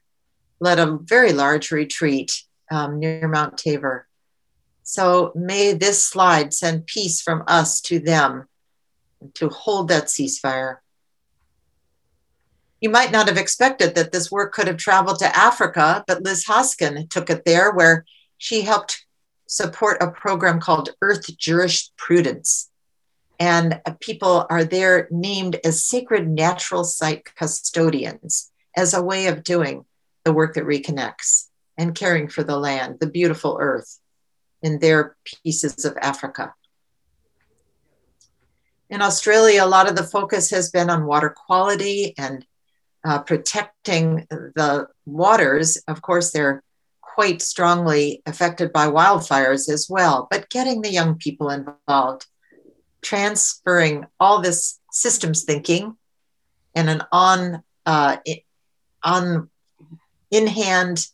led 0.59 0.79
a 0.79 0.97
very 1.01 1.33
large 1.33 1.71
retreat 1.71 2.43
um, 2.71 2.99
near 2.99 3.27
Mount 3.27 3.57
Tabor. 3.57 4.06
So 4.89 5.33
may 5.35 5.73
this 5.73 6.01
slide 6.01 6.53
send 6.53 6.87
peace 6.87 7.21
from 7.21 7.43
us 7.45 7.81
to 7.81 7.99
them 7.99 8.47
to 9.33 9.49
hold 9.49 9.89
that 9.89 10.05
ceasefire. 10.05 10.77
You 12.79 12.89
might 12.89 13.11
not 13.11 13.27
have 13.27 13.37
expected 13.37 13.95
that 13.95 14.13
this 14.13 14.31
work 14.31 14.53
could 14.53 14.65
have 14.67 14.77
traveled 14.77 15.19
to 15.19 15.35
Africa, 15.35 16.05
but 16.07 16.23
Liz 16.23 16.45
Hosken 16.45 17.09
took 17.09 17.29
it 17.29 17.43
there 17.43 17.73
where 17.73 18.05
she 18.37 18.61
helped 18.61 19.05
support 19.45 20.01
a 20.01 20.09
program 20.09 20.61
called 20.61 20.91
Earth 21.01 21.37
Jurisprudence. 21.37 22.69
And 23.41 23.81
people 23.99 24.47
are 24.49 24.63
there 24.63 25.09
named 25.11 25.59
as 25.65 25.83
sacred 25.83 26.29
natural 26.29 26.85
site 26.85 27.35
custodians 27.35 28.53
as 28.73 28.93
a 28.93 29.03
way 29.03 29.27
of 29.27 29.43
doing 29.43 29.83
the 30.23 30.31
work 30.31 30.53
that 30.53 30.63
reconnects 30.63 31.49
and 31.77 31.93
caring 31.93 32.29
for 32.29 32.43
the 32.43 32.57
land, 32.57 33.01
the 33.01 33.09
beautiful 33.09 33.57
earth 33.59 33.99
in 34.61 34.79
their 34.79 35.15
pieces 35.23 35.85
of 35.85 35.97
Africa. 36.01 36.53
In 38.89 39.01
Australia, 39.01 39.63
a 39.63 39.67
lot 39.67 39.89
of 39.89 39.95
the 39.95 40.03
focus 40.03 40.49
has 40.51 40.69
been 40.69 40.89
on 40.89 41.05
water 41.05 41.29
quality 41.29 42.13
and 42.17 42.45
uh, 43.03 43.19
protecting 43.19 44.25
the 44.29 44.87
waters. 45.05 45.77
Of 45.87 46.01
course, 46.01 46.31
they're 46.31 46.63
quite 47.01 47.41
strongly 47.41 48.21
affected 48.25 48.71
by 48.71 48.87
wildfires 48.87 49.69
as 49.69 49.87
well, 49.89 50.27
but 50.29 50.49
getting 50.49 50.81
the 50.81 50.91
young 50.91 51.15
people 51.15 51.49
involved, 51.49 52.25
transferring 53.01 54.05
all 54.19 54.41
this 54.41 54.79
systems 54.91 55.43
thinking 55.43 55.97
and 56.75 56.89
an 56.89 57.01
on, 57.11 57.63
uh, 57.85 58.17
on 59.03 59.49
in 60.31 60.47
hand 60.47 61.07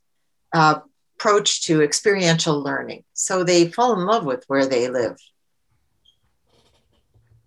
uh, 0.54 0.80
approach 1.18 1.66
to 1.66 1.82
experiential 1.82 2.62
learning. 2.62 3.04
So 3.14 3.44
they 3.44 3.70
fall 3.70 3.94
in 3.94 4.06
love 4.06 4.26
with 4.26 4.44
where 4.48 4.66
they 4.66 4.90
live. 4.90 5.18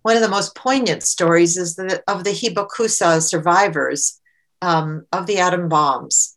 One 0.03 0.17
of 0.17 0.23
the 0.23 0.29
most 0.29 0.55
poignant 0.55 1.03
stories 1.03 1.57
is 1.57 1.77
the, 1.77 2.03
of 2.07 2.25
the 2.25 2.31
Hibakusha 2.31 3.21
survivors 3.21 4.21
um, 4.62 5.05
of 5.12 5.27
the 5.27 5.39
atom 5.39 5.69
bombs. 5.69 6.37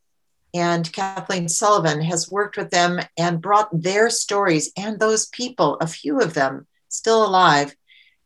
And 0.54 0.92
Kathleen 0.92 1.48
Sullivan 1.48 2.02
has 2.02 2.32
worked 2.32 2.58
with 2.58 2.72
them 2.72 3.00
and 3.18 3.42
brought 3.42 3.70
their 3.72 4.10
stories 4.10 4.72
and 4.76 5.00
those 5.00 5.28
people, 5.28 5.78
a 5.80 5.86
few 5.86 6.20
of 6.20 6.34
them 6.34 6.66
still 6.88 7.24
alive, 7.24 7.76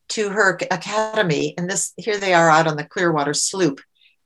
to 0.10 0.30
her 0.30 0.58
academy. 0.72 1.54
And 1.58 1.70
this 1.70 1.93
here 1.97 2.18
they 2.18 2.34
are 2.34 2.49
out 2.49 2.68
on 2.68 2.78
the 2.78 2.86
Clearwater 2.86 3.34
Sloop, 3.34 3.82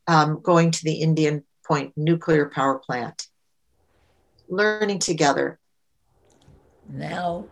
um, 0.05 0.39
going 0.41 0.69
to 0.71 0.84
the 0.84 1.01
Indian 1.01 1.43
Point 1.65 1.93
nuclear 1.97 2.49
power 2.49 2.78
plant 2.80 3.28
learning 4.49 4.99
together. 4.99 5.59
Now 6.89 7.45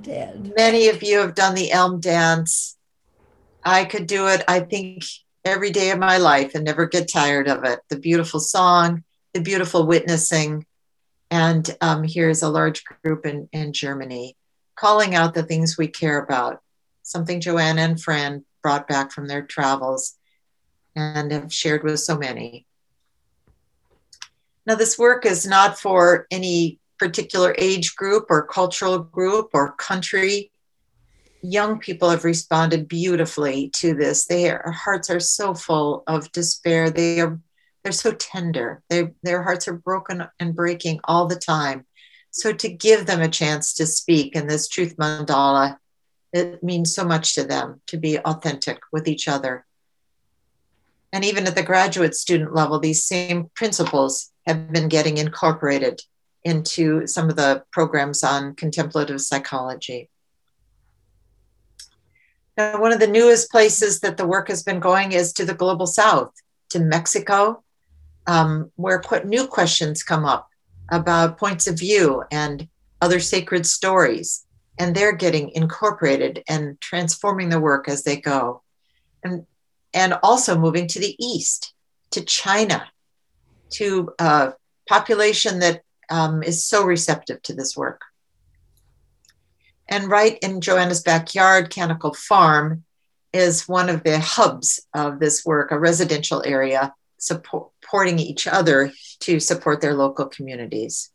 dead. 0.00 0.52
Many 0.56 0.88
of 0.88 1.02
you 1.02 1.18
have 1.18 1.34
done 1.34 1.54
the 1.54 1.70
elm 1.70 2.00
dance. 2.00 2.76
I 3.64 3.84
could 3.84 4.06
do 4.06 4.28
it, 4.28 4.42
I 4.48 4.60
think, 4.60 5.04
every 5.44 5.70
day 5.70 5.90
of 5.90 5.98
my 5.98 6.18
life 6.18 6.54
and 6.54 6.64
never 6.64 6.86
get 6.86 7.10
tired 7.10 7.48
of 7.48 7.64
it. 7.64 7.80
The 7.88 7.98
beautiful 7.98 8.40
song, 8.40 9.04
the 9.34 9.40
beautiful 9.40 9.86
witnessing. 9.86 10.66
And 11.30 11.74
um, 11.80 12.04
here's 12.04 12.42
a 12.42 12.48
large 12.48 12.84
group 12.84 13.26
in, 13.26 13.48
in 13.52 13.72
Germany 13.72 14.36
calling 14.74 15.14
out 15.14 15.34
the 15.34 15.42
things 15.42 15.76
we 15.78 15.86
care 15.86 16.18
about, 16.18 16.60
something 17.02 17.40
Joanna 17.40 17.82
and 17.82 18.00
Fran 18.00 18.44
brought 18.62 18.88
back 18.88 19.12
from 19.12 19.28
their 19.28 19.42
travels 19.42 20.14
and 20.96 21.30
have 21.30 21.52
shared 21.52 21.84
with 21.84 22.00
so 22.00 22.16
many. 22.16 22.66
Now, 24.66 24.76
this 24.76 24.98
work 24.98 25.26
is 25.26 25.46
not 25.46 25.78
for 25.78 26.26
any 26.30 26.78
particular 26.98 27.54
age 27.58 27.96
group 27.96 28.26
or 28.30 28.46
cultural 28.46 28.98
group 28.98 29.50
or 29.54 29.72
country. 29.72 30.52
Young 31.42 31.80
people 31.80 32.10
have 32.10 32.24
responded 32.24 32.86
beautifully 32.86 33.70
to 33.70 33.94
this. 33.94 34.26
Their 34.26 34.70
hearts 34.70 35.10
are 35.10 35.18
so 35.18 35.54
full 35.54 36.04
of 36.06 36.30
despair. 36.30 36.90
They 36.90 37.20
are 37.20 37.40
they're 37.82 37.92
so 37.92 38.12
tender. 38.12 38.82
They, 38.88 39.10
their 39.22 39.42
hearts 39.42 39.66
are 39.66 39.72
broken 39.72 40.24
and 40.38 40.54
breaking 40.54 41.00
all 41.04 41.26
the 41.26 41.36
time. 41.36 41.84
So 42.30 42.52
to 42.52 42.68
give 42.68 43.06
them 43.06 43.20
a 43.20 43.28
chance 43.28 43.74
to 43.74 43.86
speak 43.86 44.36
in 44.36 44.46
this 44.46 44.68
truth 44.68 44.96
mandala, 44.96 45.78
it 46.32 46.62
means 46.62 46.94
so 46.94 47.04
much 47.04 47.34
to 47.34 47.44
them 47.44 47.82
to 47.88 47.98
be 47.98 48.18
authentic 48.18 48.78
with 48.92 49.08
each 49.08 49.28
other. 49.28 49.66
And 51.12 51.24
even 51.24 51.46
at 51.46 51.54
the 51.54 51.62
graduate 51.62 52.14
student 52.14 52.54
level, 52.54 52.78
these 52.78 53.04
same 53.04 53.50
principles 53.54 54.31
have 54.46 54.72
been 54.72 54.88
getting 54.88 55.18
incorporated 55.18 56.02
into 56.44 57.06
some 57.06 57.28
of 57.28 57.36
the 57.36 57.62
programs 57.70 58.24
on 58.24 58.54
contemplative 58.54 59.20
psychology. 59.20 60.08
Now, 62.56 62.80
one 62.80 62.92
of 62.92 63.00
the 63.00 63.06
newest 63.06 63.50
places 63.50 64.00
that 64.00 64.16
the 64.16 64.26
work 64.26 64.48
has 64.48 64.62
been 64.62 64.80
going 64.80 65.12
is 65.12 65.32
to 65.34 65.44
the 65.44 65.54
global 65.54 65.86
south, 65.86 66.32
to 66.70 66.80
Mexico, 66.80 67.62
um, 68.26 68.70
where 68.76 69.02
new 69.24 69.46
questions 69.46 70.02
come 70.02 70.24
up 70.24 70.48
about 70.90 71.38
points 71.38 71.66
of 71.66 71.78
view 71.78 72.24
and 72.30 72.68
other 73.00 73.20
sacred 73.20 73.66
stories. 73.66 74.44
And 74.78 74.94
they're 74.94 75.12
getting 75.12 75.50
incorporated 75.50 76.42
and 76.48 76.80
transforming 76.80 77.50
the 77.50 77.60
work 77.60 77.88
as 77.88 78.04
they 78.04 78.16
go. 78.16 78.62
And, 79.22 79.46
and 79.94 80.14
also 80.22 80.58
moving 80.58 80.88
to 80.88 80.98
the 80.98 81.14
east, 81.18 81.74
to 82.10 82.22
China, 82.22 82.91
to 83.72 84.12
a 84.18 84.52
population 84.88 85.58
that 85.60 85.82
um, 86.10 86.42
is 86.42 86.64
so 86.64 86.84
receptive 86.84 87.42
to 87.42 87.54
this 87.54 87.76
work. 87.76 88.02
And 89.88 90.08
right 90.08 90.38
in 90.42 90.60
Joanna's 90.60 91.02
backyard, 91.02 91.70
Canticle 91.70 92.14
Farm 92.14 92.84
is 93.32 93.68
one 93.68 93.88
of 93.88 94.02
the 94.04 94.18
hubs 94.20 94.86
of 94.94 95.18
this 95.18 95.44
work, 95.44 95.70
a 95.70 95.78
residential 95.78 96.42
area 96.44 96.94
supporting 97.18 98.18
each 98.18 98.46
other 98.46 98.92
to 99.20 99.38
support 99.38 99.80
their 99.80 99.94
local 99.94 100.26
communities. 100.26 101.10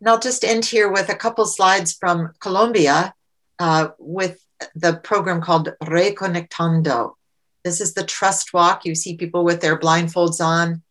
And 0.00 0.08
I'll 0.08 0.18
just 0.18 0.44
end 0.44 0.64
here 0.64 0.90
with 0.90 1.08
a 1.08 1.14
couple 1.14 1.46
slides 1.46 1.94
from 1.94 2.34
Colombia 2.38 3.14
uh, 3.58 3.88
with 3.98 4.38
the 4.74 4.94
program 4.94 5.40
called 5.40 5.70
Reconectando. 5.82 7.14
This 7.64 7.80
is 7.80 7.94
the 7.94 8.04
trust 8.04 8.52
walk. 8.52 8.84
You 8.84 8.94
see 8.94 9.16
people 9.16 9.44
with 9.44 9.60
their 9.60 9.78
blindfolds 9.78 10.40
on 10.44 10.82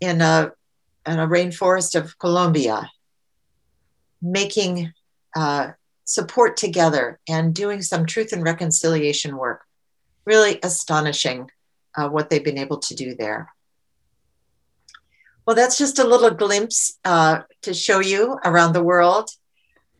in 0.00 0.20
a, 0.20 0.52
in 1.06 1.18
a 1.18 1.26
rainforest 1.26 1.98
of 1.98 2.18
Colombia, 2.18 2.90
making 4.20 4.92
uh, 5.34 5.72
support 6.04 6.56
together 6.56 7.18
and 7.28 7.54
doing 7.54 7.80
some 7.82 8.04
truth 8.04 8.32
and 8.32 8.44
reconciliation 8.44 9.36
work. 9.36 9.62
Really 10.26 10.60
astonishing 10.62 11.50
uh, 11.96 12.08
what 12.08 12.28
they've 12.28 12.44
been 12.44 12.58
able 12.58 12.78
to 12.78 12.94
do 12.94 13.14
there. 13.14 13.48
Well, 15.46 15.56
that's 15.56 15.78
just 15.78 15.98
a 15.98 16.06
little 16.06 16.30
glimpse 16.30 16.98
uh, 17.04 17.42
to 17.62 17.72
show 17.74 17.98
you 17.98 18.38
around 18.44 18.72
the 18.72 18.82
world. 18.82 19.30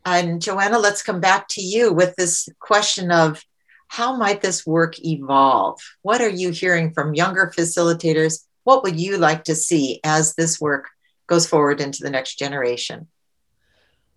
And 0.05 0.41
Joanna, 0.41 0.79
let's 0.79 1.01
come 1.01 1.19
back 1.19 1.47
to 1.49 1.61
you 1.61 1.91
with 1.91 2.15
this 2.15 2.47
question 2.59 3.11
of 3.11 3.43
how 3.91 4.15
might 4.15 4.39
this 4.39 4.65
work 4.65 4.97
evolve? 5.03 5.77
What 6.01 6.21
are 6.21 6.29
you 6.29 6.51
hearing 6.51 6.93
from 6.93 7.13
younger 7.13 7.51
facilitators? 7.53 8.45
What 8.63 8.83
would 8.83 8.97
you 8.97 9.17
like 9.17 9.43
to 9.43 9.53
see 9.53 9.99
as 10.05 10.33
this 10.35 10.61
work 10.61 10.87
goes 11.27 11.45
forward 11.45 11.81
into 11.81 12.01
the 12.01 12.09
next 12.09 12.39
generation? 12.39 13.09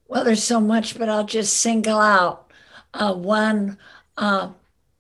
Well, 0.07 0.22
there's 0.22 0.45
so 0.45 0.61
much, 0.61 0.97
but 0.97 1.09
I'll 1.09 1.25
just 1.25 1.57
single 1.57 1.99
out 1.99 2.53
uh, 2.95 3.14
one 3.14 3.79
uh, 4.16 4.51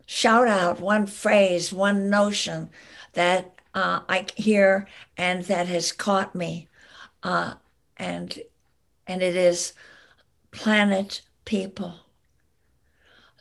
shout 0.06 0.48
out, 0.48 0.80
one 0.80 1.06
phrase, 1.06 1.72
one 1.72 2.10
notion 2.10 2.68
that 3.12 3.54
uh, 3.74 4.00
I 4.08 4.26
hear 4.34 4.88
and 5.16 5.44
that 5.44 5.68
has 5.68 5.92
caught 5.92 6.34
me, 6.34 6.66
uh, 7.22 7.54
and 7.96 8.42
and 9.06 9.22
it 9.22 9.36
is 9.36 9.72
planet 10.50 11.20
people. 11.44 12.03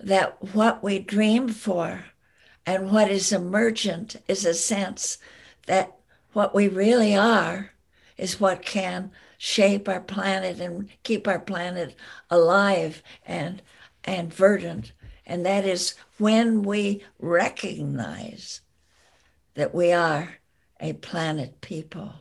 That 0.04 0.54
what 0.54 0.84
we 0.84 1.00
dream 1.00 1.48
for 1.50 2.06
and 2.66 2.92
what 2.92 3.10
is 3.10 3.32
emergent 3.32 4.18
is 4.28 4.46
a 4.46 4.54
sense 4.54 5.18
that 5.66 5.96
what 6.34 6.54
we 6.54 6.68
really 6.68 7.16
are 7.16 7.72
is 8.18 8.40
what 8.40 8.62
can 8.62 9.12
shape 9.38 9.88
our 9.88 10.02
planet 10.02 10.60
and 10.60 10.90
keep 11.04 11.28
our 11.28 11.40
planet 11.40 11.96
alive 12.30 13.02
and 13.26 13.62
and 14.04 14.34
verdant 14.34 14.92
and 15.26 15.46
that 15.46 15.66
is 15.66 15.96
when 16.18 16.64
we 16.64 17.04
recognize 17.20 18.62
that 19.56 19.74
we 19.74 19.92
are 19.92 20.38
a 20.80 20.94
planet 20.94 21.62
people. 21.62 22.14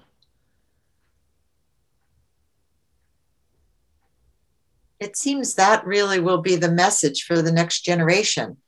It 5.02 5.16
seems 5.16 5.54
that 5.54 5.86
really 5.86 6.20
will 6.20 6.40
be 6.40 6.56
the 6.56 6.70
message 6.70 7.24
for 7.24 7.42
the 7.42 7.52
next 7.52 7.80
generation 7.80 8.58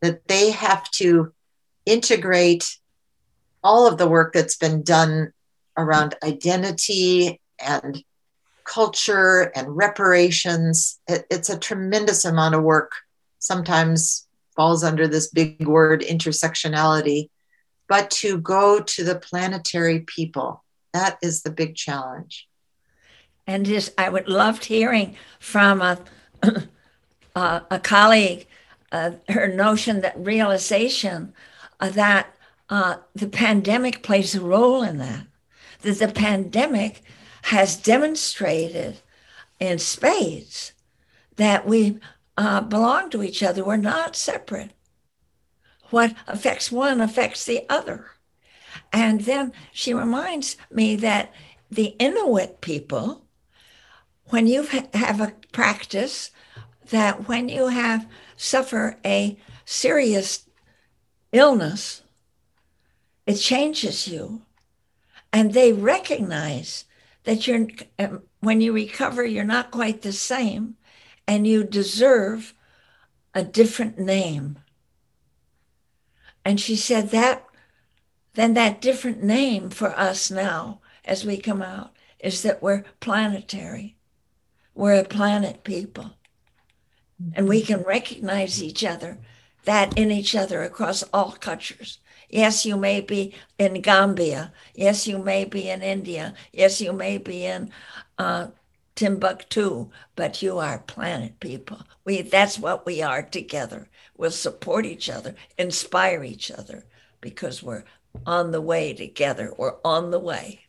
that 0.00 0.28
they 0.28 0.50
have 0.50 0.90
to 0.92 1.32
integrate 1.86 2.78
all 3.64 3.86
of 3.86 3.96
the 3.96 4.08
work 4.08 4.34
that's 4.34 4.56
been 4.56 4.82
done 4.82 5.32
around 5.76 6.14
identity 6.22 7.40
and 7.58 8.04
culture 8.64 9.52
and 9.54 9.76
reparations. 9.76 11.00
It, 11.08 11.24
it's 11.30 11.48
a 11.48 11.58
tremendous 11.58 12.24
amount 12.24 12.54
of 12.54 12.62
work, 12.62 12.92
sometimes 13.38 14.26
falls 14.54 14.84
under 14.84 15.08
this 15.08 15.28
big 15.30 15.66
word 15.66 16.02
intersectionality 16.02 17.30
but 17.88 18.10
to 18.10 18.38
go 18.38 18.80
to 18.80 19.04
the 19.04 19.18
planetary 19.18 20.00
people. 20.00 20.64
That 20.92 21.18
is 21.22 21.42
the 21.42 21.50
big 21.50 21.76
challenge. 21.76 22.45
And 23.46 23.64
just, 23.64 23.92
I 23.98 24.08
would 24.08 24.28
love 24.28 24.62
hearing 24.62 25.16
from 25.38 25.80
a, 25.80 26.00
uh, 27.34 27.60
a 27.70 27.78
colleague 27.78 28.46
uh, 28.92 29.12
her 29.28 29.48
notion 29.48 30.00
that 30.00 30.18
realization 30.18 31.32
uh, 31.80 31.90
that 31.90 32.34
uh, 32.70 32.96
the 33.14 33.28
pandemic 33.28 34.02
plays 34.02 34.34
a 34.34 34.40
role 34.40 34.82
in 34.82 34.98
that, 34.98 35.26
that 35.82 35.98
the 35.98 36.08
pandemic 36.08 37.02
has 37.42 37.76
demonstrated 37.76 39.00
in 39.60 39.78
spades 39.78 40.72
that 41.36 41.66
we 41.66 41.98
uh, 42.36 42.60
belong 42.60 43.10
to 43.10 43.22
each 43.22 43.42
other. 43.42 43.64
We're 43.64 43.76
not 43.76 44.16
separate 44.16 44.70
what 45.90 46.14
affects 46.26 46.72
one 46.72 47.00
affects 47.00 47.44
the 47.44 47.64
other. 47.68 48.10
And 48.92 49.22
then 49.22 49.52
she 49.72 49.94
reminds 49.94 50.56
me 50.70 50.96
that 50.96 51.32
the 51.70 51.94
Inuit 51.98 52.60
people, 52.60 53.25
when 54.28 54.46
you 54.46 54.62
have 54.94 55.20
a 55.20 55.34
practice, 55.52 56.30
that 56.90 57.28
when 57.28 57.48
you 57.48 57.68
have 57.68 58.06
suffer 58.36 58.98
a 59.04 59.36
serious 59.64 60.48
illness, 61.32 62.02
it 63.26 63.36
changes 63.36 64.08
you. 64.08 64.42
And 65.32 65.52
they 65.52 65.72
recognize 65.72 66.84
that 67.24 67.46
you're, 67.46 67.66
um, 67.98 68.22
when 68.40 68.60
you 68.60 68.72
recover, 68.72 69.24
you're 69.24 69.44
not 69.44 69.70
quite 69.70 70.02
the 70.02 70.12
same 70.12 70.76
and 71.26 71.46
you 71.46 71.64
deserve 71.64 72.54
a 73.34 73.42
different 73.42 73.98
name. 73.98 74.58
And 76.44 76.60
she 76.60 76.76
said 76.76 77.10
that 77.10 77.46
then 78.36 78.52
that 78.52 78.82
different 78.82 79.22
name 79.22 79.70
for 79.70 79.98
us 79.98 80.30
now 80.30 80.80
as 81.06 81.24
we 81.24 81.38
come 81.38 81.62
out 81.62 81.96
is 82.20 82.42
that 82.42 82.62
we're 82.62 82.84
planetary. 83.00 83.95
We're 84.76 85.00
a 85.00 85.04
planet 85.04 85.64
people. 85.64 86.12
And 87.34 87.48
we 87.48 87.62
can 87.62 87.82
recognize 87.82 88.62
each 88.62 88.84
other, 88.84 89.18
that 89.64 89.96
in 89.96 90.10
each 90.10 90.36
other 90.36 90.62
across 90.62 91.02
all 91.14 91.32
cultures. 91.32 91.98
Yes, 92.28 92.66
you 92.66 92.76
may 92.76 93.00
be 93.00 93.34
in 93.58 93.80
Gambia. 93.80 94.52
Yes, 94.74 95.08
you 95.08 95.18
may 95.18 95.46
be 95.46 95.70
in 95.70 95.82
India. 95.82 96.34
Yes, 96.52 96.80
you 96.80 96.92
may 96.92 97.16
be 97.16 97.46
in 97.46 97.70
uh, 98.18 98.48
Timbuktu, 98.94 99.88
but 100.14 100.42
you 100.42 100.58
are 100.58 100.78
planet 100.80 101.40
people. 101.40 101.80
We 102.04 102.20
that's 102.22 102.58
what 102.58 102.84
we 102.84 103.00
are 103.00 103.22
together. 103.22 103.88
We'll 104.16 104.30
support 104.30 104.84
each 104.84 105.08
other, 105.08 105.34
inspire 105.56 106.22
each 106.22 106.50
other, 106.50 106.84
because 107.20 107.62
we're 107.62 107.84
on 108.26 108.50
the 108.50 108.60
way 108.60 108.92
together. 108.92 109.54
We're 109.56 109.76
on 109.84 110.10
the 110.10 110.20
way. 110.20 110.65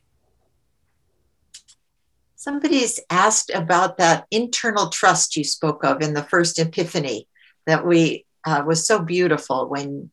Somebody's 2.40 3.00
asked 3.10 3.50
about 3.50 3.98
that 3.98 4.28
internal 4.30 4.90
trust 4.90 5.36
you 5.36 5.44
spoke 5.44 5.84
of 5.84 6.04
in 6.04 6.14
the 6.14 6.22
first 6.22 6.60
epiphany 6.60 7.28
that 7.66 7.84
we 7.84 8.28
uh, 8.46 8.64
was 8.66 8.86
so 8.86 9.00
beautiful 9.00 9.68
when 9.68 10.12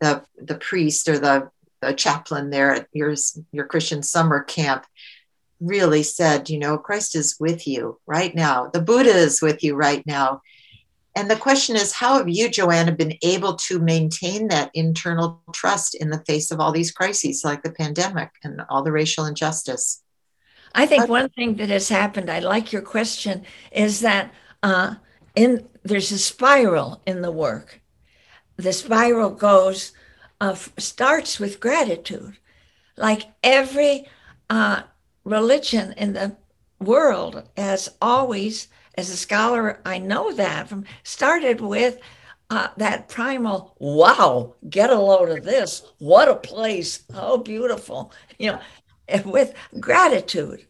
the 0.00 0.24
the 0.38 0.54
priest 0.54 1.06
or 1.06 1.18
the, 1.18 1.50
the 1.82 1.92
chaplain 1.92 2.48
there 2.48 2.72
at 2.72 2.88
your 2.94 3.14
your 3.52 3.66
Christian 3.66 4.02
summer 4.02 4.42
camp 4.42 4.86
really 5.60 6.02
said, 6.02 6.48
you 6.48 6.58
know, 6.58 6.78
Christ 6.78 7.14
is 7.14 7.36
with 7.38 7.66
you 7.66 8.00
right 8.06 8.34
now. 8.34 8.70
The 8.72 8.80
Buddha 8.80 9.14
is 9.14 9.42
with 9.42 9.62
you 9.62 9.74
right 9.74 10.04
now. 10.06 10.40
And 11.14 11.30
the 11.30 11.36
question 11.36 11.76
is, 11.76 11.92
how 11.92 12.16
have 12.16 12.28
you, 12.28 12.48
Joanna, 12.48 12.92
been 12.92 13.18
able 13.22 13.56
to 13.56 13.78
maintain 13.78 14.48
that 14.48 14.70
internal 14.72 15.42
trust 15.52 15.94
in 15.94 16.08
the 16.08 16.24
face 16.26 16.50
of 16.50 16.58
all 16.58 16.72
these 16.72 16.90
crises 16.90 17.42
like 17.44 17.62
the 17.62 17.72
pandemic 17.72 18.30
and 18.42 18.62
all 18.70 18.82
the 18.82 18.92
racial 18.92 19.26
injustice? 19.26 20.02
I 20.74 20.86
think 20.86 21.08
one 21.08 21.30
thing 21.30 21.54
that 21.56 21.70
has 21.70 21.88
happened, 21.88 22.30
I 22.30 22.40
like 22.40 22.72
your 22.72 22.82
question, 22.82 23.44
is 23.72 24.00
that 24.00 24.32
uh, 24.62 24.96
in 25.34 25.68
there's 25.82 26.12
a 26.12 26.18
spiral 26.18 27.02
in 27.06 27.22
the 27.22 27.30
work. 27.30 27.80
The 28.56 28.72
spiral 28.72 29.30
goes, 29.30 29.92
uh, 30.40 30.54
starts 30.78 31.38
with 31.38 31.60
gratitude. 31.60 32.38
Like 32.96 33.22
every 33.42 34.08
uh, 34.50 34.82
religion 35.24 35.94
in 35.96 36.14
the 36.14 36.36
world 36.80 37.48
has 37.56 37.90
always 38.00 38.68
as 38.96 39.10
a 39.10 39.16
scholar, 39.16 39.80
I 39.84 39.98
know 39.98 40.32
that 40.32 40.68
from 40.68 40.84
started 41.02 41.60
with 41.60 41.98
uh, 42.48 42.68
that 42.76 43.08
primal, 43.08 43.74
wow, 43.78 44.54
get 44.70 44.90
a 44.90 44.98
load 44.98 45.36
of 45.36 45.44
this. 45.44 45.82
What 45.98 46.28
a 46.28 46.36
place. 46.36 47.04
How 47.12 47.36
beautiful. 47.36 48.12
You 48.38 48.52
know, 48.52 48.60
with 49.24 49.54
gratitude. 49.80 50.66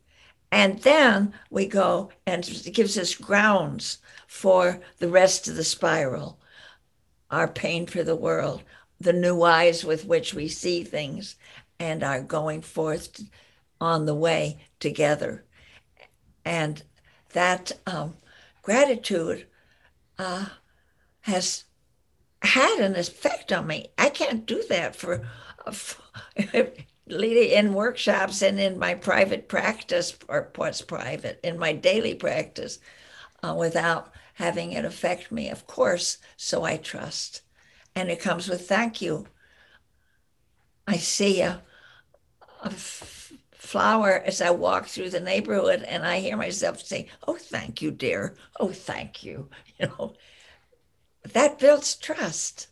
And 0.52 0.80
then 0.80 1.34
we 1.50 1.66
go 1.66 2.10
and 2.26 2.46
it 2.48 2.72
gives 2.72 2.96
us 2.96 3.14
grounds 3.14 3.98
for 4.26 4.80
the 4.98 5.08
rest 5.08 5.48
of 5.48 5.56
the 5.56 5.64
spiral, 5.64 6.38
our 7.30 7.48
pain 7.48 7.86
for 7.86 8.02
the 8.02 8.16
world, 8.16 8.62
the 9.00 9.12
new 9.12 9.42
eyes 9.42 9.84
with 9.84 10.04
which 10.04 10.34
we 10.34 10.48
see 10.48 10.84
things, 10.84 11.36
and 11.78 12.02
our 12.02 12.22
going 12.22 12.62
forth 12.62 13.20
on 13.80 14.06
the 14.06 14.14
way 14.14 14.58
together. 14.80 15.44
And 16.44 16.82
that 17.32 17.72
um, 17.86 18.16
gratitude 18.62 19.46
uh, 20.18 20.46
has 21.22 21.64
had 22.42 22.78
an 22.78 22.96
effect 22.96 23.52
on 23.52 23.66
me. 23.66 23.88
I 23.98 24.08
can't 24.10 24.46
do 24.46 24.62
that 24.68 24.94
for, 24.96 25.28
for 25.72 25.98
leading 27.08 27.50
in 27.50 27.74
workshops 27.74 28.42
and 28.42 28.58
in 28.60 28.78
my 28.78 28.94
private 28.94 29.48
practice, 29.48 30.16
or 30.28 30.50
what's 30.56 30.82
private, 30.82 31.40
in 31.42 31.58
my 31.58 31.72
daily 31.72 32.14
practice, 32.14 32.78
uh, 33.42 33.54
without 33.58 34.12
having 34.34 34.72
it 34.72 34.84
affect 34.84 35.32
me, 35.32 35.50
of 35.50 35.66
course. 35.66 36.18
So 36.36 36.64
I 36.64 36.76
trust. 36.78 37.42
And 37.94 38.10
it 38.10 38.20
comes 38.20 38.48
with 38.48 38.68
thank 38.68 39.02
you. 39.02 39.26
I 40.86 40.96
see 40.96 41.40
a, 41.42 41.62
a 42.62 42.70
flower 42.70 44.22
as 44.24 44.40
I 44.40 44.50
walk 44.50 44.86
through 44.86 45.10
the 45.10 45.20
neighborhood 45.20 45.82
and 45.82 46.04
I 46.04 46.20
hear 46.20 46.36
myself 46.36 46.82
say, 46.82 47.08
Oh, 47.26 47.36
thank 47.36 47.82
you, 47.82 47.90
dear. 47.90 48.36
Oh, 48.60 48.72
thank 48.72 49.22
you. 49.24 49.50
You 49.78 49.88
know, 49.88 50.14
that 51.34 51.58
builds 51.58 51.94
trust. 51.96 52.68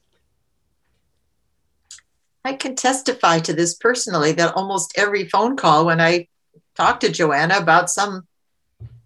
I 2.45 2.55
can 2.55 2.77
testify 2.77 3.39
to 3.41 3.55
this 3.55 3.75
personally 3.75 4.33
that 4.33 4.55
almost 4.55 4.93
every 4.97 5.29
phone 5.29 5.57
call 5.57 5.87
when 5.87 6.01
I 6.01 6.29
talk 6.75 7.01
to 7.01 7.11
Joanna 7.11 7.57
about 7.57 7.89
some, 7.89 8.27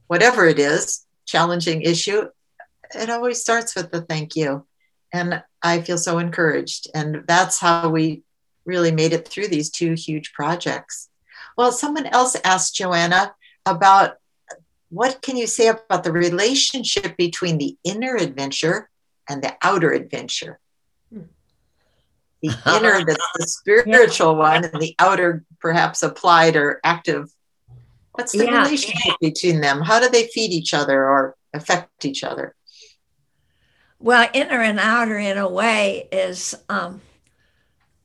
whatever 0.08 0.46
it 0.46 0.58
is, 0.58 1.06
challenging 1.26 1.82
issue, 1.82 2.28
it 2.94 3.10
always 3.10 3.40
starts 3.40 3.76
with 3.76 3.92
the 3.92 4.00
thank 4.02 4.34
you. 4.34 4.66
And 5.12 5.42
I 5.62 5.82
feel 5.82 5.98
so 5.98 6.18
encouraged. 6.18 6.88
And 6.94 7.24
that's 7.28 7.58
how 7.58 7.88
we 7.90 8.22
really 8.64 8.90
made 8.90 9.12
it 9.12 9.28
through 9.28 9.48
these 9.48 9.70
two 9.70 9.92
huge 9.94 10.32
projects. 10.32 11.08
Well, 11.56 11.72
someone 11.72 12.06
else 12.06 12.36
asked 12.44 12.74
Joanna 12.74 13.34
about 13.64 14.16
what 14.90 15.22
can 15.22 15.36
you 15.36 15.46
say 15.46 15.68
about 15.68 16.02
the 16.04 16.12
relationship 16.12 17.16
between 17.16 17.58
the 17.58 17.76
inner 17.84 18.16
adventure 18.16 18.88
and 19.28 19.42
the 19.42 19.56
outer 19.62 19.92
adventure? 19.92 20.58
The 22.42 22.50
inner, 22.76 23.04
that's 23.04 23.32
the 23.34 23.46
spiritual 23.46 24.36
one, 24.36 24.64
and 24.64 24.80
the 24.80 24.94
outer, 24.98 25.44
perhaps 25.60 26.02
applied 26.02 26.56
or 26.56 26.80
active. 26.84 27.30
What's 28.12 28.32
the 28.32 28.44
Yeah. 28.44 28.62
relationship 28.64 29.14
between 29.20 29.60
them? 29.60 29.80
How 29.80 30.00
do 30.00 30.08
they 30.08 30.26
feed 30.28 30.52
each 30.52 30.74
other 30.74 31.04
or 31.04 31.36
affect 31.54 32.04
each 32.04 32.24
other? 32.24 32.54
Well, 34.00 34.28
inner 34.32 34.62
and 34.62 34.78
outer, 34.78 35.18
in 35.18 35.38
a 35.38 35.48
way, 35.48 36.08
is 36.12 36.54
um, 36.68 37.00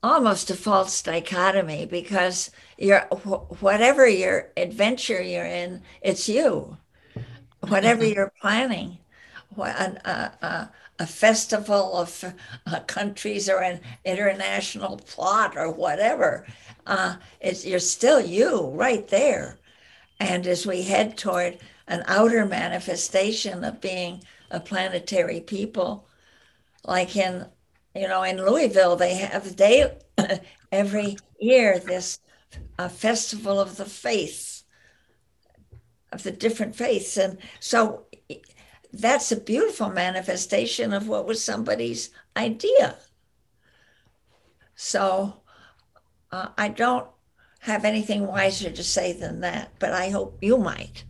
almost 0.02 0.50
a 0.50 0.54
false 0.56 1.02
dichotomy 1.02 1.86
because 1.86 2.50
you're 2.76 3.06
wh- 3.24 3.62
whatever 3.62 4.06
your 4.06 4.50
adventure 4.56 5.22
you're 5.22 5.44
in, 5.46 5.82
it's 6.02 6.28
you. 6.28 6.76
Whatever 7.68 8.04
you're 8.04 8.32
planning, 8.40 8.98
wha- 9.56 9.74
an, 9.78 9.96
uh, 10.04 10.30
uh, 10.42 10.66
a 10.98 11.06
festival 11.06 11.96
of 11.96 12.24
uh, 12.66 12.80
countries 12.80 13.48
or 13.48 13.60
an 13.62 13.80
international 14.04 14.96
plot 14.98 15.56
or 15.56 15.70
whatever, 15.70 16.46
uh, 16.86 17.16
it's 17.40 17.64
you're 17.64 17.78
still 17.78 18.20
you 18.20 18.68
right 18.70 19.08
there. 19.08 19.58
And 20.20 20.46
as 20.46 20.66
we 20.66 20.82
head 20.82 21.16
toward 21.16 21.58
an 21.88 22.04
outer 22.06 22.46
manifestation 22.46 23.64
of 23.64 23.80
being 23.80 24.22
a 24.50 24.60
planetary 24.60 25.40
people, 25.40 26.06
like 26.84 27.16
in 27.16 27.46
you 27.94 28.08
know 28.08 28.22
in 28.22 28.44
Louisville, 28.44 28.96
they 28.96 29.14
have 29.14 29.56
they 29.56 29.98
every 30.72 31.16
year 31.40 31.78
this 31.78 32.20
uh, 32.78 32.88
festival 32.88 33.60
of 33.60 33.76
the 33.76 33.84
faiths 33.84 34.64
of 36.12 36.22
the 36.22 36.30
different 36.30 36.76
faiths, 36.76 37.16
and 37.16 37.38
so 37.58 38.03
that's 39.00 39.32
a 39.32 39.36
beautiful 39.36 39.90
manifestation 39.90 40.92
of 40.92 41.08
what 41.08 41.26
was 41.26 41.44
somebody's 41.44 42.10
idea. 42.36 42.96
So 44.76 45.40
uh, 46.30 46.48
I 46.56 46.68
don't 46.68 47.06
have 47.60 47.84
anything 47.84 48.26
wiser 48.26 48.70
to 48.70 48.84
say 48.84 49.12
than 49.12 49.40
that, 49.40 49.72
but 49.78 49.92
I 49.92 50.10
hope 50.10 50.38
you 50.40 50.58
might. 50.58 51.04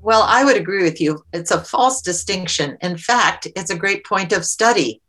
Well, 0.00 0.22
I 0.22 0.44
would 0.44 0.56
agree 0.56 0.82
with 0.82 1.00
you. 1.00 1.24
It's 1.32 1.50
a 1.50 1.62
false 1.64 2.02
distinction. 2.02 2.76
In 2.80 2.96
fact, 2.96 3.46
it's 3.56 3.70
a 3.70 3.76
great 3.76 4.04
point 4.04 4.32
of 4.32 4.44
study. 4.44 5.00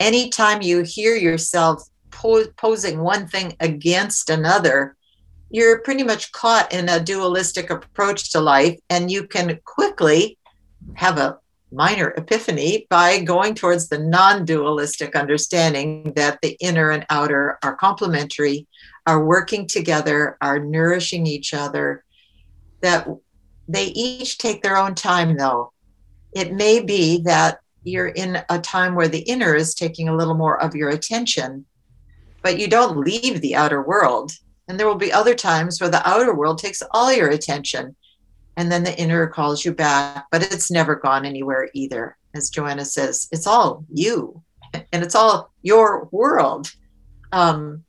Anytime 0.00 0.62
you 0.62 0.82
hear 0.82 1.14
yourself 1.14 1.82
po- 2.10 2.50
posing 2.56 3.00
one 3.00 3.26
thing 3.28 3.56
against 3.60 4.30
another, 4.30 4.96
you're 5.52 5.80
pretty 5.80 6.02
much 6.02 6.32
caught 6.32 6.72
in 6.72 6.88
a 6.88 6.98
dualistic 6.98 7.68
approach 7.68 8.32
to 8.32 8.40
life, 8.40 8.78
and 8.88 9.10
you 9.10 9.26
can 9.26 9.60
quickly 9.64 10.38
have 10.94 11.18
a 11.18 11.38
minor 11.70 12.14
epiphany 12.16 12.86
by 12.88 13.20
going 13.20 13.54
towards 13.54 13.88
the 13.88 13.98
non 13.98 14.46
dualistic 14.46 15.14
understanding 15.14 16.14
that 16.16 16.38
the 16.42 16.56
inner 16.60 16.90
and 16.90 17.04
outer 17.10 17.58
are 17.62 17.76
complementary, 17.76 18.66
are 19.06 19.24
working 19.24 19.66
together, 19.66 20.38
are 20.40 20.58
nourishing 20.58 21.26
each 21.26 21.52
other, 21.52 22.02
that 22.80 23.06
they 23.68 23.86
each 23.88 24.38
take 24.38 24.62
their 24.62 24.78
own 24.78 24.94
time, 24.94 25.36
though. 25.36 25.72
It 26.34 26.54
may 26.54 26.80
be 26.80 27.20
that 27.24 27.58
you're 27.84 28.08
in 28.08 28.42
a 28.48 28.58
time 28.58 28.94
where 28.94 29.08
the 29.08 29.20
inner 29.20 29.54
is 29.54 29.74
taking 29.74 30.08
a 30.08 30.16
little 30.16 30.34
more 30.34 30.60
of 30.62 30.74
your 30.74 30.88
attention, 30.88 31.66
but 32.40 32.58
you 32.58 32.68
don't 32.68 32.96
leave 32.96 33.42
the 33.42 33.54
outer 33.54 33.82
world. 33.82 34.32
And 34.68 34.78
there 34.78 34.86
will 34.86 34.94
be 34.94 35.12
other 35.12 35.34
times 35.34 35.80
where 35.80 35.90
the 35.90 36.06
outer 36.08 36.34
world 36.34 36.58
takes 36.58 36.82
all 36.92 37.12
your 37.12 37.28
attention, 37.28 37.96
and 38.56 38.70
then 38.70 38.84
the 38.84 38.98
inner 38.98 39.26
calls 39.26 39.64
you 39.64 39.72
back, 39.72 40.26
but 40.30 40.42
it's 40.42 40.70
never 40.70 40.94
gone 40.94 41.24
anywhere 41.24 41.68
either. 41.74 42.16
As 42.34 42.50
Joanna 42.50 42.84
says, 42.84 43.28
it's 43.32 43.46
all 43.46 43.84
you, 43.92 44.42
and 44.74 45.02
it's 45.02 45.14
all 45.14 45.52
your 45.62 46.08
world. 46.12 46.72
Um, 47.32 47.84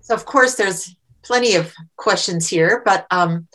so, 0.00 0.14
of 0.14 0.24
course, 0.24 0.54
there's 0.54 0.96
plenty 1.22 1.54
of 1.54 1.72
questions 1.96 2.48
here, 2.48 2.82
but 2.84 3.06
um, 3.10 3.46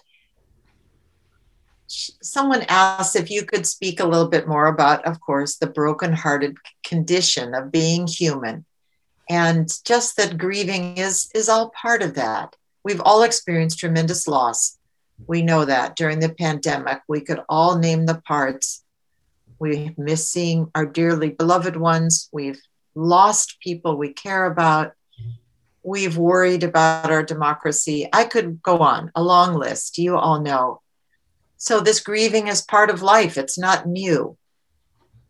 someone 1.88 2.64
asked 2.70 3.16
if 3.16 3.30
you 3.30 3.46
could 3.46 3.66
speak 3.66 4.00
a 4.00 4.06
little 4.06 4.28
bit 4.28 4.48
more 4.48 4.68
about, 4.68 5.06
of 5.06 5.20
course, 5.20 5.58
the 5.58 5.68
brokenhearted 5.68 6.58
condition 6.84 7.54
of 7.54 7.72
being 7.72 8.08
human, 8.08 8.66
and 9.30 9.72
just 9.84 10.18
that 10.18 10.38
grieving 10.38 10.98
is 10.98 11.30
is 11.34 11.50
all 11.50 11.70
part 11.70 12.02
of 12.02 12.16
that. 12.16 12.56
We've 12.84 13.02
all 13.02 13.24
experienced 13.24 13.80
tremendous 13.80 14.28
loss. 14.28 14.78
We 15.28 15.42
know 15.42 15.66
that 15.66 15.96
during 15.96 16.20
the 16.20 16.30
pandemic, 16.30 17.02
we 17.08 17.22
could 17.22 17.42
all 17.50 17.78
name 17.78 18.06
the 18.06 18.22
parts. 18.22 18.84
We 19.60 19.96
miss 19.98 20.30
seeing 20.30 20.70
our 20.76 20.86
dearly 20.86 21.30
beloved 21.30 21.78
ones. 21.78 22.30
We've 22.32 22.62
lost 22.94 23.60
people 23.60 23.98
we 23.98 24.14
care 24.14 24.46
about. 24.46 24.94
We've 25.84 26.18
worried 26.18 26.64
about 26.64 27.12
our 27.12 27.24
democracy. 27.24 28.10
I 28.12 28.26
could 28.26 28.62
go 28.62 28.80
on, 28.80 29.12
a 29.16 29.24
long 29.24 29.56
list. 29.56 29.98
You 29.98 30.18
all 30.18 30.42
know. 30.42 30.82
So, 31.58 31.80
this 31.80 32.00
grieving 32.00 32.48
is 32.48 32.62
part 32.62 32.90
of 32.90 33.02
life, 33.02 33.38
it's 33.38 33.58
not 33.58 33.88
new. 33.88 34.38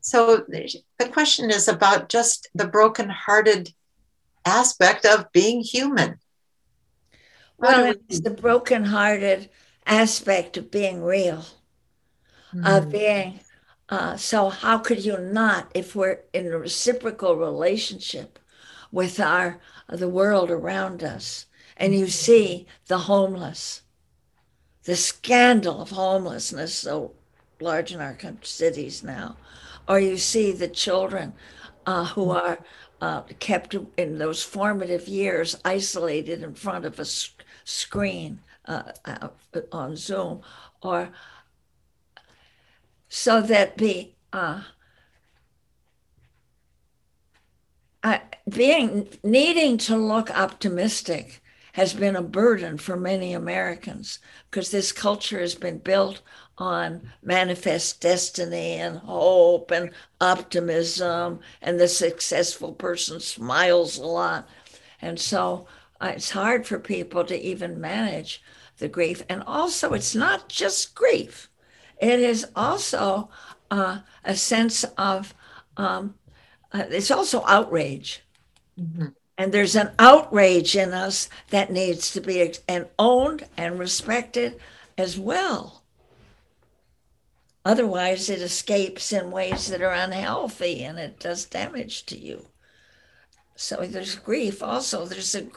So, 0.01 0.45
the 0.47 1.09
question 1.11 1.49
is 1.49 1.67
about 1.67 2.09
just 2.09 2.49
the 2.53 2.67
broken-hearted 2.67 3.73
aspect 4.45 5.05
of 5.05 5.31
being 5.31 5.61
human. 5.61 6.19
Well, 7.57 7.85
we- 7.85 8.01
it's 8.09 8.19
the 8.21 8.29
broken-hearted 8.29 9.49
aspect 9.85 10.57
of 10.57 10.71
being 10.71 11.03
real, 11.03 11.45
Mm. 12.53 12.77
of 12.77 12.91
being. 12.91 13.39
Uh, 13.89 14.17
so 14.17 14.49
how 14.49 14.79
could 14.79 15.05
you 15.05 15.17
not, 15.17 15.69
if 15.73 15.95
we're 15.95 16.21
in 16.33 16.47
a 16.51 16.57
reciprocal 16.57 17.35
relationship 17.35 18.39
with 18.91 19.19
our 19.19 19.59
the 19.87 20.09
world 20.09 20.49
around 20.49 21.03
us, 21.03 21.45
and 21.77 21.93
you 21.93 22.07
see 22.07 22.65
the 22.87 22.97
homeless, 22.99 23.81
the 24.85 24.95
scandal 24.95 25.81
of 25.81 25.91
homelessness 25.91 26.73
so 26.73 27.13
large 27.59 27.91
in 27.91 28.01
our 28.01 28.17
cities 28.41 29.03
now, 29.03 29.37
or 29.87 29.99
you 29.99 30.17
see 30.17 30.51
the 30.51 30.67
children 30.67 31.33
uh, 31.85 32.05
who 32.05 32.31
are 32.31 32.57
uh, 33.05 33.21
kept 33.39 33.75
in 33.97 34.17
those 34.17 34.41
formative 34.41 35.07
years 35.07 35.55
isolated 35.63 36.41
in 36.41 36.55
front 36.55 36.85
of 36.85 36.97
a 36.97 37.03
s- 37.03 37.35
screen 37.63 38.39
uh, 38.65 38.91
uh, 39.05 39.27
on 39.71 39.95
Zoom, 39.95 40.41
or 40.81 41.09
so 43.07 43.41
that 43.41 43.77
the 43.77 44.11
uh, 44.33 44.63
uh, 48.03 48.17
being 48.49 49.07
needing 49.23 49.77
to 49.77 49.95
look 49.95 50.31
optimistic 50.31 51.43
has 51.73 51.93
been 51.93 52.15
a 52.15 52.23
burden 52.23 52.75
for 52.75 52.97
many 52.97 53.33
Americans 53.33 54.17
because 54.49 54.71
this 54.71 54.91
culture 54.91 55.39
has 55.39 55.53
been 55.53 55.77
built 55.77 56.21
on 56.57 57.11
manifest 57.21 58.01
destiny 58.01 58.73
and 58.75 58.97
hope 58.99 59.71
and 59.71 59.91
optimism, 60.21 61.39
and 61.61 61.79
the 61.79 61.87
successful 61.87 62.73
person 62.73 63.19
smiles 63.19 63.97
a 63.97 64.05
lot. 64.05 64.47
And 65.01 65.19
so 65.19 65.67
uh, 66.01 66.13
it's 66.15 66.31
hard 66.31 66.65
for 66.65 66.79
people 66.79 67.23
to 67.25 67.39
even 67.39 67.79
manage 67.81 68.41
the 68.77 68.87
grief. 68.87 69.23
And 69.29 69.43
also, 69.43 69.93
it's 69.93 70.15
not 70.15 70.49
just 70.49 70.95
grief, 70.95 71.49
it 71.99 72.19
is 72.19 72.47
also 72.55 73.29
uh, 73.71 73.99
a 74.23 74.35
sense 74.35 74.83
of, 74.97 75.33
um, 75.77 76.15
uh, 76.71 76.83
it's 76.89 77.11
also 77.11 77.43
outrage. 77.45 78.23
Mhm. 78.79 79.15
And 79.37 79.53
there's 79.53 79.75
an 79.75 79.91
outrage 79.99 80.75
in 80.77 80.93
us 80.93 81.29
that 81.49 81.71
needs 81.71 82.11
to 82.11 82.21
be 82.21 82.41
ex- 82.41 82.61
and 82.67 82.87
owned 82.97 83.47
and 83.57 83.79
respected 83.79 84.59
as 84.97 85.17
well. 85.19 85.83
Otherwise, 87.66 88.30
it 88.30 88.41
escapes 88.41 89.11
in 89.11 89.32
ways 89.32 89.68
that 89.68 89.82
are 89.82 89.91
unhealthy 89.91 90.84
and 90.84 90.99
it 90.99 91.20
does 91.20 91.45
damage 91.45 92.05
to 92.05 92.18
you. 92.18 92.45
So 93.55 93.88
there's 93.88 94.16
grief. 94.16 94.61
Also, 94.61 95.05
there's 95.05 95.34
a 95.34 95.47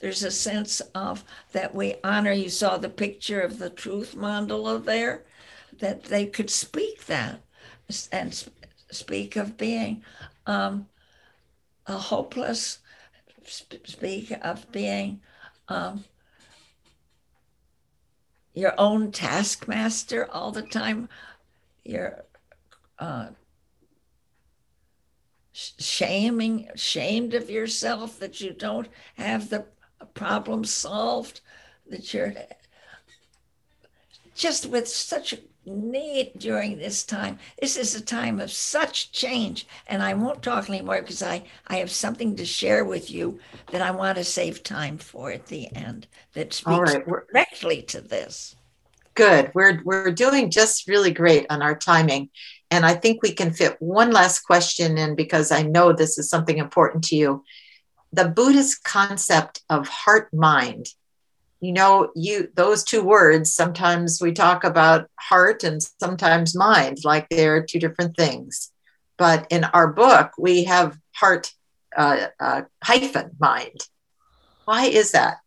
there's 0.00 0.22
a 0.22 0.30
sense 0.30 0.80
of 0.94 1.24
that 1.52 1.74
we 1.74 1.94
honor. 2.04 2.32
You 2.32 2.50
saw 2.50 2.76
the 2.76 2.90
picture 2.90 3.40
of 3.40 3.58
the 3.58 3.70
truth 3.70 4.14
mandala 4.14 4.84
there, 4.84 5.24
that 5.78 6.04
they 6.04 6.26
could 6.26 6.50
speak 6.50 7.06
that 7.06 7.40
and 8.12 8.44
speak 8.90 9.36
of 9.36 9.56
being 9.56 10.02
um, 10.46 10.88
a 11.86 11.96
hopeless, 11.96 12.80
speak 13.44 14.32
of 14.42 14.70
being 14.72 15.20
um, 15.68 16.04
your 18.52 18.74
own 18.78 19.10
taskmaster 19.10 20.30
all 20.30 20.50
the 20.50 20.62
time. 20.62 21.08
You're 21.84 22.24
uh, 22.98 23.28
shaming, 25.52 26.68
shamed 26.74 27.34
of 27.34 27.50
yourself 27.50 28.18
that 28.18 28.40
you 28.40 28.52
don't 28.52 28.88
have 29.16 29.50
the 29.50 29.66
problem 30.14 30.64
solved, 30.64 31.40
that 31.88 32.12
you're 32.12 32.34
just 34.34 34.66
with 34.66 34.88
such 34.88 35.32
a 35.32 35.38
need 35.66 36.32
during 36.38 36.78
this 36.78 37.04
time. 37.04 37.38
This 37.60 37.76
is 37.76 37.94
a 37.94 38.00
time 38.00 38.40
of 38.40 38.50
such 38.50 39.12
change. 39.12 39.66
And 39.86 40.02
I 40.02 40.14
won't 40.14 40.42
talk 40.42 40.68
anymore 40.68 41.00
because 41.00 41.22
I, 41.22 41.44
I 41.68 41.76
have 41.76 41.90
something 41.90 42.36
to 42.36 42.44
share 42.44 42.84
with 42.84 43.10
you 43.10 43.38
that 43.70 43.82
I 43.82 43.90
want 43.90 44.18
to 44.18 44.24
save 44.24 44.62
time 44.62 44.98
for 44.98 45.30
at 45.30 45.46
the 45.46 45.74
end 45.74 46.06
that 46.34 46.52
speaks 46.52 46.94
right. 46.94 47.06
Directly 47.06 47.82
to 47.82 48.00
this. 48.00 48.56
Good. 49.14 49.50
We're 49.54 49.80
we're 49.84 50.10
doing 50.10 50.50
just 50.50 50.88
really 50.88 51.12
great 51.12 51.46
on 51.50 51.62
our 51.62 51.76
timing. 51.76 52.30
And 52.70 52.84
I 52.84 52.94
think 52.94 53.22
we 53.22 53.32
can 53.32 53.52
fit 53.52 53.76
one 53.80 54.10
last 54.10 54.40
question 54.40 54.98
in 54.98 55.14
because 55.14 55.52
I 55.52 55.62
know 55.62 55.92
this 55.92 56.18
is 56.18 56.28
something 56.28 56.58
important 56.58 57.04
to 57.04 57.16
you. 57.16 57.44
The 58.12 58.28
Buddhist 58.28 58.84
concept 58.84 59.62
of 59.70 59.88
heart 59.88 60.32
mind. 60.32 60.86
You 61.60 61.72
know, 61.72 62.10
you 62.14 62.48
those 62.54 62.84
two 62.84 63.02
words, 63.02 63.54
sometimes 63.54 64.20
we 64.20 64.32
talk 64.32 64.64
about 64.64 65.08
heart 65.18 65.64
and 65.64 65.80
sometimes 66.00 66.54
mind, 66.54 66.98
like 67.04 67.28
they're 67.28 67.62
two 67.62 67.78
different 67.78 68.16
things. 68.16 68.70
But 69.16 69.46
in 69.50 69.64
our 69.64 69.92
book, 69.92 70.32
we 70.38 70.64
have 70.64 70.98
heart 71.14 71.52
uh, 71.96 72.26
uh, 72.40 72.62
hyphen 72.82 73.30
mind. 73.38 73.86
Why 74.64 74.86
is 74.86 75.12
that? 75.12 75.38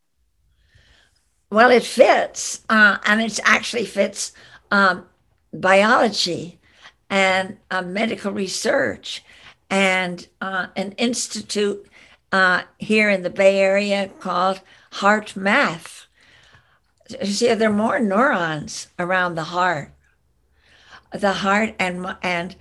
Well, 1.49 1.71
it 1.71 1.83
fits, 1.83 2.61
uh, 2.69 2.97
and 3.05 3.21
it 3.21 3.39
actually 3.45 3.85
fits 3.85 4.33
um, 4.69 5.05
biology 5.53 6.59
and 7.09 7.57
uh, 7.71 7.81
medical 7.81 8.33
research 8.33 9.23
and 9.69 10.27
uh, 10.41 10.67
an 10.75 10.91
institute 10.93 11.87
uh, 12.33 12.63
here 12.77 13.09
in 13.09 13.23
the 13.23 13.29
Bay 13.29 13.59
Area 13.59 14.09
called 14.19 14.59
HeartMath. 14.95 16.07
You 17.21 17.27
see, 17.27 17.53
there 17.53 17.69
are 17.69 17.73
more 17.73 17.99
neurons 17.99 18.87
around 18.99 19.35
the 19.35 19.45
heart. 19.45 19.93
The 21.13 21.31
heart 21.31 21.73
and 21.79 22.17
and 22.21 22.57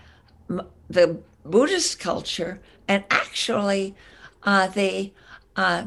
the 0.89 1.19
Buddhist 1.45 1.99
culture, 1.99 2.61
and 2.87 3.03
actually 3.11 3.97
uh, 4.45 4.69
the 4.69 5.13
uh, 5.57 5.87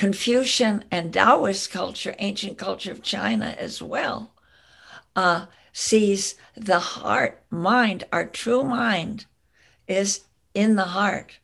Confucian 0.00 0.82
and 0.90 1.12
Taoist 1.12 1.70
culture, 1.70 2.14
ancient 2.18 2.56
culture 2.56 2.90
of 2.90 3.02
China 3.02 3.54
as 3.58 3.82
well, 3.82 4.32
uh, 5.14 5.44
sees 5.74 6.36
the 6.56 6.78
heart, 6.78 7.42
mind, 7.50 8.04
our 8.10 8.24
true 8.24 8.64
mind 8.64 9.26
is 9.86 10.20
in 10.54 10.76
the 10.76 10.96
heart. 10.96 11.38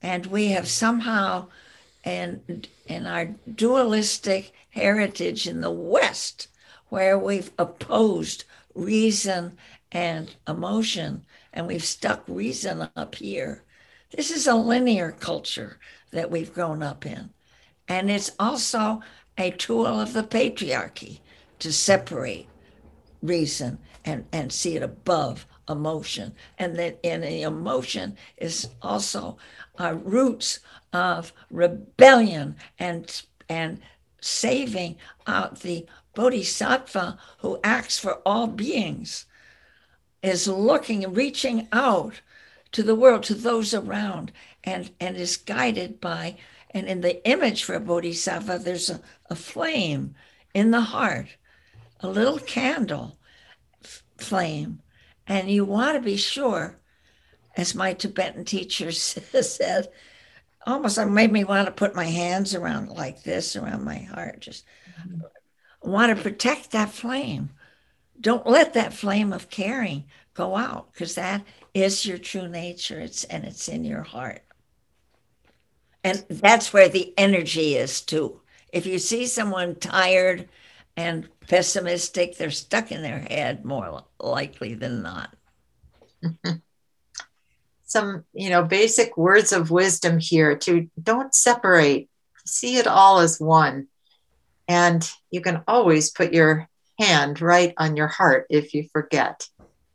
And 0.00 0.24
we 0.24 0.48
have 0.52 0.66
somehow, 0.68 1.48
in, 2.02 2.64
in 2.86 3.04
our 3.04 3.26
dualistic 3.54 4.54
heritage 4.70 5.46
in 5.46 5.60
the 5.60 5.70
West, 5.70 6.48
where 6.88 7.18
we've 7.18 7.50
opposed 7.58 8.44
reason 8.74 9.58
and 9.92 10.34
emotion, 10.48 11.26
and 11.52 11.66
we've 11.66 11.84
stuck 11.84 12.24
reason 12.26 12.88
up 12.96 13.16
here. 13.16 13.64
This 14.16 14.30
is 14.30 14.46
a 14.46 14.54
linear 14.54 15.12
culture 15.12 15.78
that 16.10 16.30
we've 16.30 16.52
grown 16.52 16.82
up 16.82 17.06
in. 17.06 17.30
And 17.88 18.10
it's 18.10 18.32
also 18.38 19.00
a 19.36 19.50
tool 19.50 19.86
of 19.86 20.12
the 20.12 20.22
patriarchy 20.22 21.20
to 21.60 21.72
separate 21.72 22.48
reason 23.22 23.78
and, 24.04 24.26
and 24.32 24.52
see 24.52 24.76
it 24.76 24.82
above 24.82 25.46
emotion. 25.68 26.34
And 26.58 26.76
that 26.76 26.98
in 27.02 27.22
the 27.22 27.42
emotion 27.42 28.16
is 28.36 28.68
also 28.82 29.36
uh, 29.78 29.94
roots 30.02 30.60
of 30.92 31.32
rebellion 31.50 32.56
and 32.78 33.22
and 33.48 33.80
saving 34.20 34.96
out 35.26 35.60
the 35.60 35.86
bodhisattva 36.14 37.18
who 37.38 37.60
acts 37.62 37.98
for 37.98 38.14
all 38.26 38.46
beings 38.46 39.26
is 40.22 40.48
looking 40.48 41.12
reaching 41.12 41.68
out 41.72 42.20
to 42.72 42.82
the 42.82 42.94
world 42.94 43.22
to 43.22 43.34
those 43.34 43.72
around 43.72 44.32
and 44.68 44.90
and 45.00 45.16
is 45.16 45.36
guided 45.36 46.00
by 46.00 46.36
and 46.70 46.86
in 46.86 47.00
the 47.00 47.26
image 47.28 47.64
for 47.64 47.74
a 47.74 47.80
bodhisattva 47.80 48.58
there's 48.58 48.90
a, 48.90 49.00
a 49.30 49.34
flame 49.34 50.14
in 50.54 50.70
the 50.70 50.80
heart 50.80 51.28
a 52.00 52.08
little 52.08 52.38
candle 52.38 53.18
f- 53.84 54.02
flame. 54.18 54.80
And 55.26 55.50
you 55.50 55.64
want 55.64 55.96
to 55.96 56.02
be 56.02 56.16
sure 56.16 56.78
as 57.56 57.74
my 57.74 57.92
tibetan 57.92 58.44
teacher 58.44 58.92
said 58.92 59.88
almost 60.66 60.98
made 61.06 61.32
me 61.32 61.44
want 61.44 61.66
to 61.66 61.72
put 61.72 61.94
my 61.94 62.04
hands 62.04 62.54
around 62.54 62.90
like 62.90 63.22
this 63.22 63.56
around 63.56 63.84
my 63.84 63.98
heart 63.98 64.40
just 64.40 64.66
mm-hmm. 65.00 65.90
want 65.90 66.14
to 66.14 66.22
protect 66.22 66.72
that 66.72 66.90
flame. 66.90 67.50
Don't 68.20 68.46
let 68.46 68.74
that 68.74 68.92
flame 68.92 69.32
of 69.32 69.50
caring 69.50 70.04
go 70.34 70.56
out 70.56 70.92
because 70.92 71.14
that 71.14 71.44
is 71.72 72.04
your 72.04 72.18
true 72.18 72.48
nature. 72.48 73.00
It's 73.00 73.24
and 73.24 73.44
it's 73.44 73.68
in 73.68 73.84
your 73.84 74.02
heart 74.02 74.42
and 76.04 76.24
that's 76.28 76.72
where 76.72 76.88
the 76.88 77.12
energy 77.16 77.76
is 77.76 78.00
too. 78.00 78.40
If 78.72 78.86
you 78.86 78.98
see 78.98 79.26
someone 79.26 79.76
tired 79.76 80.48
and 80.96 81.28
pessimistic 81.46 82.36
they're 82.36 82.50
stuck 82.50 82.92
in 82.92 83.02
their 83.02 83.20
head 83.20 83.64
more 83.64 84.04
likely 84.20 84.74
than 84.74 85.02
not. 85.02 85.34
Some 87.84 88.24
you 88.32 88.50
know 88.50 88.64
basic 88.64 89.16
words 89.16 89.52
of 89.52 89.70
wisdom 89.70 90.18
here 90.18 90.56
to 90.58 90.90
don't 91.02 91.34
separate. 91.34 92.08
See 92.44 92.76
it 92.76 92.86
all 92.86 93.20
as 93.20 93.40
one. 93.40 93.88
And 94.66 95.10
you 95.30 95.40
can 95.40 95.62
always 95.66 96.10
put 96.10 96.34
your 96.34 96.68
hand 96.98 97.40
right 97.40 97.72
on 97.78 97.96
your 97.96 98.08
heart 98.08 98.46
if 98.50 98.74
you 98.74 98.88
forget 98.92 99.48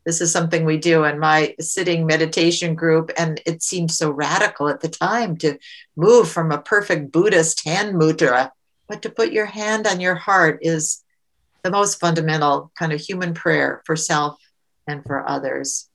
this 0.05 0.19
is 0.19 0.31
something 0.31 0.65
we 0.65 0.77
do 0.77 1.05
in 1.05 1.19
my 1.19 1.55
sitting 1.59 2.05
meditation 2.05 2.75
group 2.75 3.11
and 3.17 3.41
it 3.45 3.63
seemed 3.63 3.91
so 3.91 4.09
radical 4.09 4.67
at 4.67 4.81
the 4.81 4.89
time 4.89 5.38
to 5.38 5.57
move 5.95 6.30
from 6.30 6.51
a 6.51 6.61
perfect 6.61 7.11
buddhist 7.11 7.65
hand 7.65 7.95
mudra. 7.95 8.51
But 8.88 9.01
to 9.03 9.09
put 9.09 9.31
your 9.31 9.45
hand 9.45 9.88
on 9.88 10.01
your 10.01 10.15
heart 10.15 10.59
is 10.61 11.03
the 11.63 11.71
most 11.71 11.99
fundamental 11.99 12.71
kind 12.77 12.91
of 12.91 12.99
human 12.99 13.34
prayer 13.34 13.81
for 13.85 13.95
self 13.95 14.38
and 14.88 15.03
for 15.05 15.27
others. 15.27 15.88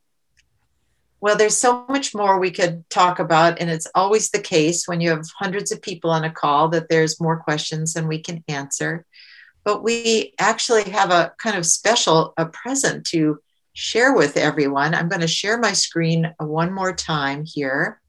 Well 1.20 1.36
there's 1.36 1.56
so 1.56 1.84
much 1.88 2.14
more 2.14 2.38
we 2.38 2.50
could 2.50 2.88
talk 2.88 3.18
about 3.18 3.60
and 3.60 3.68
it's 3.68 3.88
always 3.94 4.30
the 4.30 4.40
case 4.40 4.88
when 4.88 5.02
you 5.02 5.10
have 5.10 5.26
hundreds 5.38 5.70
of 5.70 5.82
people 5.82 6.10
on 6.10 6.24
a 6.24 6.32
call 6.32 6.68
that 6.70 6.88
there's 6.88 7.20
more 7.20 7.36
questions 7.36 7.92
than 7.92 8.08
we 8.08 8.20
can 8.20 8.42
answer. 8.48 9.04
But 9.64 9.82
we 9.82 10.32
actually 10.38 10.84
have 10.84 11.10
a 11.10 11.34
kind 11.36 11.58
of 11.58 11.66
special 11.66 12.32
a 12.38 12.46
present 12.46 13.04
to 13.08 13.40
share 13.78 14.12
with 14.12 14.36
everyone. 14.36 14.92
I'm 14.92 15.08
going 15.08 15.20
to 15.20 15.28
share 15.28 15.56
my 15.56 15.72
screen 15.72 16.34
one 16.40 16.74
more 16.74 16.92
time 16.92 17.44
here 17.46 18.00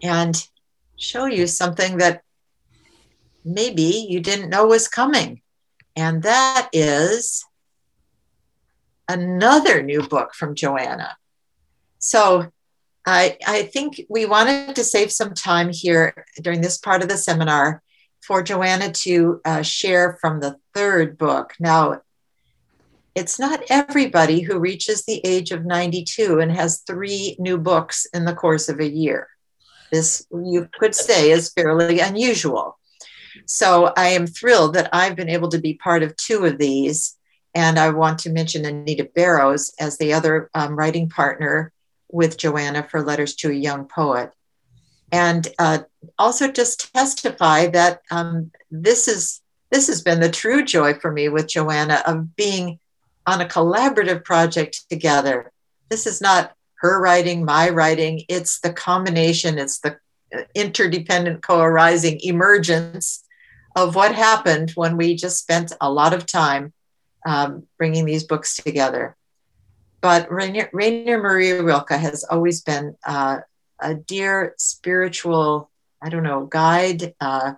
and 0.00 0.46
show 0.96 1.26
you 1.26 1.48
something 1.48 1.96
that 1.96 2.22
maybe 3.44 4.06
you 4.08 4.20
didn't 4.20 4.48
know 4.48 4.66
was 4.66 4.86
coming. 4.86 5.42
And 5.96 6.22
that 6.22 6.68
is 6.72 7.44
another 9.08 9.82
new 9.82 10.02
book 10.06 10.34
from 10.36 10.54
Joanna. 10.54 11.16
So 11.98 12.46
I, 13.04 13.38
I 13.44 13.64
think 13.64 14.02
we 14.08 14.24
wanted 14.24 14.76
to 14.76 14.84
save 14.84 15.10
some 15.10 15.34
time 15.34 15.70
here 15.72 16.26
during 16.40 16.60
this 16.60 16.78
part 16.78 17.02
of 17.02 17.08
the 17.08 17.16
seminar 17.16 17.82
for 18.20 18.40
Joanna 18.40 18.92
to 18.92 19.40
uh, 19.44 19.62
share 19.62 20.16
from 20.20 20.38
the 20.38 20.58
third 20.74 21.18
book. 21.18 21.54
Now, 21.58 22.02
it's 23.14 23.38
not 23.38 23.62
everybody 23.68 24.40
who 24.40 24.58
reaches 24.58 25.04
the 25.04 25.20
age 25.26 25.50
of 25.50 25.64
92 25.64 26.40
and 26.40 26.52
has 26.52 26.80
three 26.80 27.36
new 27.38 27.58
books 27.58 28.06
in 28.14 28.24
the 28.24 28.34
course 28.34 28.68
of 28.68 28.80
a 28.80 28.88
year. 28.88 29.28
This, 29.90 30.26
you 30.30 30.68
could 30.78 30.94
say, 30.94 31.30
is 31.30 31.52
fairly 31.52 32.00
unusual. 32.00 32.78
So 33.46 33.92
I 33.96 34.08
am 34.08 34.26
thrilled 34.26 34.74
that 34.74 34.90
I've 34.92 35.16
been 35.16 35.28
able 35.28 35.48
to 35.50 35.58
be 35.58 35.74
part 35.74 36.02
of 36.02 36.16
two 36.16 36.44
of 36.44 36.58
these. 36.58 37.16
And 37.54 37.78
I 37.78 37.90
want 37.90 38.20
to 38.20 38.30
mention 38.30 38.64
Anita 38.64 39.08
Barrows 39.12 39.74
as 39.80 39.98
the 39.98 40.12
other 40.12 40.50
um, 40.54 40.76
writing 40.76 41.08
partner 41.08 41.72
with 42.08 42.36
Joanna 42.36 42.86
for 42.88 43.02
Letters 43.02 43.34
to 43.36 43.50
a 43.50 43.54
Young 43.54 43.86
Poet. 43.86 44.32
And 45.10 45.48
uh, 45.58 45.80
also 46.18 46.50
just 46.52 46.92
testify 46.94 47.66
that 47.68 48.02
um, 48.12 48.52
this 48.70 49.08
is 49.08 49.40
this 49.70 49.86
has 49.86 50.02
been 50.02 50.18
the 50.18 50.30
true 50.30 50.64
joy 50.64 50.94
for 50.94 51.12
me 51.12 51.28
with 51.28 51.46
Joanna 51.46 52.02
of 52.04 52.34
being 52.34 52.79
on 53.26 53.40
a 53.40 53.46
collaborative 53.46 54.24
project 54.24 54.88
together. 54.88 55.52
This 55.88 56.06
is 56.06 56.20
not 56.20 56.52
her 56.76 57.00
writing, 57.00 57.44
my 57.44 57.68
writing. 57.68 58.24
It's 58.28 58.60
the 58.60 58.72
combination, 58.72 59.58
it's 59.58 59.80
the 59.80 59.98
interdependent 60.54 61.42
co 61.42 61.60
arising 61.60 62.20
emergence 62.22 63.24
of 63.76 63.94
what 63.94 64.14
happened 64.14 64.70
when 64.72 64.96
we 64.96 65.14
just 65.14 65.38
spent 65.38 65.72
a 65.80 65.90
lot 65.90 66.12
of 66.12 66.26
time 66.26 66.72
um, 67.26 67.66
bringing 67.78 68.04
these 68.04 68.24
books 68.24 68.56
together. 68.56 69.16
But 70.00 70.32
Rainer, 70.32 70.70
Rainer 70.72 71.18
Maria 71.18 71.62
Rilke 71.62 71.90
has 71.90 72.24
always 72.24 72.62
been 72.62 72.96
uh, 73.06 73.40
a 73.78 73.94
dear 73.94 74.54
spiritual, 74.58 75.70
I 76.00 76.08
don't 76.08 76.22
know, 76.22 76.46
guide, 76.46 77.14
uh, 77.20 77.52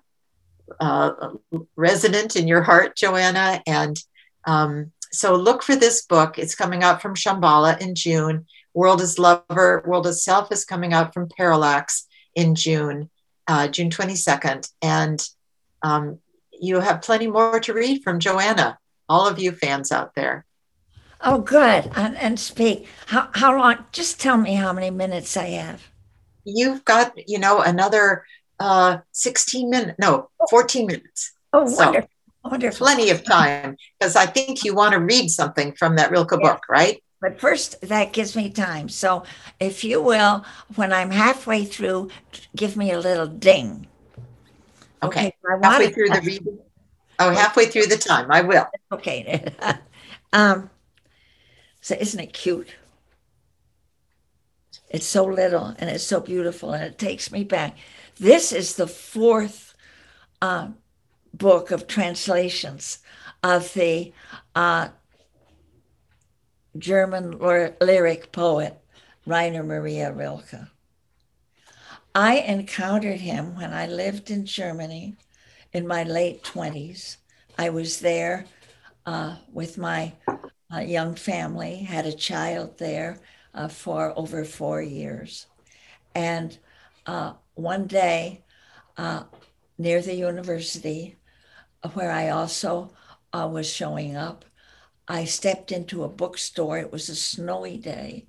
uh, 0.81 1.31
resident 1.77 2.37
in 2.37 2.49
your 2.49 2.63
heart, 2.63 2.97
Joanna. 2.97 3.63
And 3.67 3.97
um, 4.45 4.92
so 5.13 5.35
look 5.35 5.63
for 5.63 5.77
this 5.77 6.05
book. 6.07 6.39
It's 6.39 6.55
coming 6.55 6.83
out 6.83 7.03
from 7.03 7.15
Shambhala 7.15 7.81
in 7.81 7.95
June. 7.95 8.47
World 8.75 9.01
as 9.03 9.19
Lover, 9.19 9.83
World 9.87 10.07
as 10.07 10.25
Self 10.25 10.51
is 10.51 10.65
coming 10.65 10.93
out 10.93 11.13
from 11.13 11.29
Parallax 11.29 12.07
in 12.35 12.55
June, 12.55 13.11
uh, 13.47 13.69
June 13.69 13.91
22nd. 13.91 14.71
And 14.81 15.23
um, 15.83 16.19
you 16.53 16.81
have 16.81 17.03
plenty 17.03 17.27
more 17.27 17.61
to 17.61 17.75
read 17.75 18.03
from 18.03 18.19
Joanna, 18.19 18.79
all 19.09 19.27
of 19.29 19.39
you 19.39 19.53
fans 19.53 19.93
out 19.93 20.15
there. 20.15 20.47
Oh, 21.21 21.39
good. 21.39 21.91
And, 21.95 22.17
and 22.17 22.41
speak. 22.41 22.89
How, 23.07 23.29
how 23.33 23.57
long? 23.57 23.85
Just 23.93 24.21
tell 24.21 24.37
me 24.37 24.55
how 24.55 24.73
many 24.73 24.91
minutes 24.91 25.37
I 25.37 25.49
have. 25.49 25.89
You've 26.45 26.85
got, 26.85 27.13
you 27.29 27.39
know, 27.39 27.61
another 27.61 28.25
uh, 28.59 28.99
16 29.13 29.71
minutes, 29.71 29.99
no, 30.01 30.31
14 30.51 30.87
minutes. 30.87 31.33
Oh, 31.53 31.71
wonderful. 31.71 32.09
Wonderful. 32.45 32.87
Plenty 32.87 33.11
of 33.11 33.25
time 33.25 33.77
because 33.99 34.17
I 34.17 34.27
think 34.27 34.65
you 34.65 34.75
want 34.75 34.93
to 34.95 35.01
read 35.01 35.29
something 35.29 35.73
from 35.75 35.97
that 35.97 36.11
Rilke 36.11 36.41
book, 36.41 36.63
right? 36.69 37.03
But 37.21 37.41
first, 37.41 37.81
that 37.83 38.13
gives 38.13 38.35
me 38.35 38.51
time. 38.51 38.89
So, 38.89 39.23
if 39.61 39.85
you 39.85 40.03
will, 40.03 40.45
when 40.75 40.93
I'm 40.93 41.13
halfway 41.13 41.65
through, 41.65 42.11
give 42.57 42.77
me 42.77 42.91
a 42.91 42.99
little 42.99 43.29
ding. 43.29 43.87
Okay. 45.05 45.33
I 45.49 45.67
Halfway 45.67 45.93
through 45.93 46.09
the 46.09 46.21
reading. 46.21 46.59
Oh, 47.21 47.31
halfway 47.31 47.67
through 47.67 47.87
the 47.87 47.97
time. 47.97 48.27
I 48.31 48.43
will. 48.43 48.67
Okay. 48.91 49.45
um, 50.33 50.69
so 51.81 51.95
isn't 51.99 52.19
it 52.19 52.33
cute? 52.33 52.75
It's 54.91 55.07
so 55.07 55.25
little 55.25 55.75
and 55.79 55.89
it's 55.89 56.05
so 56.05 56.21
beautiful 56.21 56.73
and 56.73 56.83
it 56.85 56.99
takes 56.99 57.31
me 57.31 57.45
back. 57.45 57.77
This 58.19 58.53
is 58.53 58.75
the 58.75 58.87
fourth 58.87 59.75
uh, 60.41 60.69
book 61.35 61.71
of 61.71 61.87
translations 61.87 62.99
of 63.43 63.73
the 63.75 64.13
uh, 64.55 64.89
German 66.79 67.39
lyric 67.81 68.33
poet 68.33 68.79
Rainer 69.27 69.63
Maria 69.63 70.13
Rilke. 70.13 70.69
I 72.15 72.39
encountered 72.39 73.21
him 73.21 73.57
when 73.57 73.73
I 73.73 73.87
lived 73.87 74.31
in 74.31 74.45
Germany 74.45 75.17
in 75.73 75.87
my 75.87 76.03
late 76.03 76.43
20s. 76.43 77.17
I 77.59 77.71
was 77.71 78.01
there 78.01 78.47
uh, 79.07 79.37
with 79.53 79.79
my 79.79 80.13
uh, 80.73 80.81
young 80.81 81.15
family, 81.15 81.77
had 81.77 82.07
a 82.07 82.13
child 82.13 82.79
there 82.79 83.19
uh, 83.55 83.69
for 83.69 84.13
over 84.19 84.45
four 84.45 84.83
years. 84.83 85.47
And 86.15 86.59
uh, 87.07 87.35
one 87.55 87.87
day 87.87 88.45
uh, 88.97 89.25
near 89.79 90.03
the 90.03 90.15
university, 90.15 91.17
where 91.95 92.11
I 92.11 92.29
also 92.29 92.93
uh, 93.33 93.49
was 93.51 93.71
showing 93.71 94.17
up, 94.17 94.45
I 95.09 95.25
stepped 95.25 95.73
into 95.73 96.05
a 96.05 96.09
bookstore. 96.09 96.79
It 96.79 96.93
was 96.93 97.09
a 97.09 97.17
snowy 97.17 97.77
day. 97.77 98.27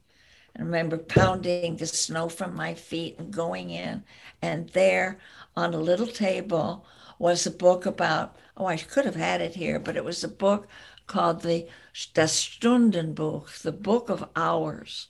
I 0.57 0.61
remember 0.61 0.97
pounding 0.97 1.77
the 1.77 1.87
snow 1.87 2.29
from 2.29 2.55
my 2.55 2.73
feet 2.73 3.17
and 3.17 3.31
going 3.31 3.69
in. 3.69 4.03
And 4.41 4.69
there 4.69 5.19
on 5.55 5.73
a 5.73 5.79
little 5.79 6.07
table 6.07 6.85
was 7.19 7.45
a 7.45 7.51
book 7.51 7.85
about, 7.85 8.37
oh, 8.57 8.65
I 8.65 8.77
could 8.77 9.05
have 9.05 9.15
had 9.15 9.41
it 9.41 9.55
here, 9.55 9.79
but 9.79 9.95
it 9.95 10.03
was 10.03 10.23
a 10.23 10.27
book 10.27 10.67
called 11.07 11.41
the 11.41 11.67
Das 12.13 12.33
Stundenbuch, 12.33 13.61
the 13.61 13.71
Book 13.71 14.09
of 14.09 14.29
Hours, 14.35 15.07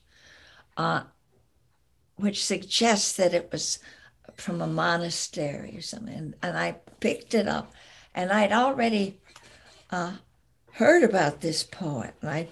uh, 0.77 1.03
which 2.15 2.43
suggests 2.43 3.13
that 3.13 3.33
it 3.33 3.51
was 3.51 3.79
from 4.35 4.61
a 4.61 4.67
monastery 4.67 5.77
or 5.77 5.81
something. 5.81 6.13
And, 6.13 6.35
and 6.41 6.57
I 6.57 6.77
picked 6.99 7.33
it 7.33 7.47
up, 7.47 7.73
and 8.15 8.31
I'd 8.31 8.51
already 8.51 9.19
uh, 9.89 10.13
heard 10.73 11.03
about 11.03 11.41
this 11.41 11.63
poet, 11.63 12.13
and 12.21 12.29
I 12.29 12.47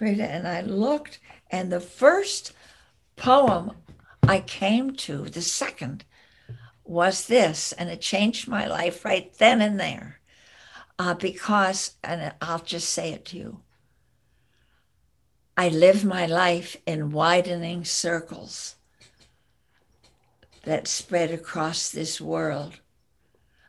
read 0.00 0.18
it, 0.18 0.30
and 0.30 0.46
I 0.46 0.60
looked, 0.62 1.18
and 1.50 1.70
the 1.70 1.80
first 1.80 2.52
poem 3.16 3.72
I 4.22 4.40
came 4.40 4.94
to, 4.96 5.24
the 5.24 5.42
second, 5.42 6.04
was 6.84 7.26
this, 7.26 7.72
and 7.72 7.88
it 7.88 8.00
changed 8.00 8.48
my 8.48 8.66
life 8.66 9.04
right 9.04 9.32
then 9.38 9.60
and 9.60 9.78
there. 9.78 10.20
Uh, 10.98 11.14
because, 11.14 11.96
and 12.04 12.32
I'll 12.40 12.58
just 12.60 12.90
say 12.90 13.12
it 13.12 13.24
to 13.26 13.36
you, 13.36 13.60
I 15.56 15.68
live 15.68 16.04
my 16.04 16.26
life 16.26 16.76
in 16.86 17.12
widening 17.12 17.84
circles 17.84 18.76
that 20.64 20.86
spread 20.86 21.30
across 21.30 21.90
this 21.90 22.20
world. 22.20 22.80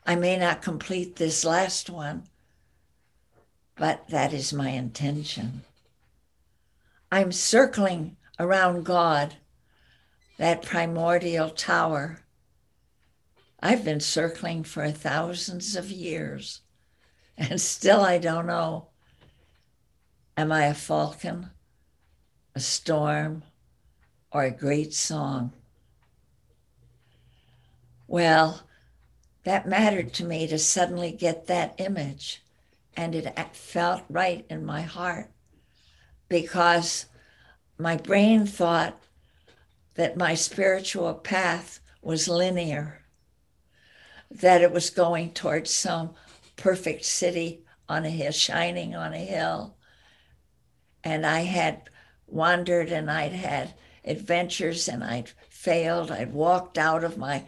I 0.05 0.15
may 0.15 0.37
not 0.37 0.61
complete 0.61 1.15
this 1.15 1.45
last 1.45 1.89
one, 1.89 2.23
but 3.75 4.09
that 4.09 4.33
is 4.33 4.51
my 4.51 4.69
intention. 4.69 5.63
I'm 7.11 7.31
circling 7.31 8.17
around 8.39 8.83
God, 8.83 9.35
that 10.37 10.61
primordial 10.61 11.49
tower. 11.49 12.19
I've 13.61 13.85
been 13.85 14.01
circling 14.01 14.63
for 14.63 14.91
thousands 14.91 15.75
of 15.75 15.89
years, 15.89 16.61
and 17.37 17.61
still 17.61 18.01
I 18.01 18.17
don't 18.17 18.47
know. 18.47 18.87
Am 20.35 20.51
I 20.51 20.65
a 20.65 20.73
falcon, 20.73 21.51
a 22.55 22.59
storm, 22.59 23.43
or 24.31 24.43
a 24.43 24.51
great 24.51 24.93
song? 24.93 25.53
Well, 28.07 28.63
that 29.43 29.67
mattered 29.67 30.13
to 30.13 30.25
me 30.25 30.47
to 30.47 30.57
suddenly 30.57 31.11
get 31.11 31.47
that 31.47 31.75
image, 31.77 32.41
and 32.95 33.13
it 33.15 33.55
felt 33.55 34.03
right 34.09 34.45
in 34.49 34.65
my 34.65 34.81
heart 34.81 35.29
because 36.29 37.07
my 37.77 37.97
brain 37.97 38.45
thought 38.45 38.99
that 39.95 40.17
my 40.17 40.33
spiritual 40.33 41.13
path 41.13 41.79
was 42.01 42.27
linear, 42.27 43.01
that 44.31 44.61
it 44.61 44.71
was 44.71 44.89
going 44.89 45.31
towards 45.31 45.71
some 45.71 46.11
perfect 46.55 47.05
city 47.05 47.63
on 47.87 48.05
a 48.05 48.09
hill, 48.09 48.31
shining 48.31 48.95
on 48.95 49.13
a 49.13 49.17
hill. 49.17 49.75
And 51.03 51.25
I 51.25 51.41
had 51.41 51.89
wandered 52.27 52.91
and 52.91 53.11
I'd 53.11 53.33
had 53.33 53.73
adventures 54.05 54.87
and 54.87 55.03
I'd 55.03 55.31
failed. 55.49 56.11
I'd 56.11 56.33
walked 56.33 56.77
out 56.77 57.03
of 57.03 57.17
my 57.17 57.45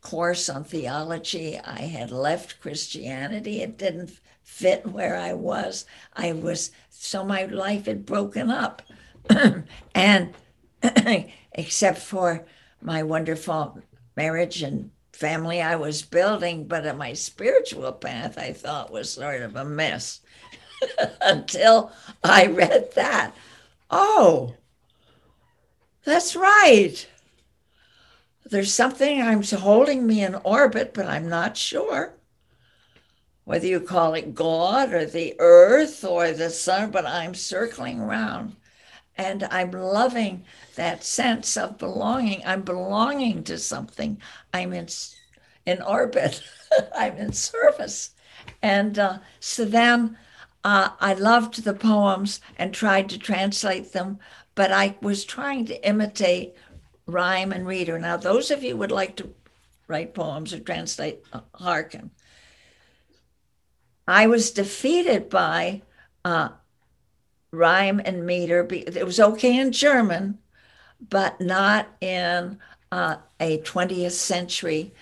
course 0.00 0.48
on 0.48 0.64
theology. 0.64 1.58
I 1.58 1.82
had 1.82 2.10
left 2.10 2.60
Christianity. 2.60 3.62
It 3.62 3.78
didn't 3.78 4.18
fit 4.42 4.86
where 4.86 5.16
I 5.16 5.32
was. 5.32 5.86
I 6.14 6.32
was, 6.32 6.70
so 6.90 7.24
my 7.24 7.44
life 7.44 7.86
had 7.86 8.06
broken 8.06 8.50
up. 8.50 8.82
and 9.94 10.34
except 11.52 11.98
for 11.98 12.44
my 12.80 13.02
wonderful 13.02 13.80
marriage 14.16 14.62
and 14.62 14.90
family 15.12 15.62
I 15.62 15.76
was 15.76 16.02
building, 16.02 16.66
but 16.66 16.96
my 16.96 17.12
spiritual 17.12 17.92
path 17.92 18.38
I 18.38 18.52
thought 18.52 18.92
was 18.92 19.10
sort 19.10 19.42
of 19.42 19.56
a 19.56 19.64
mess 19.64 20.20
until 21.20 21.92
I 22.24 22.46
read 22.46 22.92
that. 22.94 23.34
Oh, 23.90 24.54
that's 26.04 26.34
right. 26.34 27.06
There's 28.44 28.74
something 28.74 29.22
I'm 29.22 29.42
holding 29.42 30.06
me 30.06 30.22
in 30.22 30.34
orbit, 30.34 30.92
but 30.94 31.06
I'm 31.06 31.28
not 31.28 31.56
sure 31.56 32.14
whether 33.44 33.66
you 33.66 33.80
call 33.80 34.14
it 34.14 34.34
God 34.34 34.92
or 34.92 35.04
the 35.04 35.34
earth 35.38 36.04
or 36.04 36.30
the 36.32 36.50
sun, 36.50 36.90
but 36.90 37.06
I'm 37.06 37.34
circling 37.34 38.00
around. 38.00 38.56
And 39.16 39.44
I'm 39.44 39.70
loving 39.72 40.44
that 40.76 41.04
sense 41.04 41.56
of 41.56 41.78
belonging. 41.78 42.42
I'm 42.46 42.62
belonging 42.62 43.44
to 43.44 43.58
something. 43.58 44.20
I'm 44.54 44.72
in, 44.72 44.88
in 45.66 45.82
orbit, 45.82 46.42
I'm 46.96 47.16
in 47.16 47.32
service. 47.32 48.10
And 48.62 48.98
uh, 48.98 49.18
so 49.40 49.64
then 49.64 50.16
uh, 50.64 50.90
I 51.00 51.14
loved 51.14 51.64
the 51.64 51.74
poems 51.74 52.40
and 52.56 52.72
tried 52.72 53.08
to 53.10 53.18
translate 53.18 53.92
them, 53.92 54.18
but 54.54 54.72
I 54.72 54.96
was 55.02 55.24
trying 55.24 55.66
to 55.66 55.86
imitate 55.86 56.54
rhyme 57.06 57.52
and 57.52 57.66
reader. 57.66 57.98
Now, 57.98 58.16
those 58.16 58.50
of 58.50 58.62
you 58.62 58.76
would 58.76 58.92
like 58.92 59.16
to 59.16 59.34
write 59.88 60.14
poems 60.14 60.52
or 60.52 60.60
translate, 60.60 61.20
uh. 61.32 62.10
I 64.06 64.26
was 64.26 64.50
defeated 64.50 65.28
by 65.28 65.82
uh, 66.24 66.50
rhyme 67.50 68.00
and 68.04 68.26
meter. 68.26 68.66
It 68.70 69.04
was 69.04 69.20
okay 69.20 69.58
in 69.58 69.72
German, 69.72 70.38
but 71.08 71.40
not 71.40 71.88
in 72.00 72.58
uh, 72.90 73.16
a 73.40 73.58
20th 73.58 74.12
century 74.12 74.92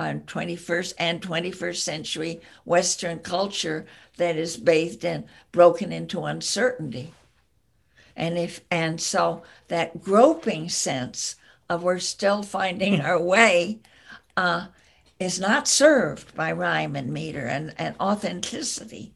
on 0.00 0.20
21st 0.20 0.94
and 0.98 1.20
21st 1.20 1.76
century 1.76 2.40
Western 2.64 3.18
culture 3.18 3.86
that 4.16 4.36
is 4.36 4.56
bathed 4.56 5.04
in 5.04 5.24
broken 5.52 5.92
into 5.92 6.24
uncertainty. 6.24 7.12
And 8.16 8.36
if 8.36 8.60
and 8.70 9.00
so 9.00 9.42
that 9.68 10.02
groping 10.02 10.68
sense 10.68 11.36
of 11.68 11.82
we're 11.82 11.98
still 11.98 12.42
finding 12.42 13.00
our 13.00 13.20
way 13.20 13.80
uh, 14.36 14.66
is 15.18 15.40
not 15.40 15.68
served 15.68 16.34
by 16.34 16.52
rhyme 16.52 16.96
and 16.96 17.12
meter 17.12 17.46
and, 17.46 17.74
and 17.78 17.94
authenticity. 18.00 19.12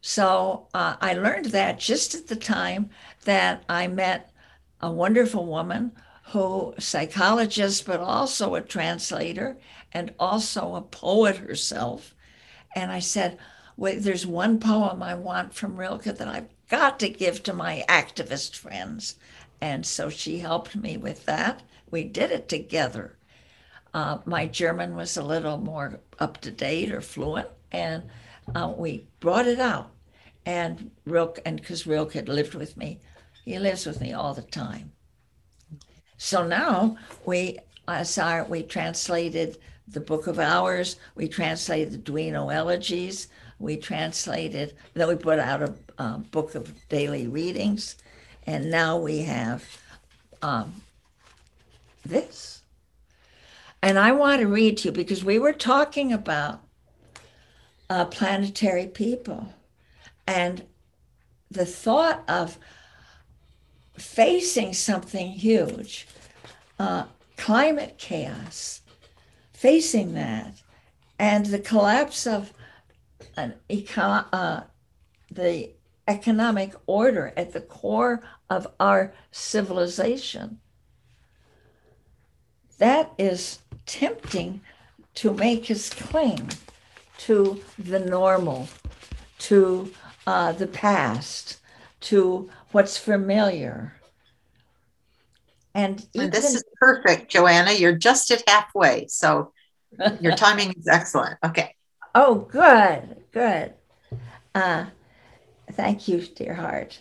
So 0.00 0.68
uh, 0.72 0.96
I 1.00 1.14
learned 1.14 1.46
that 1.46 1.78
just 1.78 2.14
at 2.14 2.28
the 2.28 2.36
time 2.36 2.90
that 3.24 3.64
I 3.68 3.86
met 3.86 4.30
a 4.80 4.90
wonderful 4.90 5.46
woman 5.46 5.92
who 6.32 6.74
psychologist 6.78 7.86
but 7.86 8.00
also 8.00 8.54
a 8.54 8.60
translator 8.60 9.58
and 9.92 10.14
also 10.18 10.74
a 10.74 10.82
poet 10.82 11.36
herself. 11.38 12.14
And 12.74 12.92
i 12.92 13.00
said 13.00 13.36
wait 13.80 14.02
there's 14.02 14.26
one 14.26 14.60
poem 14.60 15.02
i 15.02 15.14
want 15.14 15.54
from 15.54 15.76
rilke 15.76 16.04
that 16.04 16.28
i've 16.28 16.48
got 16.68 17.00
to 17.00 17.08
give 17.08 17.42
to 17.42 17.52
my 17.52 17.82
activist 17.88 18.54
friends 18.54 19.16
and 19.60 19.84
so 19.84 20.08
she 20.08 20.38
helped 20.38 20.76
me 20.76 20.96
with 20.96 21.26
that. 21.26 21.62
We 21.90 22.04
did 22.04 22.30
it 22.30 22.48
together. 22.48 23.16
Uh, 23.92 24.18
my 24.24 24.46
german 24.46 24.94
was 24.94 25.16
a 25.16 25.22
little 25.22 25.58
more 25.58 26.00
up 26.18 26.40
to 26.42 26.50
date 26.50 26.92
or 26.92 27.00
fluent 27.00 27.48
and 27.72 28.04
uh, 28.54 28.72
we 28.76 29.06
brought 29.18 29.46
it 29.46 29.58
out. 29.58 29.90
And 30.46 30.90
rilke 31.04 31.40
and 31.44 31.60
because 31.60 31.86
rilke 31.86 32.12
had 32.14 32.28
lived 32.28 32.54
with 32.54 32.76
me 32.76 33.00
he 33.44 33.58
lives 33.58 33.86
with 33.86 34.00
me 34.00 34.12
all 34.12 34.34
the 34.34 34.42
time. 34.42 34.92
So 36.18 36.46
now 36.46 36.96
we, 37.24 37.58
as 37.88 38.16
our, 38.18 38.44
we 38.44 38.62
translated 38.62 39.58
the 39.88 40.00
Book 40.00 40.26
of 40.26 40.38
Hours, 40.38 40.96
we 41.14 41.26
translated 41.26 41.92
the 41.92 41.98
Duino 41.98 42.48
Elegies, 42.48 43.28
we 43.58 43.76
translated, 43.76 44.74
then 44.94 45.08
we 45.08 45.16
put 45.16 45.38
out 45.38 45.62
a, 45.62 45.74
a 45.98 46.18
book 46.18 46.54
of 46.54 46.72
daily 46.88 47.26
readings, 47.26 47.96
and 48.46 48.70
now 48.70 48.96
we 48.96 49.22
have 49.22 49.64
um, 50.42 50.82
this. 52.04 52.62
And 53.82 53.98
I 53.98 54.12
want 54.12 54.40
to 54.40 54.46
read 54.46 54.78
to 54.78 54.88
you 54.88 54.92
because 54.92 55.24
we 55.24 55.38
were 55.38 55.52
talking 55.52 56.12
about 56.12 56.60
uh, 57.88 58.04
planetary 58.06 58.86
people 58.86 59.54
and 60.26 60.64
the 61.50 61.66
thought 61.66 62.22
of 62.28 62.58
facing 63.96 64.72
something 64.72 65.32
huge, 65.32 66.06
uh, 66.78 67.04
climate 67.36 67.96
chaos, 67.98 68.82
facing 69.52 70.14
that, 70.14 70.54
and 71.18 71.46
the 71.46 71.58
collapse 71.58 72.26
of 72.26 72.52
an 73.36 73.54
eco- 73.68 74.24
uh, 74.32 74.62
the 75.30 75.70
economic 76.10 76.74
order 76.86 77.32
at 77.36 77.52
the 77.52 77.60
core 77.60 78.20
of 78.50 78.66
our 78.80 79.12
civilization. 79.30 80.58
That 82.78 83.12
is 83.16 83.60
tempting 83.86 84.60
to 85.14 85.32
make 85.32 85.70
us 85.70 85.88
cling 85.88 86.50
to 87.18 87.62
the 87.78 88.00
normal, 88.00 88.68
to 89.38 89.92
uh, 90.26 90.52
the 90.52 90.66
past, 90.66 91.58
to 92.00 92.50
what's 92.72 92.98
familiar. 92.98 93.94
And, 95.74 96.04
and 96.16 96.32
this 96.32 96.54
is 96.54 96.64
perfect, 96.80 97.30
Joanna. 97.30 97.72
You're 97.72 97.96
just 97.96 98.32
at 98.32 98.42
halfway. 98.48 99.06
So 99.06 99.52
your 100.20 100.34
timing 100.44 100.72
is 100.72 100.88
excellent. 100.88 101.38
Okay. 101.44 101.76
Oh, 102.14 102.34
good, 102.50 103.22
good. 103.30 103.74
Uh, 104.54 104.86
thank 105.80 106.08
you, 106.08 106.20
dear 106.20 106.52
heart. 106.52 107.00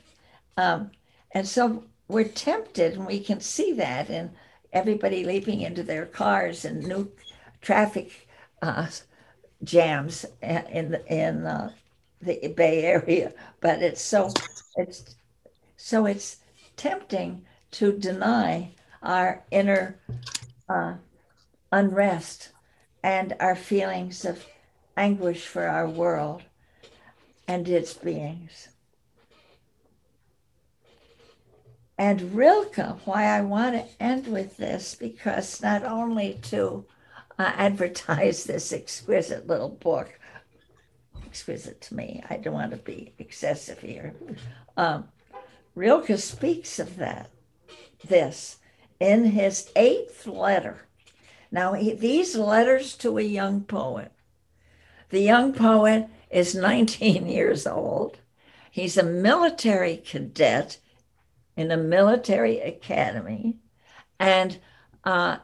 Um, 0.56 0.92
and 1.32 1.46
so 1.46 1.84
we're 2.08 2.30
tempted, 2.30 2.94
and 2.94 3.06
we 3.06 3.20
can 3.20 3.42
see 3.42 3.74
that 3.74 4.10
in 4.10 4.32
everybody 4.72 5.26
leaping 5.26 5.60
into 5.60 5.84
their 5.84 6.06
cars 6.06 6.64
and 6.64 6.88
new 6.88 7.12
traffic 7.62 8.28
uh, 8.62 8.88
jams 9.66 10.26
in 10.42 10.92
the, 10.92 11.06
in 11.14 11.46
uh, 11.46 11.72
the 12.22 12.54
Bay 12.56 12.84
Area. 12.84 13.34
But 13.60 13.82
it's 13.82 14.02
so 14.02 14.32
it's 14.78 15.16
so 15.76 16.06
it's 16.06 16.38
tempting 16.78 17.46
to 17.72 17.92
deny 17.92 18.72
our 19.04 19.44
inner 19.52 20.00
uh, 20.70 20.94
unrest 21.74 22.50
and 23.04 23.36
our 23.42 23.58
feelings 23.58 24.24
of 24.24 24.46
anguish 24.96 25.46
for 25.46 25.68
our 25.68 25.90
world 25.90 26.44
and 27.50 27.68
its 27.68 27.96
beings. 27.96 28.70
And 31.98 32.36
Rilke, 32.36 33.08
why 33.08 33.26
I 33.26 33.42
want 33.42 33.76
to 33.76 34.04
end 34.04 34.28
with 34.28 34.56
this, 34.58 34.94
because 34.94 35.60
not 35.60 35.84
only 35.84 36.40
to 36.44 36.86
uh, 37.40 37.52
advertise 37.58 38.44
this 38.44 38.72
exquisite 38.72 39.48
little 39.48 39.70
book, 39.70 40.20
exquisite 41.26 41.82
to 41.82 41.96
me, 41.96 42.24
I 42.30 42.38
don't 42.38 42.54
want 42.54 42.70
to 42.72 42.78
be 42.78 43.14
excessive 43.18 43.80
here. 43.80 44.14
Um, 44.78 45.10
Rilke 45.74 46.20
speaks 46.20 46.78
of 46.78 46.98
that, 46.98 47.32
this, 48.06 48.58
in 49.00 49.26
his 49.26 49.72
eighth 49.76 50.28
letter. 50.28 50.86
Now, 51.52 51.74
he, 51.74 51.94
these 51.94 52.36
letters 52.36 52.96
to 52.98 53.18
a 53.18 53.24
young 53.24 53.62
poet. 53.62 54.12
The 55.10 55.22
young 55.22 55.52
poet 55.54 56.08
is 56.30 56.56
19 56.56 57.26
years 57.28 57.66
old. 57.66 58.20
He's 58.72 58.98
a 58.98 59.04
military 59.04 59.98
cadet 59.98 60.80
in 61.56 61.72
a 61.72 61.78
military 61.78 62.60
academy, 62.60 63.58
and 64.20 64.60
uh, 65.04 65.38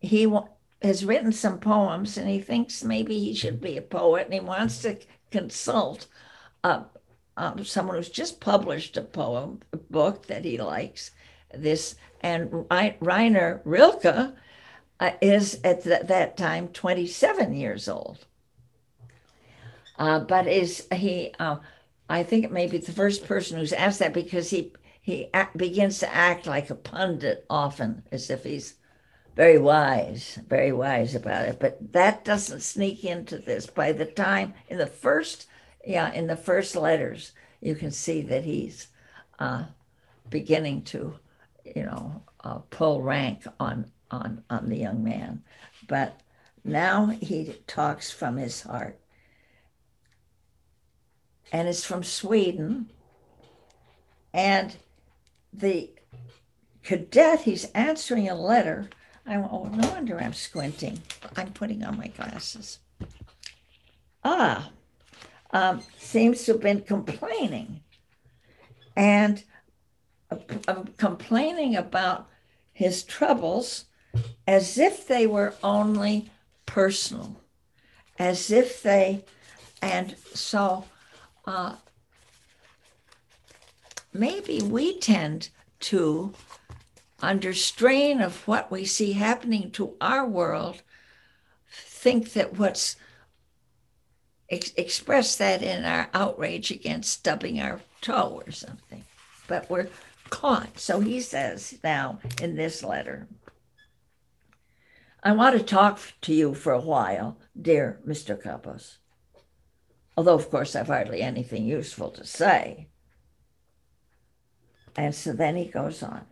he 0.00 0.24
w- 0.24 0.48
has 0.80 1.04
written 1.04 1.32
some 1.32 1.58
poems, 1.58 2.16
and 2.16 2.28
he 2.28 2.40
thinks 2.40 2.82
maybe 2.82 3.18
he 3.18 3.34
should 3.34 3.60
be 3.60 3.76
a 3.76 3.82
poet, 3.82 4.24
and 4.24 4.34
he 4.34 4.40
wants 4.40 4.80
to 4.82 4.98
consult 5.30 6.06
uh, 6.64 6.84
um, 7.36 7.64
someone 7.64 7.96
who's 7.96 8.08
just 8.08 8.40
published 8.40 8.96
a 8.96 9.02
poem 9.02 9.60
a 9.72 9.76
book 9.76 10.26
that 10.26 10.44
he 10.44 10.58
likes. 10.58 11.10
This 11.52 11.96
and 12.22 12.66
Rainer 13.00 13.60
Rilke 13.64 14.34
uh, 15.00 15.10
is 15.20 15.60
at 15.64 15.82
th- 15.82 16.06
that 16.06 16.36
time 16.36 16.68
27 16.68 17.52
years 17.54 17.88
old. 17.88 18.26
Uh, 20.02 20.18
but 20.18 20.48
is 20.48 20.88
he? 20.92 21.32
Uh, 21.38 21.58
I 22.08 22.24
think 22.24 22.44
it 22.44 22.50
may 22.50 22.66
be 22.66 22.78
the 22.78 22.92
first 22.92 23.24
person 23.24 23.56
who's 23.58 23.72
asked 23.72 24.00
that 24.00 24.12
because 24.12 24.50
he 24.50 24.72
he 25.00 25.28
begins 25.56 26.00
to 26.00 26.12
act 26.12 26.46
like 26.46 26.70
a 26.70 26.74
pundit 26.74 27.46
often, 27.48 28.02
as 28.10 28.28
if 28.28 28.42
he's 28.42 28.74
very 29.36 29.58
wise, 29.58 30.40
very 30.48 30.72
wise 30.72 31.14
about 31.14 31.46
it. 31.46 31.60
But 31.60 31.92
that 31.92 32.24
doesn't 32.24 32.62
sneak 32.62 33.04
into 33.04 33.38
this. 33.38 33.66
By 33.66 33.92
the 33.92 34.06
time 34.06 34.54
in 34.68 34.78
the 34.78 34.88
first 34.88 35.46
yeah, 35.86 36.12
in 36.12 36.26
the 36.26 36.36
first 36.36 36.74
letters, 36.74 37.32
you 37.60 37.76
can 37.76 37.92
see 37.92 38.22
that 38.22 38.44
he's 38.44 38.88
uh, 39.38 39.66
beginning 40.30 40.82
to, 40.82 41.14
you 41.76 41.84
know, 41.84 42.22
uh, 42.42 42.58
pull 42.70 43.02
rank 43.02 43.44
on 43.60 43.90
on 44.10 44.42
on 44.50 44.68
the 44.68 44.78
young 44.78 45.04
man, 45.04 45.44
but 45.86 46.20
now 46.64 47.06
he 47.06 47.54
talks 47.68 48.10
from 48.10 48.36
his 48.36 48.62
heart, 48.62 48.98
and 51.52 51.68
it's 51.68 51.84
from 51.84 52.02
Sweden, 52.02 52.90
and 54.32 54.74
the 55.52 55.90
cadet 56.82 57.42
he's 57.42 57.66
answering 57.72 58.28
a 58.28 58.34
letter. 58.34 58.88
I 59.26 59.36
oh 59.36 59.70
no 59.72 59.88
wonder 59.90 60.18
I'm 60.18 60.32
squinting. 60.32 61.00
I'm 61.36 61.52
putting 61.52 61.84
on 61.84 61.98
my 61.98 62.08
glasses. 62.08 62.78
Ah, 64.24 64.70
um, 65.52 65.82
seems 65.98 66.44
to 66.44 66.52
have 66.52 66.62
been 66.62 66.80
complaining 66.80 67.80
and 68.96 69.44
uh, 70.30 70.36
uh, 70.66 70.84
complaining 70.96 71.76
about 71.76 72.28
his 72.72 73.02
troubles 73.02 73.84
as 74.46 74.78
if 74.78 75.06
they 75.06 75.26
were 75.26 75.54
only 75.62 76.30
personal, 76.64 77.36
as 78.18 78.50
if 78.50 78.82
they, 78.82 79.24
and 79.82 80.16
so 80.34 80.84
uh, 81.44 81.76
maybe 84.12 84.60
we 84.62 84.98
tend 84.98 85.48
to, 85.80 86.32
under 87.20 87.52
strain 87.52 88.20
of 88.20 88.46
what 88.46 88.70
we 88.70 88.84
see 88.84 89.12
happening 89.12 89.70
to 89.72 89.94
our 90.00 90.26
world, 90.26 90.82
think 91.70 92.32
that 92.32 92.58
what's 92.58 92.96
ex- 94.48 94.72
express 94.76 95.36
that 95.36 95.62
in 95.62 95.84
our 95.84 96.08
outrage 96.14 96.70
against 96.70 97.12
stubbing 97.12 97.60
our 97.60 97.80
toe 98.00 98.42
or 98.46 98.52
something. 98.52 99.04
But 99.48 99.68
we're 99.68 99.88
caught. 100.30 100.78
So 100.78 101.00
he 101.00 101.20
says 101.20 101.78
now 101.82 102.18
in 102.40 102.56
this 102.56 102.82
letter 102.82 103.28
I 105.24 105.32
want 105.32 105.56
to 105.56 105.64
talk 105.64 106.00
to 106.22 106.34
you 106.34 106.52
for 106.52 106.72
a 106.72 106.80
while, 106.80 107.38
dear 107.60 108.00
Mr. 108.04 108.40
Kappus. 108.40 108.96
Although, 110.16 110.34
of 110.34 110.50
course, 110.50 110.76
I've 110.76 110.88
hardly 110.88 111.22
anything 111.22 111.64
useful 111.64 112.10
to 112.10 112.24
say. 112.24 112.88
And 114.96 115.14
so 115.14 115.32
then 115.32 115.56
he 115.56 115.64
goes 115.64 116.02
on. 116.02 116.26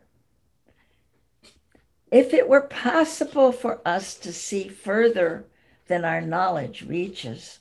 If 2.11 2.35
it 2.35 2.49
were 2.49 2.63
possible 2.63 3.53
for 3.53 3.81
us 3.87 4.15
to 4.17 4.33
see 4.33 4.69
further 4.69 5.47
than 5.87 6.05
our 6.05 6.21
knowledge 6.21 6.83
reaches, 6.83 7.61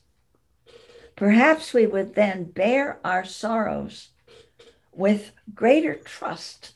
perhaps 1.15 1.73
we 1.73 1.85
would 1.85 2.15
then 2.15 2.45
bear 2.45 2.99
our 3.03 3.23
sorrows 3.23 4.09
with 4.91 5.31
greater 5.53 5.95
trust 5.95 6.73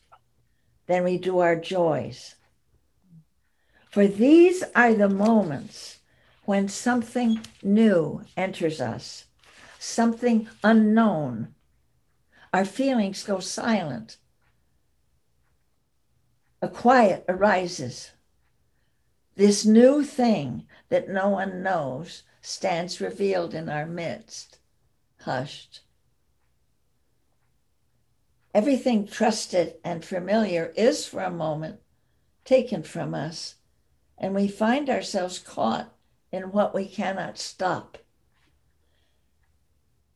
than 0.88 1.04
we 1.04 1.18
do 1.18 1.40
our 1.40 1.56
joys. 1.56 2.36
For 3.90 4.08
these 4.08 4.64
are 4.76 4.94
the 4.94 5.10
moments 5.10 6.00
when 6.46 6.68
something 6.68 7.42
new 7.62 8.22
enters 8.38 8.82
us, 8.82 9.26
something 9.84 10.48
unknown. 10.64 11.54
Our 12.54 12.64
feelings 12.64 13.24
go 13.24 13.40
silent. 13.40 14.18
A 16.62 16.70
quiet 16.70 17.26
arises. 17.28 18.12
This 19.36 19.66
new 19.66 20.04
thing 20.04 20.66
that 20.88 21.10
no 21.10 21.30
one 21.30 21.62
knows 21.62 22.24
stands 22.42 23.02
revealed 23.02 23.54
in 23.54 23.68
our 23.68 23.86
midst, 23.86 24.60
hushed. 25.22 25.82
Everything 28.54 29.06
trusted 29.06 29.76
and 29.84 30.06
familiar 30.06 30.72
is 30.78 31.06
for 31.06 31.22
a 31.22 31.32
moment 31.32 31.82
taken 32.46 32.84
from 32.84 33.14
us, 33.14 33.56
and 34.18 34.34
we 34.34 34.48
find 34.48 34.90
ourselves 34.90 35.40
caught 35.40 35.94
in 36.32 36.52
what 36.52 36.74
we 36.74 36.88
cannot 36.88 37.38
stop. 37.38 37.98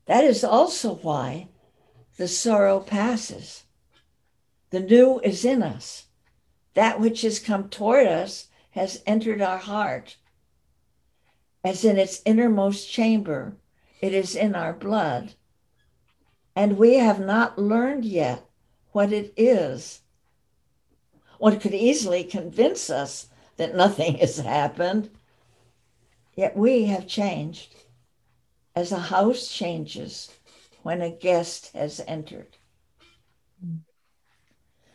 That 0.08 0.24
is 0.24 0.44
also 0.44 0.96
why 0.96 1.50
the 2.18 2.28
sorrow 2.28 2.80
passes. 2.80 3.64
The 4.72 4.80
new 4.80 5.20
is 5.20 5.46
in 5.46 5.62
us. 5.62 6.08
That 6.74 7.00
which 7.00 7.22
has 7.22 7.40
come 7.40 7.70
toward 7.70 8.08
us 8.08 8.48
has 8.72 9.04
entered 9.06 9.42
our 9.42 9.58
heart. 9.58 10.18
As 11.64 11.86
in 11.86 11.98
its 11.98 12.22
innermost 12.26 12.90
chamber, 12.90 13.58
it 14.02 14.14
is 14.14 14.36
in 14.36 14.56
our 14.56 14.74
blood 14.74 15.34
and 16.58 16.80
we 16.80 16.96
have 16.96 17.20
not 17.20 17.60
learned 17.60 18.04
yet 18.04 18.44
what 18.92 19.14
it 19.14 19.32
is. 19.38 20.02
One 21.38 21.60
could 21.60 21.76
easily 21.76 22.24
convince 22.24 22.90
us 22.90 23.28
that 23.58 23.76
nothing 23.76 24.16
has 24.22 24.40
happened, 24.40 25.12
yet 26.34 26.58
we 26.58 26.86
have 26.86 27.06
changed 27.06 27.76
as 28.78 28.92
a 28.92 29.00
house 29.00 29.48
changes 29.48 30.30
when 30.84 31.02
a 31.02 31.10
guest 31.10 31.72
has 31.74 32.00
entered. 32.08 32.58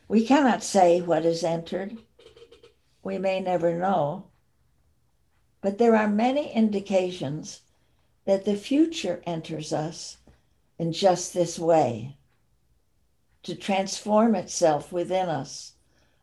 We 0.07 0.25
cannot 0.25 0.63
say 0.63 1.01
what 1.01 1.25
has 1.25 1.43
entered. 1.43 1.99
We 3.03 3.19
may 3.19 3.41
never 3.41 3.77
know. 3.77 4.29
But 5.63 5.79
there 5.79 5.97
are 5.97 6.07
many 6.07 6.53
indications 6.53 7.63
that 8.25 8.45
the 8.45 8.55
future 8.55 9.21
enters 9.27 9.73
us 9.73 10.19
in 10.79 10.93
just 10.93 11.35
this 11.35 11.59
way 11.59 12.17
to 13.43 13.57
transform 13.57 14.37
itself 14.37 14.93
within 14.93 15.29
us 15.29 15.73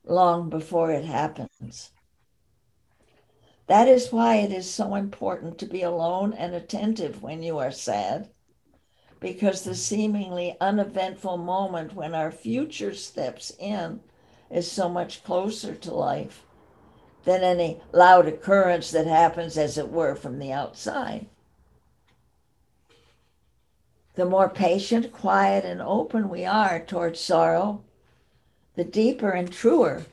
long 0.05 0.49
before 0.49 0.91
it 0.91 1.03
happens. 1.03 1.91
That 3.69 3.87
is 3.87 4.11
why 4.11 4.37
it 4.37 4.51
is 4.51 4.67
so 4.67 4.95
important 4.95 5.59
to 5.59 5.67
be 5.67 5.83
alone 5.83 6.33
and 6.33 6.55
attentive 6.55 7.21
when 7.21 7.43
you 7.43 7.59
are 7.59 7.71
sad, 7.71 8.27
because 9.19 9.61
the 9.61 9.75
seemingly 9.75 10.57
uneventful 10.59 11.37
moment 11.37 11.93
when 11.93 12.15
our 12.15 12.31
future 12.31 12.95
steps 12.95 13.51
in 13.59 13.99
is 14.49 14.71
so 14.71 14.89
much 14.89 15.23
closer 15.23 15.75
to 15.75 15.93
life 15.93 16.41
than 17.25 17.43
any 17.43 17.79
loud 17.93 18.27
occurrence 18.27 18.89
that 18.89 19.05
happens, 19.05 19.55
as 19.55 19.77
it 19.77 19.89
were, 19.89 20.15
from 20.15 20.39
the 20.39 20.51
outside. 20.51 21.27
The 24.15 24.25
more 24.25 24.49
patient, 24.49 25.11
quiet, 25.11 25.63
and 25.63 25.79
open 25.79 26.29
we 26.29 26.43
are 26.43 26.79
towards 26.79 27.19
sorrow, 27.19 27.83
the 28.73 28.83
deeper 28.83 29.29
and 29.29 29.53
truer 29.53 30.07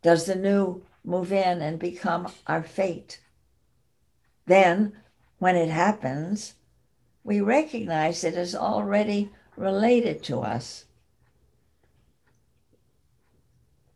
does 0.00 0.24
the 0.24 0.34
new 0.34 0.82
move 1.04 1.32
in 1.32 1.60
and 1.60 1.78
become 1.78 2.28
our 2.46 2.62
fate. 2.62 3.20
Then, 4.46 4.92
when 5.38 5.56
it 5.56 5.68
happens, 5.68 6.54
we 7.22 7.40
recognize 7.40 8.24
it 8.24 8.34
as 8.34 8.54
already 8.54 9.30
related 9.56 10.22
to 10.24 10.40
us 10.40 10.86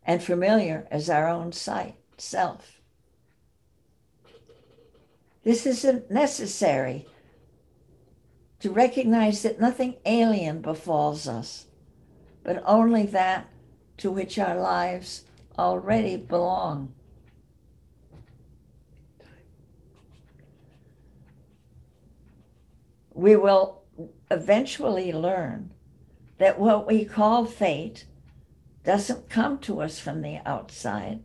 and 0.03 0.23
familiar 0.23 0.87
as 0.89 1.09
our 1.09 1.27
own 1.27 1.51
sight, 1.51 1.95
self. 2.17 2.79
This 5.43 5.65
isn't 5.65 6.11
necessary 6.11 7.07
to 8.59 8.71
recognize 8.71 9.43
that 9.43 9.59
nothing 9.59 9.95
alien 10.05 10.61
befalls 10.61 11.27
us, 11.27 11.67
but 12.43 12.61
only 12.65 13.05
that 13.07 13.47
to 13.97 14.11
which 14.11 14.37
our 14.39 14.59
lives 14.59 15.23
already 15.57 16.17
belong. 16.17 16.93
We 23.19 23.35
will 23.35 23.81
eventually 24.31 25.11
learn 25.11 25.71
that 26.37 26.57
what 26.57 26.87
we 26.87 27.03
call 27.03 27.43
fate 27.43 28.05
doesn't 28.85 29.29
come 29.29 29.57
to 29.59 29.81
us 29.81 29.99
from 29.99 30.21
the 30.21 30.39
outside. 30.45 31.19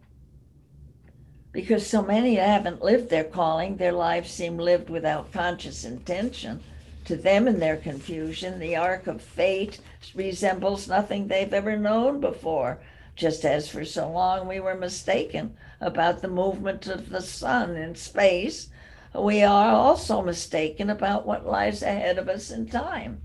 Because 1.52 1.86
so 1.86 2.02
many 2.02 2.34
haven't 2.34 2.82
lived 2.82 3.10
their 3.10 3.22
calling, 3.22 3.76
their 3.76 3.92
lives 3.92 4.32
seem 4.32 4.58
lived 4.58 4.90
without 4.90 5.32
conscious 5.32 5.84
intention 5.84 6.64
to 7.04 7.14
them 7.14 7.46
in 7.46 7.60
their 7.60 7.76
confusion, 7.76 8.58
the 8.58 8.74
arc 8.74 9.06
of 9.06 9.22
fate 9.22 9.78
resembles 10.16 10.88
nothing 10.88 11.28
they've 11.28 11.54
ever 11.54 11.76
known 11.76 12.20
before, 12.20 12.80
just 13.14 13.44
as 13.44 13.68
for 13.68 13.84
so 13.84 14.10
long 14.10 14.48
we 14.48 14.58
were 14.58 14.74
mistaken 14.74 15.56
about 15.80 16.22
the 16.22 16.28
movement 16.28 16.88
of 16.88 17.10
the 17.10 17.22
sun 17.22 17.76
in 17.76 17.94
space. 17.94 18.68
We 19.15 19.43
are 19.43 19.73
also 19.73 20.23
mistaken 20.23 20.91
about 20.91 21.27
what 21.27 21.47
lies 21.47 21.82
ahead 21.82 22.19
of 22.19 22.28
us 22.28 22.51
in 22.51 22.66
time. 22.66 23.23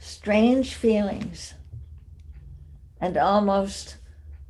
Strange 0.00 0.74
feelings 0.74 1.54
and 3.00 3.16
almost 3.16 3.98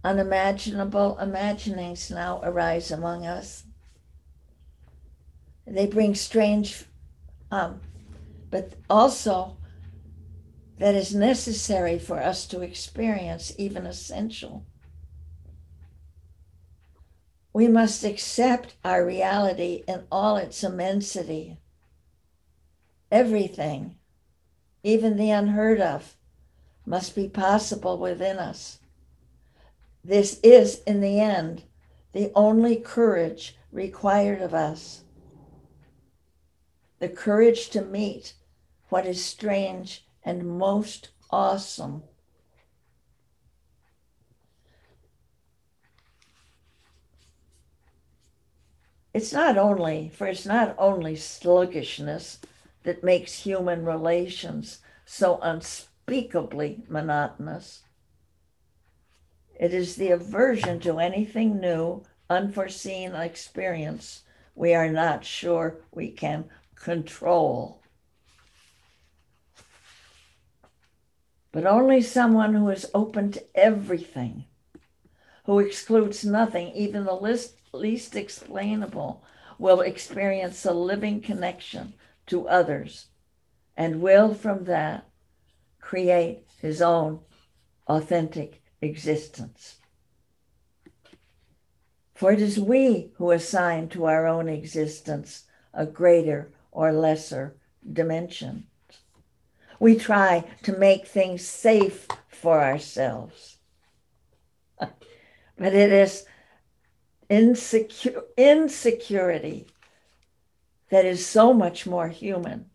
unimaginable 0.05 1.19
imaginings 1.19 2.11
now 2.11 2.41
arise 2.45 2.91
among 2.91 3.27
us 3.27 3.65
they 5.66 5.87
bring 5.87 6.15
strange, 6.15 6.85
um, 7.51 7.81
but 8.51 8.75
also 8.91 9.57
that 10.79 10.95
is 10.95 11.15
necessary 11.15 11.99
for 11.99 12.21
us 12.21 12.47
to 12.49 12.61
experience, 12.61 13.53
even 13.57 13.87
essential. 13.87 14.66
We 17.55 17.68
must 17.68 18.05
accept 18.05 18.74
our 18.85 19.06
reality 19.06 19.85
in 19.89 20.02
all 20.12 20.36
its 20.36 20.62
immensity. 20.62 21.60
Everything, 23.10 23.97
even 24.82 25.16
the 25.16 25.31
unheard 25.31 25.81
of, 25.81 26.16
must 26.85 27.14
be 27.14 27.28
possible 27.28 27.97
within 27.97 28.39
us. 28.39 28.81
This 30.05 30.39
is, 30.43 30.82
in 30.82 31.01
the 31.01 31.18
end, 31.18 31.62
the 32.12 32.31
only 32.35 32.76
courage 32.76 33.56
required 33.72 34.43
of 34.43 34.52
us 34.52 35.05
the 37.05 37.09
courage 37.10 37.68
to 37.68 37.82
meet 37.82 38.32
what 38.89 39.05
is 39.06 39.22
strange 39.22 40.06
and 40.24 40.47
most 40.59 41.10
awesome. 41.31 42.02
It's 49.15 49.32
not 49.32 49.57
only, 49.57 50.11
for 50.15 50.27
it's 50.27 50.45
not 50.45 50.74
only 50.77 51.16
sluggishness 51.16 52.41
that 52.82 53.05
makes 53.05 53.45
human 53.45 53.85
relations 53.85 54.81
so 55.07 55.39
unspeakably 55.41 56.82
monotonous. 56.89 57.85
It 59.59 59.73
is 59.73 59.97
the 59.97 60.11
aversion 60.11 60.81
to 60.81 60.99
anything 60.99 61.61
new, 61.61 62.03
unforeseen 62.28 63.15
experience 63.15 64.24
we 64.55 64.74
are 64.74 64.91
not 64.91 65.24
sure 65.24 65.78
we 65.93 66.11
can 66.11 66.45
control. 66.74 67.81
but 71.55 71.65
only 71.65 72.03
someone 72.03 72.53
who 72.53 72.69
is 72.69 72.91
open 72.95 73.31
to 73.31 73.41
everything, 73.55 74.45
who 75.47 75.61
excludes 75.61 76.24
nothing, 76.24 76.73
even 76.74 77.05
the 77.05 77.15
least, 77.15 77.55
least 77.74 78.16
explainable, 78.16 79.24
will 79.59 79.80
experience 79.80 80.64
a 80.64 80.72
living 80.72 81.20
connection 81.20 81.94
to 82.26 82.48
others 82.48 83.06
and 83.76 84.01
will 84.01 84.34
from 84.34 84.64
that 84.64 85.09
create 85.80 86.44
his 86.60 86.80
own 86.80 87.20
authentic 87.86 88.62
existence. 88.80 89.76
For 92.14 92.32
it 92.32 92.40
is 92.40 92.59
we 92.59 93.10
who 93.16 93.32
assign 93.32 93.88
to 93.90 94.06
our 94.06 94.26
own 94.26 94.48
existence 94.48 95.44
a 95.72 95.84
greater 95.84 96.52
or 96.70 96.92
lesser 96.92 97.56
dimension. 97.92 98.66
We 99.80 99.96
try 99.96 100.44
to 100.62 100.78
make 100.78 101.06
things 101.06 101.44
safe 101.44 102.06
for 102.28 102.62
ourselves. 102.62 103.59
but 104.78 105.74
it 105.74 105.92
is 105.92 106.24
insecure, 107.28 108.22
insecurity 108.36 109.66
that 110.90 111.05
is 111.05 111.26
so 111.26 111.52
much 111.52 111.86
more 111.86 112.09
human 112.09 112.70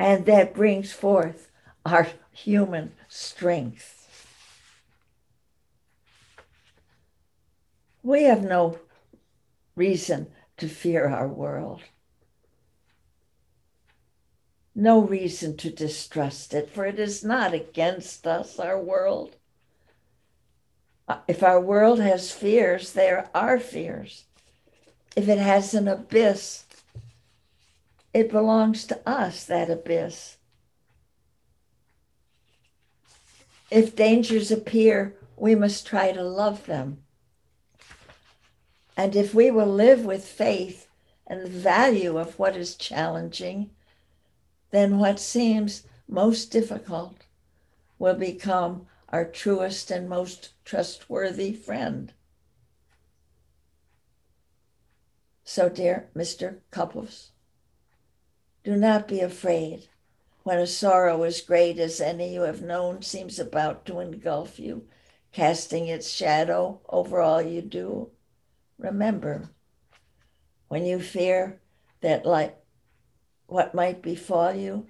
and 0.00 0.24
that 0.24 0.54
brings 0.54 0.92
forth 0.92 1.50
our 1.84 2.08
human 2.32 2.92
strength. 3.08 3.96
We 8.02 8.24
have 8.24 8.42
no 8.42 8.78
reason 9.76 10.28
to 10.56 10.68
fear 10.68 11.08
our 11.08 11.28
world, 11.28 11.82
no 14.74 15.00
reason 15.00 15.56
to 15.58 15.70
distrust 15.70 16.54
it, 16.54 16.70
for 16.70 16.86
it 16.86 16.98
is 16.98 17.22
not 17.22 17.52
against 17.52 18.26
us, 18.26 18.58
our 18.58 18.80
world. 18.80 19.36
If 21.26 21.42
our 21.42 21.60
world 21.60 22.00
has 22.00 22.32
fears, 22.32 22.92
there 22.92 23.28
are 23.34 23.58
fears. 23.58 24.24
If 25.16 25.28
it 25.28 25.38
has 25.38 25.74
an 25.74 25.88
abyss, 25.88 26.64
it 28.12 28.30
belongs 28.30 28.86
to 28.86 29.00
us, 29.08 29.44
that 29.44 29.70
abyss. 29.70 30.36
If 33.70 33.94
dangers 33.94 34.50
appear, 34.50 35.14
we 35.36 35.54
must 35.54 35.86
try 35.86 36.12
to 36.12 36.22
love 36.22 36.66
them. 36.66 36.98
And 38.96 39.16
if 39.16 39.32
we 39.32 39.50
will 39.50 39.66
live 39.66 40.04
with 40.04 40.24
faith 40.26 40.88
and 41.26 41.42
the 41.42 41.48
value 41.48 42.18
of 42.18 42.38
what 42.38 42.56
is 42.56 42.74
challenging, 42.74 43.70
then 44.72 44.98
what 44.98 45.18
seems 45.18 45.84
most 46.08 46.50
difficult 46.50 47.14
will 47.98 48.14
become 48.14 48.86
our 49.10 49.24
truest 49.24 49.90
and 49.90 50.08
most 50.08 50.50
trustworthy 50.64 51.52
friend. 51.52 52.12
So, 55.44 55.68
dear 55.68 56.10
Mr. 56.14 56.60
Kappus, 56.70 57.30
do 58.62 58.76
not 58.76 59.08
be 59.08 59.20
afraid 59.20 59.88
when 60.42 60.58
a 60.58 60.66
sorrow 60.66 61.24
as 61.24 61.40
great 61.40 61.78
as 61.78 62.00
any 62.00 62.32
you 62.32 62.42
have 62.42 62.62
known 62.62 63.02
seems 63.02 63.38
about 63.38 63.84
to 63.86 63.98
engulf 63.98 64.58
you, 64.58 64.86
casting 65.32 65.86
its 65.86 66.08
shadow 66.08 66.80
over 66.88 67.20
all 67.20 67.42
you 67.42 67.62
do. 67.62 68.10
Remember, 68.78 69.50
when 70.68 70.84
you 70.86 71.00
fear 71.00 71.60
that 72.00 72.24
like 72.24 72.56
what 73.46 73.74
might 73.74 74.02
befall 74.02 74.54
you, 74.54 74.86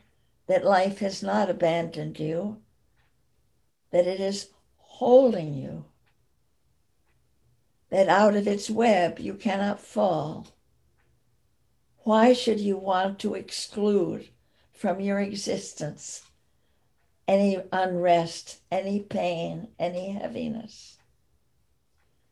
that 0.46 0.64
life 0.64 0.98
has 0.98 1.22
not 1.22 1.48
abandoned 1.48 2.18
you, 2.18 2.58
that 3.90 4.06
it 4.06 4.20
is 4.20 4.48
holding 4.76 5.54
you, 5.54 5.84
that 7.90 8.08
out 8.08 8.36
of 8.36 8.46
its 8.46 8.70
web 8.70 9.18
you 9.18 9.34
cannot 9.34 9.80
fall. 9.80 10.48
Why 12.04 12.32
should 12.32 12.60
you 12.60 12.76
want 12.76 13.18
to 13.20 13.34
exclude 13.34 14.28
from 14.72 15.00
your 15.00 15.20
existence 15.20 16.22
any 17.28 17.58
unrest, 17.72 18.60
any 18.70 19.00
pain, 19.00 19.68
any 19.78 20.12
heaviness? 20.12 20.98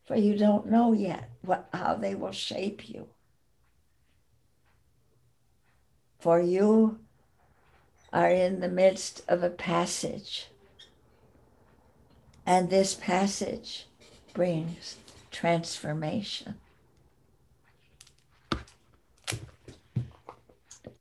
for 0.09 0.16
you 0.16 0.35
don't 0.39 0.70
know 0.70 0.94
yet 0.94 1.28
what, 1.43 1.68
how 1.74 1.94
they 1.94 2.14
will 2.14 2.32
shape 2.32 2.89
you. 2.89 3.09
For 6.18 6.40
you 6.40 7.01
are 8.10 8.30
in 8.30 8.60
the 8.60 8.70
midst 8.70 9.22
of 9.28 9.43
a 9.43 9.51
passage, 9.51 10.48
and 12.49 12.70
this 12.70 12.95
passage 12.95 13.87
brings 14.33 14.97
transformation. 15.31 16.55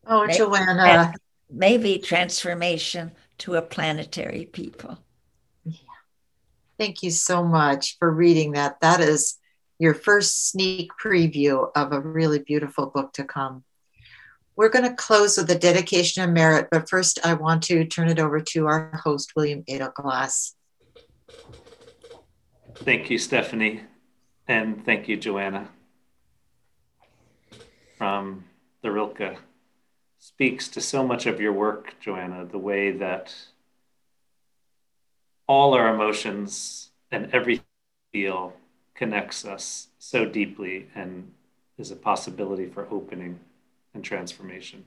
Oh, 0.06 0.26
Maybe- 0.26 0.38
Joanna, 0.38 1.14
Maybe 1.50 2.00
transformation 2.00 3.14
to 3.38 3.56
a 3.56 3.62
planetary 3.62 4.44
people. 4.46 4.98
Yeah. 5.64 5.78
thank 6.78 7.02
you 7.02 7.12
so 7.12 7.46
much 7.46 7.98
for 7.98 8.12
reading 8.12 8.52
that. 8.52 8.82
That 8.82 9.00
is 9.00 9.38
your 9.80 9.94
first 9.94 10.50
sneak 10.50 10.92
preview 11.02 11.72
of 11.74 11.94
a 11.94 12.02
really 12.02 12.40
beautiful 12.40 12.88
book 12.88 13.14
to 13.14 13.24
come. 13.24 13.64
We're 14.58 14.68
going 14.68 14.84
to 14.90 14.96
close 14.96 15.38
with 15.38 15.50
a 15.52 15.58
dedication 15.58 16.24
of 16.24 16.32
merit, 16.32 16.68
but 16.72 16.90
first 16.90 17.20
I 17.24 17.36
want 17.36 17.64
to 17.64 17.86
turn 17.86 18.10
it 18.10 18.20
over 18.20 18.42
to 18.42 18.68
our 18.68 18.92
host, 19.02 19.34
William 19.38 19.64
Edelglass. 19.64 20.56
Thank 22.76 23.10
you, 23.10 23.18
Stephanie. 23.18 23.82
And 24.48 24.86
thank 24.86 25.08
you, 25.08 25.18
Joanna. 25.18 25.70
From 27.98 28.46
the 28.82 28.92
Rilke 28.92 29.38
speaks 30.20 30.68
to 30.70 30.82
so 30.82 31.06
much 31.06 31.26
of 31.26 31.42
your 31.42 31.54
work, 31.54 31.96
Joanna, 32.00 32.46
the 32.46 32.58
way 32.58 32.92
that 32.92 33.34
all 35.48 35.74
our 35.74 35.94
emotions 35.94 36.92
and 37.12 37.32
we 37.46 37.62
feel 38.12 38.54
connects 38.94 39.46
us 39.46 39.88
so 39.98 40.26
deeply 40.26 40.88
and 40.96 41.32
is 41.78 41.92
a 41.92 41.96
possibility 41.96 42.66
for 42.66 42.88
opening 42.92 43.40
and 43.94 44.04
transformation. 44.04 44.86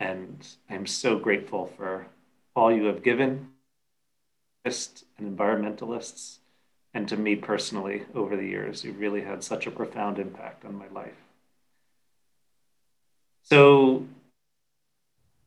And 0.00 0.46
I'm 0.68 0.86
so 0.86 1.18
grateful 1.18 1.66
for 1.76 2.06
all 2.54 2.72
you 2.72 2.84
have 2.84 3.02
given 3.02 3.48
and 4.64 5.02
environmentalists 5.20 6.38
and 6.94 7.08
to 7.08 7.16
me 7.16 7.36
personally 7.36 8.04
over 8.14 8.36
the 8.36 8.46
years. 8.46 8.84
You 8.84 8.92
really 8.92 9.22
had 9.22 9.42
such 9.44 9.66
a 9.66 9.70
profound 9.70 10.18
impact 10.18 10.64
on 10.64 10.76
my 10.76 10.88
life. 10.88 11.16
So 13.42 14.06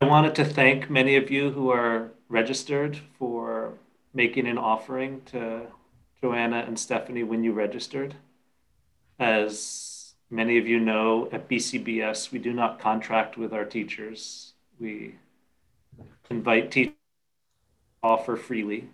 I 0.01 0.05
wanted 0.05 0.35
to 0.35 0.45
thank 0.45 0.89
many 0.89 1.15
of 1.15 1.31
you 1.31 1.51
who 1.51 1.71
are 1.71 2.11
registered 2.29 2.99
for 3.17 3.73
making 4.13 4.47
an 4.47 4.57
offering 4.57 5.21
to 5.27 5.61
Joanna 6.21 6.63
and 6.67 6.77
Stephanie 6.77 7.23
when 7.23 7.43
you 7.43 7.53
registered. 7.53 8.15
As 9.19 10.13
many 10.29 10.57
of 10.59 10.67
you 10.67 10.79
know, 10.79 11.29
at 11.31 11.49
BCBS, 11.49 12.31
we 12.31 12.37
do 12.37 12.53
not 12.53 12.79
contract 12.79 13.37
with 13.37 13.53
our 13.53 13.65
teachers. 13.65 14.53
We 14.79 15.15
invite 16.29 16.69
teachers 16.69 16.93
to 16.93 18.07
offer 18.07 18.35
freely. 18.35 18.89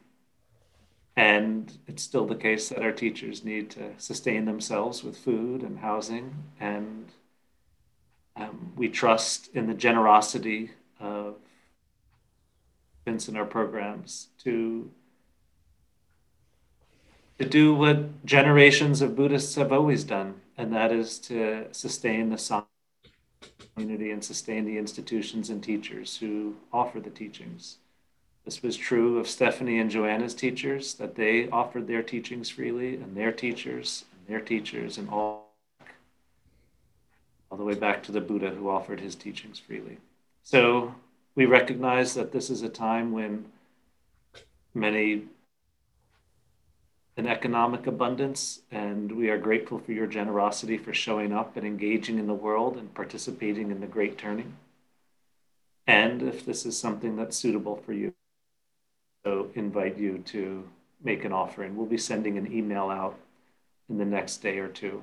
And 1.16 1.78
it's 1.88 2.02
still 2.02 2.26
the 2.26 2.36
case 2.36 2.70
that 2.70 2.82
our 2.82 2.92
teachers 2.92 3.44
need 3.44 3.70
to 3.72 3.92
sustain 3.98 4.46
themselves 4.46 5.04
with 5.04 5.18
food 5.18 5.62
and 5.62 5.80
housing. 5.80 6.34
And 6.60 7.12
um, 8.36 8.74
we 8.76 8.90
trust 8.90 9.50
in 9.54 9.68
the 9.68 9.76
generosity 9.76 10.72
of 11.00 11.36
students 13.02 13.28
in 13.28 13.36
our 13.36 13.46
programs 13.46 14.30
to 14.40 14.90
to 17.40 17.50
do 17.50 17.74
what 17.74 18.26
generations 18.26 19.02
of 19.02 19.16
Buddhists 19.16 19.56
have 19.56 19.72
always 19.72 20.04
done, 20.04 20.36
and 20.56 20.72
that 20.72 20.92
is 20.92 21.18
to 21.20 21.66
sustain 21.72 22.30
the 22.30 22.64
community 23.76 24.12
and 24.12 24.24
sustain 24.24 24.66
the 24.66 24.78
institutions 24.78 25.50
and 25.50 25.64
teachers 25.64 26.18
who 26.18 26.56
offer 26.72 27.00
the 27.00 27.10
teachings. 27.10 27.78
This 28.46 28.62
was 28.62 28.76
true 28.76 29.20
of 29.20 29.28
Stephanie 29.28 29.80
and 29.80 29.90
Joanna's 29.90 30.36
teachers, 30.36 30.96
that 30.96 31.16
they 31.16 31.50
offered 31.50 31.88
their 31.88 32.04
teachings 32.04 32.50
freely, 32.50 32.96
and 32.96 33.16
their 33.16 33.32
teachers, 33.32 34.04
and 34.12 34.28
their 34.28 34.42
teachers, 34.42 34.98
and 34.98 35.10
all, 35.10 35.54
all 37.50 37.58
the 37.58 37.64
way 37.64 37.76
back 37.76 38.04
to 38.04 38.12
the 38.12 38.20
Buddha 38.20 38.50
who 38.50 38.70
offered 38.70 39.00
his 39.00 39.16
teachings 39.16 39.60
freely. 39.60 39.98
So 40.44 40.94
we 41.36 41.46
recognize 41.46 42.14
that 42.16 42.34
this 42.34 42.50
is 42.50 42.64
a 42.64 42.70
time 42.70 43.14
when 43.14 43.46
many 44.74 45.24
an 47.16 47.28
economic 47.28 47.86
abundance, 47.86 48.62
and 48.72 49.12
we 49.12 49.30
are 49.30 49.38
grateful 49.38 49.78
for 49.78 49.92
your 49.92 50.08
generosity 50.08 50.78
for 50.78 50.94
showing 50.94 51.32
up 51.32 51.56
and 51.56 51.66
engaging 51.66 52.18
in 52.18 52.28
the 52.28 52.34
world 52.34 52.76
and 52.76 52.94
participating 52.94 53.70
in 53.70 53.80
the 53.80 53.88
great 53.88 54.18
turning. 54.18 54.58
And 55.86 56.24
if 56.24 56.44
this 56.44 56.66
is 56.66 56.78
something 56.78 57.16
that's 57.16 57.38
suitable 57.38 57.76
for 57.76 57.94
you, 57.94 58.14
So 59.26 59.50
invite 59.56 59.98
you 59.98 60.20
to 60.20 60.68
make 61.04 61.26
an 61.26 61.34
offering. 61.34 61.76
We'll 61.76 61.86
be 61.86 61.98
sending 61.98 62.38
an 62.38 62.52
email 62.52 62.90
out 62.90 63.18
in 63.90 63.98
the 63.98 64.06
next 64.06 64.38
day 64.38 64.60
or 64.60 64.68
two. 64.68 65.02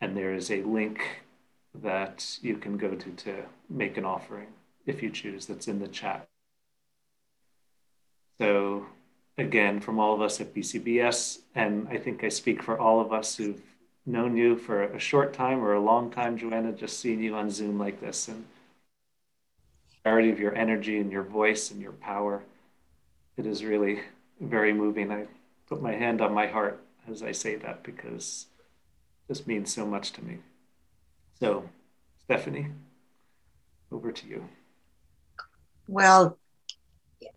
And 0.00 0.16
there 0.16 0.34
is 0.34 0.50
a 0.50 0.62
link 0.62 1.22
that 1.82 2.38
you 2.42 2.56
can 2.56 2.76
go 2.76 2.94
to 2.94 3.10
to 3.10 3.42
make 3.68 3.96
an 3.96 4.04
offering 4.04 4.48
if 4.86 5.02
you 5.02 5.10
choose 5.10 5.46
that's 5.46 5.68
in 5.68 5.78
the 5.78 5.88
chat. 5.88 6.26
So 8.38 8.86
again, 9.38 9.80
from 9.80 9.98
all 9.98 10.14
of 10.14 10.20
us 10.20 10.40
at 10.40 10.54
BCBS, 10.54 11.40
and 11.54 11.88
I 11.88 11.96
think 11.96 12.24
I 12.24 12.28
speak 12.28 12.62
for 12.62 12.78
all 12.78 13.00
of 13.00 13.12
us 13.12 13.36
who've 13.36 13.60
known 14.04 14.36
you 14.36 14.56
for 14.56 14.84
a 14.84 14.98
short 14.98 15.32
time 15.32 15.62
or 15.62 15.72
a 15.74 15.80
long 15.80 16.10
time, 16.10 16.38
Joanna, 16.38 16.72
just 16.72 17.00
seeing 17.00 17.22
you 17.22 17.34
on 17.34 17.50
Zoom 17.50 17.78
like 17.78 18.00
this 18.00 18.28
and 18.28 18.44
the 19.90 19.96
clarity 20.02 20.30
of 20.30 20.38
your 20.38 20.54
energy 20.54 20.98
and 20.98 21.10
your 21.10 21.24
voice 21.24 21.70
and 21.70 21.80
your 21.80 21.92
power. 21.92 22.42
It 23.36 23.46
is 23.46 23.64
really 23.64 24.00
very 24.40 24.72
moving. 24.72 25.12
I 25.12 25.26
put 25.68 25.82
my 25.82 25.92
hand 25.92 26.20
on 26.20 26.32
my 26.32 26.46
heart 26.46 26.82
as 27.08 27.22
I 27.22 27.32
say 27.32 27.56
that 27.56 27.82
because 27.82 28.46
this 29.28 29.46
means 29.46 29.72
so 29.72 29.86
much 29.86 30.12
to 30.12 30.24
me. 30.24 30.38
So, 31.38 31.68
Stephanie, 32.24 32.68
over 33.92 34.12
to 34.12 34.26
you. 34.26 34.48
Well, 35.86 36.38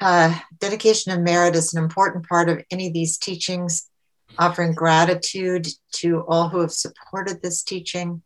uh, 0.02 0.40
dedication 0.60 1.12
of 1.12 1.20
merit 1.20 1.56
is 1.56 1.74
an 1.74 1.84
important 1.84 2.28
part 2.28 2.50
of 2.50 2.64
any 2.72 2.88
of 2.88 2.94
these 2.94 3.18
teachings, 3.18 3.90
offering 4.38 4.74
gratitude 4.74 5.68
to 5.94 6.22
all 6.28 6.50
who 6.50 6.60
have 6.60 6.72
supported 6.72 7.42
this 7.42 7.64
teaching 7.64 8.22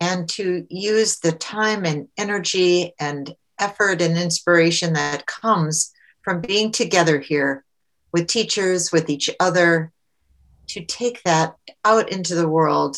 and 0.00 0.28
to 0.28 0.66
use 0.68 1.18
the 1.18 1.32
time 1.32 1.84
and 1.84 2.08
energy 2.18 2.94
and 3.00 3.34
effort 3.58 4.02
and 4.02 4.18
inspiration 4.18 4.92
that 4.92 5.26
comes 5.26 5.92
from 6.26 6.40
being 6.40 6.72
together 6.72 7.20
here 7.20 7.64
with 8.12 8.26
teachers, 8.26 8.90
with 8.90 9.08
each 9.08 9.30
other, 9.38 9.92
to 10.66 10.84
take 10.84 11.22
that 11.22 11.54
out 11.84 12.10
into 12.10 12.34
the 12.34 12.48
world, 12.48 12.96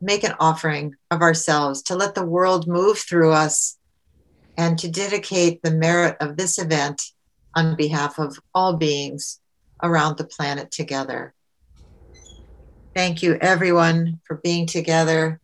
make 0.00 0.22
an 0.22 0.34
offering 0.38 0.94
of 1.10 1.22
ourselves, 1.22 1.82
to 1.82 1.96
let 1.96 2.14
the 2.14 2.24
world 2.24 2.68
move 2.68 2.98
through 2.98 3.32
us, 3.32 3.76
and 4.56 4.78
to 4.78 4.88
dedicate 4.88 5.60
the 5.62 5.72
merit 5.72 6.16
of 6.20 6.36
this 6.36 6.56
event 6.56 7.02
on 7.56 7.74
behalf 7.74 8.16
of 8.20 8.38
all 8.54 8.76
beings 8.76 9.40
around 9.82 10.16
the 10.16 10.24
planet 10.24 10.70
together. 10.70 11.34
Thank 12.94 13.24
you, 13.24 13.38
everyone, 13.40 14.20
for 14.22 14.36
being 14.36 14.66
together. 14.66 15.40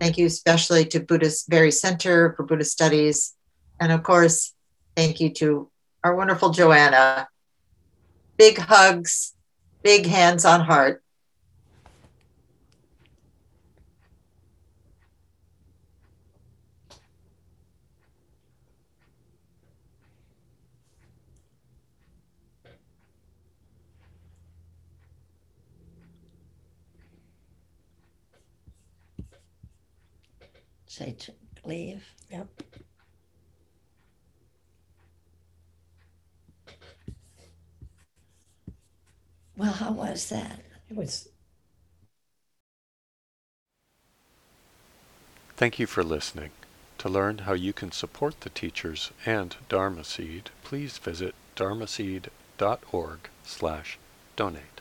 Thank 0.00 0.18
you 0.18 0.26
especially 0.26 0.84
to 0.86 0.98
Buddhist 0.98 1.48
Barre 1.48 1.70
Center 1.70 2.34
for 2.34 2.42
Buddhist 2.42 2.72
Studies. 2.72 3.34
And 3.78 3.92
of 3.92 4.02
course, 4.02 4.52
thank 4.96 5.20
you 5.20 5.30
to 5.34 5.70
our 6.04 6.14
wonderful 6.14 6.50
Joanna. 6.50 7.28
Big 8.36 8.58
hugs, 8.58 9.34
big 9.82 10.06
hands 10.06 10.44
on 10.44 10.60
heart. 10.60 11.02
Say 30.86 31.12
to 31.20 31.32
leave. 31.64 32.04
Yep. 32.30 32.48
Well, 39.56 39.72
how 39.72 39.92
was 39.92 40.28
that? 40.30 40.60
It 40.88 40.96
was 40.96 41.28
Thank 45.56 45.78
you 45.78 45.86
for 45.86 46.02
listening. 46.02 46.50
To 46.98 47.08
learn 47.08 47.38
how 47.38 47.52
you 47.52 47.72
can 47.72 47.92
support 47.92 48.40
the 48.40 48.50
teachers 48.50 49.10
and 49.26 49.54
Dharma 49.68 50.02
Seed, 50.02 50.50
please 50.64 50.98
visit 50.98 51.34
dharmaseed.org 51.56 53.18
slash 53.44 53.98
donate. 54.34 54.71